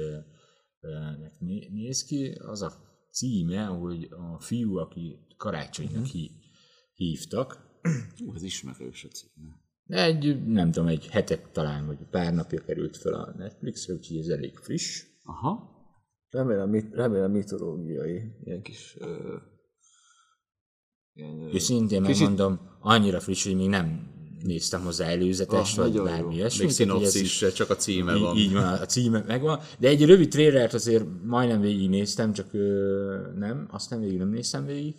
néz 1.70 2.04
ki. 2.04 2.32
Az 2.32 2.62
a 2.62 2.72
címe, 3.12 3.66
hogy 3.66 4.10
a 4.12 4.40
fiú, 4.40 4.78
aki 4.78 5.20
karácsonynak 5.38 6.06
hí- 6.06 6.32
hívtak, 6.94 7.64
Ú, 8.26 8.34
ez 8.36 8.42
ismerős 8.44 9.04
a 9.04 9.08
címe. 9.08 9.60
egy, 9.88 10.46
nem 10.46 10.72
tudom, 10.72 10.88
egy 10.88 11.08
hetek 11.08 11.52
talán, 11.52 11.86
vagy 11.86 11.98
pár 12.12 12.34
napja 12.34 12.62
került 12.62 12.98
fel 12.98 13.14
a 13.14 13.34
Netflixre, 13.38 13.94
úgyhogy 13.94 14.18
ez 14.18 14.28
elég 14.28 14.58
friss. 14.58 15.04
Aha. 15.24 15.74
Remélem, 16.30 16.70
mit, 16.70 16.94
remélem 16.94 17.32
mitológiai, 17.32 18.32
ilyen 18.44 18.62
kis... 18.62 18.96
Ö, 19.00 19.36
ilyen, 21.16 21.42
ö, 21.42 21.48
És 21.48 21.62
szintén 21.64 22.02
megmondom, 22.02 22.60
annyira 22.80 23.20
friss, 23.20 23.44
hogy 23.46 23.56
még 23.56 23.70
nem 23.70 24.14
néztem 24.44 24.82
hozzá 24.84 25.06
előzetest, 25.08 25.78
Ah, 25.78 25.92
vagy 25.92 26.02
bármi 26.04 26.36
ilyesmi. 26.36 26.60
Még 26.60 26.70
ez 26.70 26.76
szinopszis 26.76 27.32
se, 27.38 27.52
csak 27.52 27.70
a 27.70 27.76
címe 27.76 28.16
így, 28.16 28.22
van. 28.22 28.38
így 28.38 28.54
van, 28.54 28.64
a 28.64 28.86
címe 28.86 29.24
megvan. 29.28 29.60
De 29.80 29.88
egy 29.88 30.06
rövid 30.06 30.30
trailert 30.30 30.74
azért 30.74 31.06
majdnem 31.24 31.62
végignéztem, 31.62 32.34
csak 32.34 32.54
ö, 32.54 33.32
nem, 33.36 33.68
azt 33.72 33.90
nem 33.90 34.00
végig 34.00 34.18
nem 34.18 34.30
néztem 34.30 34.66
végig. 34.66 34.96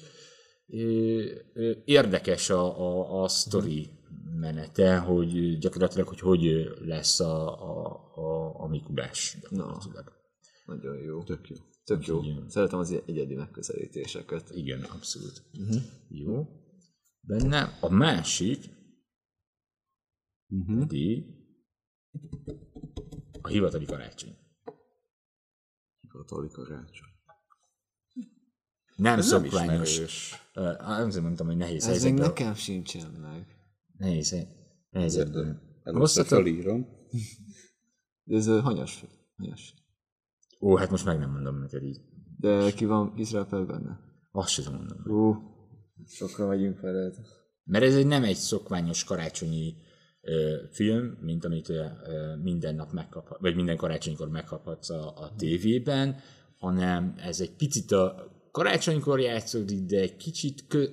Ö, 0.69 1.23
ö, 1.55 1.71
érdekes 1.85 2.51
a, 2.51 2.81
a, 2.81 3.23
a 3.23 3.29
sztori 3.29 3.89
menete, 4.41 4.97
hogy 4.99 5.59
gyakorlatilag, 5.59 6.09
hogy 6.09 6.21
hogy 6.21 6.73
lesz 6.85 7.21
a, 7.21 7.47
a, 7.63 7.87
a, 8.15 8.55
a 8.63 8.69
Mikulás. 8.69 9.37
gyakorlatilag. 9.41 10.13
Nagyon 10.67 10.97
jó. 10.97 11.23
Tök 11.23 11.49
jó. 11.49 11.57
Tök 11.87 12.07
jó. 12.07 12.21
Szeretem 12.49 12.79
az 12.79 12.91
egyedi 13.07 13.35
megközelítéseket. 13.35 14.51
Igen, 14.55 14.83
abszolút. 14.83 15.43
Uh-huh. 15.59 15.83
Jó. 16.09 16.49
Benne 17.21 17.79
a 17.81 17.89
másik 17.89 18.65
uh-huh. 20.49 20.79
pedig 20.79 21.25
a 23.43 23.49
hivatali 23.49 23.85
karácsony. 23.85 24.37
Hivatali 26.01 26.49
karácsony. 26.49 27.09
Nem 28.97 29.19
Ez 29.19 29.31
nem 29.31 29.43
szokványos. 29.43 29.91
ismerős. 29.91 30.35
Uh, 30.55 31.13
nem 31.13 31.23
mondtam, 31.23 31.47
hogy 31.47 31.57
nehéz 31.57 31.83
Ez 31.87 31.89
még 31.89 32.01
helyzetben. 32.01 32.27
nekem 32.27 32.55
sincsen 32.55 33.11
meg. 33.11 33.57
Nehéz, 33.99 34.31
hely- 34.31 34.49
helyzetben. 34.91 35.81
Először 35.83 36.27
felírom. 36.27 36.87
De 38.23 38.37
ez 38.37 38.47
hanyas. 38.47 39.05
hanyas. 39.37 39.75
Ó, 40.67 40.77
hát 40.77 40.91
most 40.91 41.05
meg 41.05 41.19
nem 41.19 41.31
mondom 41.31 41.59
neked 41.59 41.83
így. 41.83 42.01
De 42.39 42.73
ki 42.73 42.85
van, 42.85 43.15
ki 43.15 43.25
szerepel 43.25 43.65
benne? 43.65 43.99
Azt 44.33 44.49
sem 44.49 44.65
tudom 44.65 44.79
mondani. 44.79 45.11
Ú, 45.11 45.35
sokra 46.07 46.47
megyünk 46.47 46.77
feled. 46.77 47.15
Mert 47.65 47.85
ez 47.85 47.97
egy 47.97 48.07
nem 48.07 48.25
egy 48.25 48.37
szokványos 48.37 49.05
karácsonyi 49.05 49.75
ö, 50.21 50.57
film, 50.71 51.19
mint 51.21 51.45
amit 51.45 51.69
ö, 51.69 51.85
minden 52.43 52.75
nap 52.75 52.93
megkaphat, 52.93 53.41
vagy 53.41 53.55
minden 53.55 53.77
karácsonykor 53.77 54.29
megkaphatsz 54.29 54.91
a, 54.91 55.17
a 55.17 55.35
tévében, 55.37 56.17
hanem 56.59 57.15
ez 57.17 57.41
egy 57.41 57.57
picit 57.57 57.93
a 57.93 58.31
karácsonykor 58.51 59.21
játszódik, 59.21 59.85
de 59.85 60.01
egy 60.01 60.17
kicsit 60.17 60.67
kö, 60.67 60.85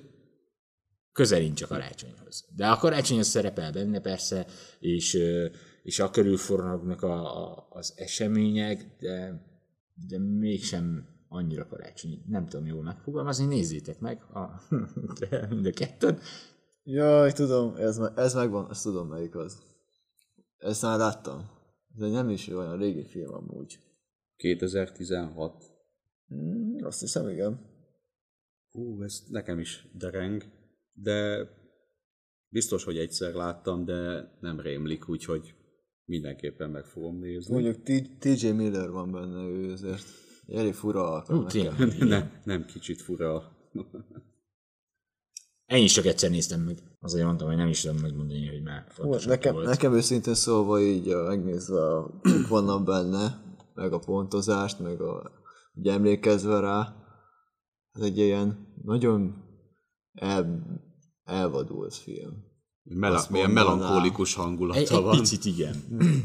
közelincs 1.12 1.62
a 1.62 1.66
karácsonyhoz. 1.66 2.48
De 2.56 2.66
a 2.66 2.76
karácsonyhoz 2.76 3.26
szerepel 3.26 3.72
benne 3.72 4.00
persze, 4.00 4.46
és, 4.78 5.14
ö, 5.14 5.46
és 5.82 5.98
a 5.98 6.10
körül 6.10 6.36
forognak 6.36 7.02
a, 7.02 7.42
a, 7.42 7.66
az 7.70 7.92
események, 7.96 8.96
de, 9.00 9.42
de 9.94 10.18
mégsem 10.18 11.08
annyira 11.28 11.66
karácsonyi. 11.66 12.22
Nem 12.26 12.46
tudom 12.46 12.66
jól 12.66 12.82
megfogalmazni, 12.82 13.44
nézzétek 13.44 14.00
meg 14.00 14.22
a, 14.22 14.62
de 15.20 15.46
mind 15.46 15.66
a 15.66 15.70
kettőt. 15.70 16.20
Jaj, 16.82 17.32
tudom, 17.32 17.74
ez, 17.76 17.98
ez 18.16 18.34
megvan, 18.34 18.70
ezt 18.70 18.82
tudom 18.82 19.08
melyik 19.08 19.34
az. 19.34 19.62
Ezt 20.56 20.82
már 20.82 20.98
láttam. 20.98 21.50
De 21.96 22.08
nem 22.08 22.28
is 22.28 22.48
olyan 22.48 22.78
régi 22.78 23.04
film 23.04 23.34
amúgy. 23.34 23.78
2016. 24.36 25.64
Hmm, 26.26 26.76
azt 26.84 27.00
hiszem, 27.00 27.28
igen. 27.28 27.72
Hú, 28.70 29.02
ez 29.02 29.22
nekem 29.28 29.58
is 29.58 29.88
dereng, 29.92 30.42
de 30.92 31.48
biztos, 32.48 32.84
hogy 32.84 32.98
egyszer 32.98 33.34
láttam, 33.34 33.84
de 33.84 34.30
nem 34.40 34.60
rémlik, 34.60 35.08
úgyhogy 35.08 35.54
mindenképpen 36.04 36.70
meg 36.70 36.84
fogom 36.84 37.18
nézni. 37.18 37.52
Mondjuk 37.54 37.82
TJ 38.18 38.50
Miller 38.50 38.90
van 38.90 39.12
benne, 39.12 39.48
ő 39.48 39.72
azért 39.72 40.04
elég 40.46 40.74
fura 40.74 41.10
alkalom. 41.10 41.46
nem, 41.98 42.40
nem 42.44 42.64
kicsit 42.64 43.02
fura. 43.02 43.42
Én 45.66 45.82
is 45.82 45.92
csak 45.92 46.04
egyszer 46.04 46.30
néztem 46.30 46.60
meg. 46.60 46.76
Azért 47.00 47.24
mondtam, 47.24 47.48
hogy 47.48 47.56
nem 47.56 47.68
is 47.68 47.80
tudom 47.80 47.96
megmondani, 48.00 48.48
hogy 48.48 48.62
már 48.62 48.84
fontos 48.88 49.24
Nekem, 49.24 49.54
volt. 49.54 49.66
nekem 49.66 49.94
őszintén 49.94 50.34
szólva 50.34 50.80
így 50.80 51.06
megnézve, 51.06 51.80
mik 52.22 52.48
vannak 52.56 52.84
benne, 52.84 53.42
meg 53.74 53.92
a 53.92 53.98
pontozást, 53.98 54.78
meg 54.78 55.00
a, 55.00 55.30
így 55.74 55.88
emlékezve 55.88 56.60
rá, 56.60 56.94
ez 57.92 58.02
egy 58.02 58.18
ilyen 58.18 58.74
nagyon 58.82 59.44
el, 60.12 60.66
elvadult 61.24 61.94
film. 61.94 62.52
Mela- 62.90 63.30
milyen 63.30 63.50
mondanám. 63.50 63.78
melankólikus 63.78 64.34
hangulata 64.34 64.78
Egy, 64.78 64.92
egy 64.92 65.02
van. 65.02 65.18
picit 65.18 65.44
igen. 65.44 65.74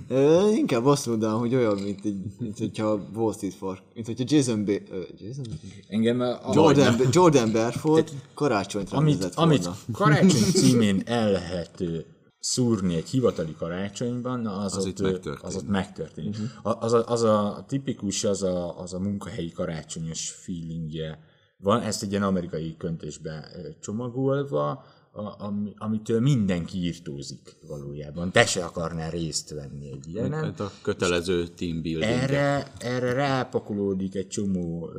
Ö, 0.07 0.49
inkább 0.49 0.85
azt 0.85 1.05
mondanám, 1.05 1.37
hogy 1.37 1.55
olyan, 1.55 1.77
mint, 1.77 2.05
egy, 2.05 2.21
mint 2.39 2.57
hogyha 2.57 3.01
Wall 3.15 3.33
Street 3.33 3.53
Fark, 3.53 3.81
mint 3.93 4.05
hogyha 4.05 4.23
Jason, 4.27 4.65
Be- 4.65 4.81
ö, 4.91 5.01
Jason? 5.17 5.45
Engem 5.87 6.19
a, 6.19 6.49
a, 6.49 6.51
Jordan, 6.53 6.95
Jordan 7.11 7.51
Belfort 7.51 8.13
karácsonyt 8.33 8.89
amit, 8.91 9.23
amit 9.23 9.69
karácsony 9.91 10.51
címén 10.61 11.01
el 11.05 11.31
lehet 11.31 11.83
szúrni 12.39 12.95
egy 12.95 13.09
hivatali 13.09 13.55
karácsonyban, 13.57 14.39
na 14.39 14.57
az, 14.57 14.75
Az 14.77 14.85
ott, 14.85 14.99
megtörténik. 15.01 15.43
az 15.43 15.55
ott 15.55 15.67
megtörténik. 15.67 16.35
A- 16.63 16.83
Az, 16.83 16.93
a, 16.93 17.03
az 17.07 17.23
a 17.23 17.65
tipikus, 17.67 18.23
az 18.23 18.43
a, 18.43 18.79
az 18.79 18.93
a 18.93 18.99
munkahelyi 18.99 19.51
karácsonyos 19.51 20.29
feelingje 20.31 21.19
van, 21.57 21.81
ezt 21.81 22.03
egy 22.03 22.11
ilyen 22.11 22.23
amerikai 22.23 22.75
köntösbe 22.77 23.47
csomagolva, 23.81 24.83
a, 25.11 25.53
amitől 25.77 26.19
mindenki 26.19 26.77
írtózik 26.77 27.55
valójában. 27.67 28.31
Te 28.31 28.45
se 28.45 28.65
akarnál 28.65 29.11
részt 29.11 29.49
venni 29.49 29.91
egy 29.91 30.07
ilyenen. 30.07 30.43
Hát 30.43 30.59
a 30.59 30.71
kötelező 30.81 31.47
team 31.47 31.81
building. 31.81 32.11
Erre, 32.11 32.73
erre 32.79 33.13
rápakolódik 33.13 34.15
egy 34.15 34.27
csomó 34.27 34.89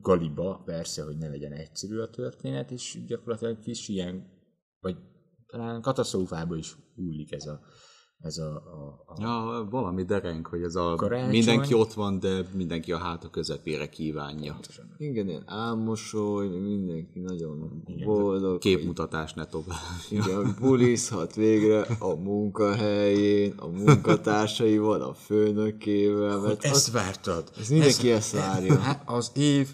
galiba, 0.00 0.62
persze, 0.64 1.02
hogy 1.02 1.16
ne 1.16 1.28
legyen 1.28 1.52
egyszerű 1.52 1.98
a 1.98 2.10
történet, 2.10 2.70
és 2.70 2.98
gyakorlatilag 3.06 3.60
kis 3.60 3.88
ilyen, 3.88 4.26
vagy 4.80 4.96
talán 5.46 5.80
katasztrófába 5.82 6.56
is 6.56 6.76
úlik 6.96 7.32
ez 7.32 7.46
a, 7.46 7.60
ez 8.22 8.38
a, 8.38 8.46
a, 8.54 9.04
a 9.06 9.14
Ja, 9.20 9.66
valami 9.70 10.02
dereng, 10.04 10.46
hogy 10.46 10.62
ez 10.62 10.74
a 10.74 10.94
Karácsony. 10.94 11.28
mindenki 11.30 11.74
ott 11.74 11.92
van, 11.92 12.18
de 12.18 12.48
mindenki 12.54 12.92
a 12.92 12.98
háta 12.98 13.28
közepére 13.30 13.88
kívánja. 13.88 14.58
Igen, 14.98 15.28
ilyen 15.28 15.42
álmosoly, 15.46 16.48
mindenki 16.48 17.18
nagyon 17.20 17.82
boldog. 18.04 18.50
hogy- 18.50 18.58
Képmutatás 18.60 19.32
ne 19.34 19.44
tovább. 19.46 19.78
Igen, 20.10 20.56
bulizhat 20.60 21.34
végre 21.34 21.80
a 21.98 22.14
munkahelyén, 22.14 23.52
a 23.56 23.66
munkatársaival, 23.66 25.00
a 25.02 25.14
főnökével, 25.14 26.38
mert 26.38 26.64
ezt 26.64 26.74
az, 26.74 26.92
vártad. 26.92 27.50
ez 27.60 27.68
mindenki 27.68 28.10
ezt 28.10 28.32
várja. 28.32 28.78
Hát 28.78 29.02
az 29.06 29.30
év 29.34 29.68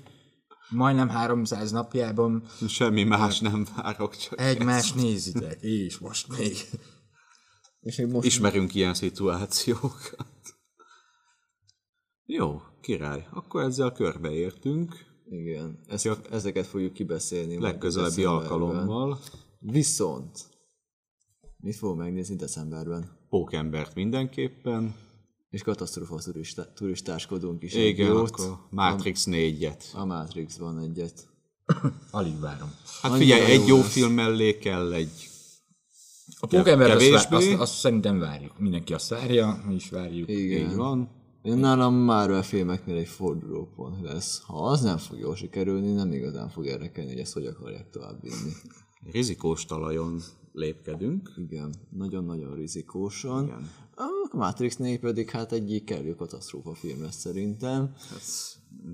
majdnem 0.70 1.09
300 1.09 1.70
napjában 1.70 2.42
Semmi 2.68 3.03
más 3.05 3.40
nem 3.40 3.66
várok, 3.76 4.16
csak 4.16 4.40
egymást 4.40 4.94
nézitek, 4.94 5.59
és 5.61 5.99
most 5.99 6.38
még. 6.38 6.57
És 7.87 7.97
még 7.97 8.07
most 8.07 8.26
ismerünk 8.26 8.74
ilyen 8.74 8.95
szituációkat. 8.95 10.57
Jó, 12.24 12.62
király. 12.80 13.26
Akkor 13.32 13.62
ezzel 13.62 13.93
körbeértünk. 13.93 14.95
Igen, 15.30 15.78
ezt, 15.87 16.09
ezeket 16.30 16.66
fogjuk 16.66 16.93
kibeszélni. 16.93 17.59
Legközelebbi 17.59 18.24
alkalommal. 18.24 19.18
Viszont, 19.59 20.39
mit 21.57 21.76
fogunk 21.76 21.99
megnézni 21.99 22.37
decemberben? 22.37 23.18
Pókembert 23.28 23.95
mindenképpen. 23.95 24.95
És 25.51 25.62
katasztrófa 25.62 26.18
turista, 26.18 26.72
turistáskodunk 26.72 27.62
is. 27.62 27.74
Igen, 27.74 28.07
jót. 28.07 28.30
akkor 28.30 28.59
Matrix 28.70 29.26
4-et. 29.30 29.93
A 29.93 30.05
Matrixban 30.05 30.78
egyet. 30.78 31.28
Alig 32.11 32.41
várom. 32.41 32.70
Hát 33.03 33.12
Annyira 33.12 33.37
figyelj, 33.37 33.53
egy 33.53 33.66
jó 33.66 33.76
jó 33.76 33.76
lesz. 33.76 33.93
film 33.93 34.12
mellé 34.12 34.59
kell 34.59 34.93
egy 34.93 35.28
A 36.41 36.47
pókember 36.47 36.91
azt, 36.91 37.32
azt, 37.32 37.53
azt, 37.53 37.74
szerintem 37.74 38.18
várjuk. 38.18 38.59
Mindenki 38.59 38.93
azt 38.95 39.09
várja, 39.09 39.62
mi 39.66 39.74
is 39.74 39.91
várjuk. 39.91 40.30
Igen. 40.30 40.70
Így 40.70 40.74
van. 40.74 41.11
Én 41.43 41.57
nálam 41.57 41.95
Marvel 41.95 42.43
filmeknél 42.43 42.97
egy 42.97 43.09
fordulópont 43.09 44.03
lesz. 44.03 44.43
Ha 44.43 44.64
az 44.64 44.80
nem 44.80 44.97
fog 44.97 45.18
jól 45.18 45.37
sikerülni, 45.37 45.93
nem 45.93 46.12
igazán 46.12 46.49
fog 46.49 46.64
érdekelni, 46.64 47.11
hogy 47.11 47.20
ezt 47.20 47.32
hogy 47.32 47.47
akarják 47.47 47.91
továbbvinni. 47.91 48.53
Rizikós 49.12 49.64
talajon 49.64 50.20
lépkedünk. 50.53 51.32
Igen, 51.37 51.74
nagyon-nagyon 51.91 52.55
rizikósan. 52.55 53.45
Igen. 53.45 53.70
A 53.95 54.37
Matrix 54.37 54.76
4 54.76 54.99
pedig 54.99 55.30
hát 55.30 55.53
egy 55.53 55.82
kellő 55.84 56.14
katasztrófa 56.14 56.74
film 56.74 57.03
lesz 57.03 57.16
szerintem. 57.16 57.95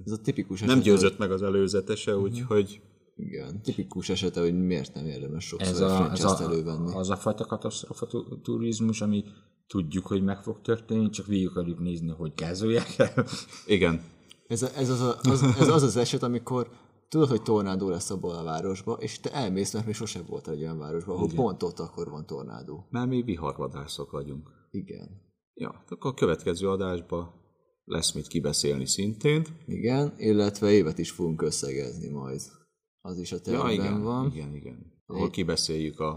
Ez 0.04 0.12
a 0.12 0.16
tipikus 0.16 0.60
Nem 0.60 0.70
esete, 0.70 0.84
győzött 0.84 1.18
meg 1.18 1.30
az 1.32 1.42
előzetese, 1.42 2.16
úgyhogy 2.16 2.80
Igen, 3.14 3.62
tipikus 3.62 4.08
esete, 4.08 4.40
hogy 4.40 4.66
miért 4.66 4.94
nem 4.94 5.06
érdemes 5.06 5.44
sokszor 5.46 5.68
ez 5.68 5.80
a, 5.80 6.10
ez 6.10 6.24
a, 6.24 6.42
elővenni. 6.42 6.94
az 6.94 7.10
a 7.10 7.16
fajta 7.16 7.44
katasztrofa 7.44 8.06
tu- 8.06 8.42
turizmus, 8.42 9.00
ami 9.00 9.24
tudjuk, 9.66 10.06
hogy 10.06 10.22
meg 10.22 10.42
fog 10.42 10.60
történni, 10.60 11.10
csak 11.10 11.26
végig 11.26 11.48
akarjuk 11.48 11.78
nézni, 11.78 12.10
hogy 12.10 12.32
gázolják 12.34 12.98
el. 12.98 13.26
igen. 13.66 14.02
Ez, 14.46 14.62
ez, 14.62 14.88
az, 14.88 15.00
a, 15.00 15.16
az, 15.22 15.42
ez 15.42 15.68
az 15.68 15.82
az 15.82 15.96
eset, 15.96 16.22
amikor 16.22 16.70
tudod, 17.08 17.28
hogy 17.28 17.42
tornádó 17.42 17.88
lesz 17.88 18.10
abban 18.10 18.36
a 18.38 18.42
városba, 18.42 18.92
és 18.92 19.20
te 19.20 19.32
elmész, 19.32 19.72
mert 19.72 19.86
még 19.86 19.94
sosem 19.94 20.24
voltál 20.26 20.54
egy 20.54 20.62
olyan 20.62 20.78
városban, 20.78 21.16
ahol 21.16 21.28
pont 21.34 21.62
ott 21.62 21.78
akkor 21.78 22.10
van 22.10 22.26
tornádó. 22.26 22.86
Mert 22.90 23.08
mi 23.08 23.22
viharvadászok 23.22 24.10
vagyunk. 24.10 24.50
Igen. 24.70 25.08
Ja, 25.54 25.84
akkor 25.88 26.10
a 26.10 26.14
következő 26.14 26.68
adásban 26.68 27.30
lesz 27.84 28.12
mit 28.12 28.26
kibeszélni 28.26 28.86
szintén. 28.86 29.46
Igen, 29.66 30.14
illetve 30.16 30.70
évet 30.70 30.98
is 30.98 31.10
fogunk 31.10 31.42
összegezni 31.42 32.08
majd. 32.08 32.40
Az 33.04 33.18
is 33.18 33.32
a 33.32 33.36
Ja, 33.36 33.42
tervben 33.42 33.70
igen, 33.70 34.02
van. 34.02 34.30
igen, 34.32 34.54
igen. 34.54 34.92
Ahol 35.06 35.30
kibeszéljük 35.30 36.00
a, 36.00 36.08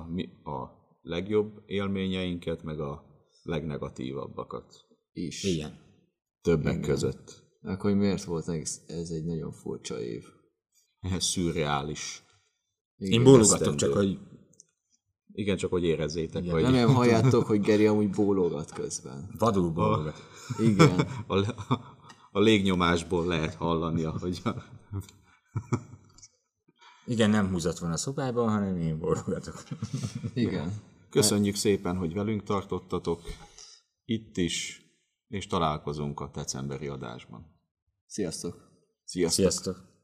a 0.43 0.69
legjobb 1.01 1.63
élményeinket, 1.65 2.63
meg 2.63 2.79
a 2.79 3.03
legnegatívabbakat. 3.43 4.85
Is. 5.13 5.43
Igen. 5.43 5.79
Többek 6.41 6.79
között. 6.79 7.43
Meg 7.61 7.81
hogy 7.81 7.95
miért 7.95 8.23
volt 8.23 8.47
ez 8.49 8.81
ez 8.87 9.09
egy 9.09 9.25
nagyon 9.25 9.51
furcsa 9.51 10.01
év. 10.01 10.23
Ez 10.99 11.23
szürreális. 11.23 12.23
Én 12.97 13.23
bólogatok 13.23 13.75
csak, 13.75 13.93
hogy 13.93 14.19
Igen, 15.31 15.57
csak 15.57 15.69
hogy 15.69 15.83
érezzétek, 15.83 16.49
hogy 16.49 16.61
Remélem 16.61 16.93
halljátok, 16.93 17.45
hogy 17.45 17.59
Geri 17.61 17.85
amúgy 17.85 18.09
bólogat 18.09 18.71
közben. 18.71 19.29
vadul 19.37 19.69
bólogat. 19.71 20.21
Igen. 20.59 20.99
a, 21.27 21.35
le- 21.35 21.55
a 22.31 22.39
légnyomásból 22.39 23.25
lehet 23.25 23.53
hallani, 23.55 24.03
ahogy 24.03 24.41
a, 24.43 24.49
Igen, 27.05 27.29
nem 27.29 27.49
húzat 27.49 27.79
van 27.79 27.91
a 27.91 27.97
szobában, 27.97 28.49
hanem 28.49 28.77
én 28.77 28.99
bólogatok. 28.99 29.63
Igen. 30.33 30.73
Köszönjük 31.09 31.55
szépen, 31.55 31.97
hogy 31.97 32.13
velünk 32.13 32.43
tartottatok 32.43 33.21
itt 34.05 34.37
is, 34.37 34.81
és 35.27 35.47
találkozunk 35.47 36.19
a 36.19 36.31
decemberi 36.33 36.87
adásban. 36.87 37.45
Sziasztok! 38.05 38.55
Sziasztok! 39.03 39.43
Sziasztok! 39.43 39.94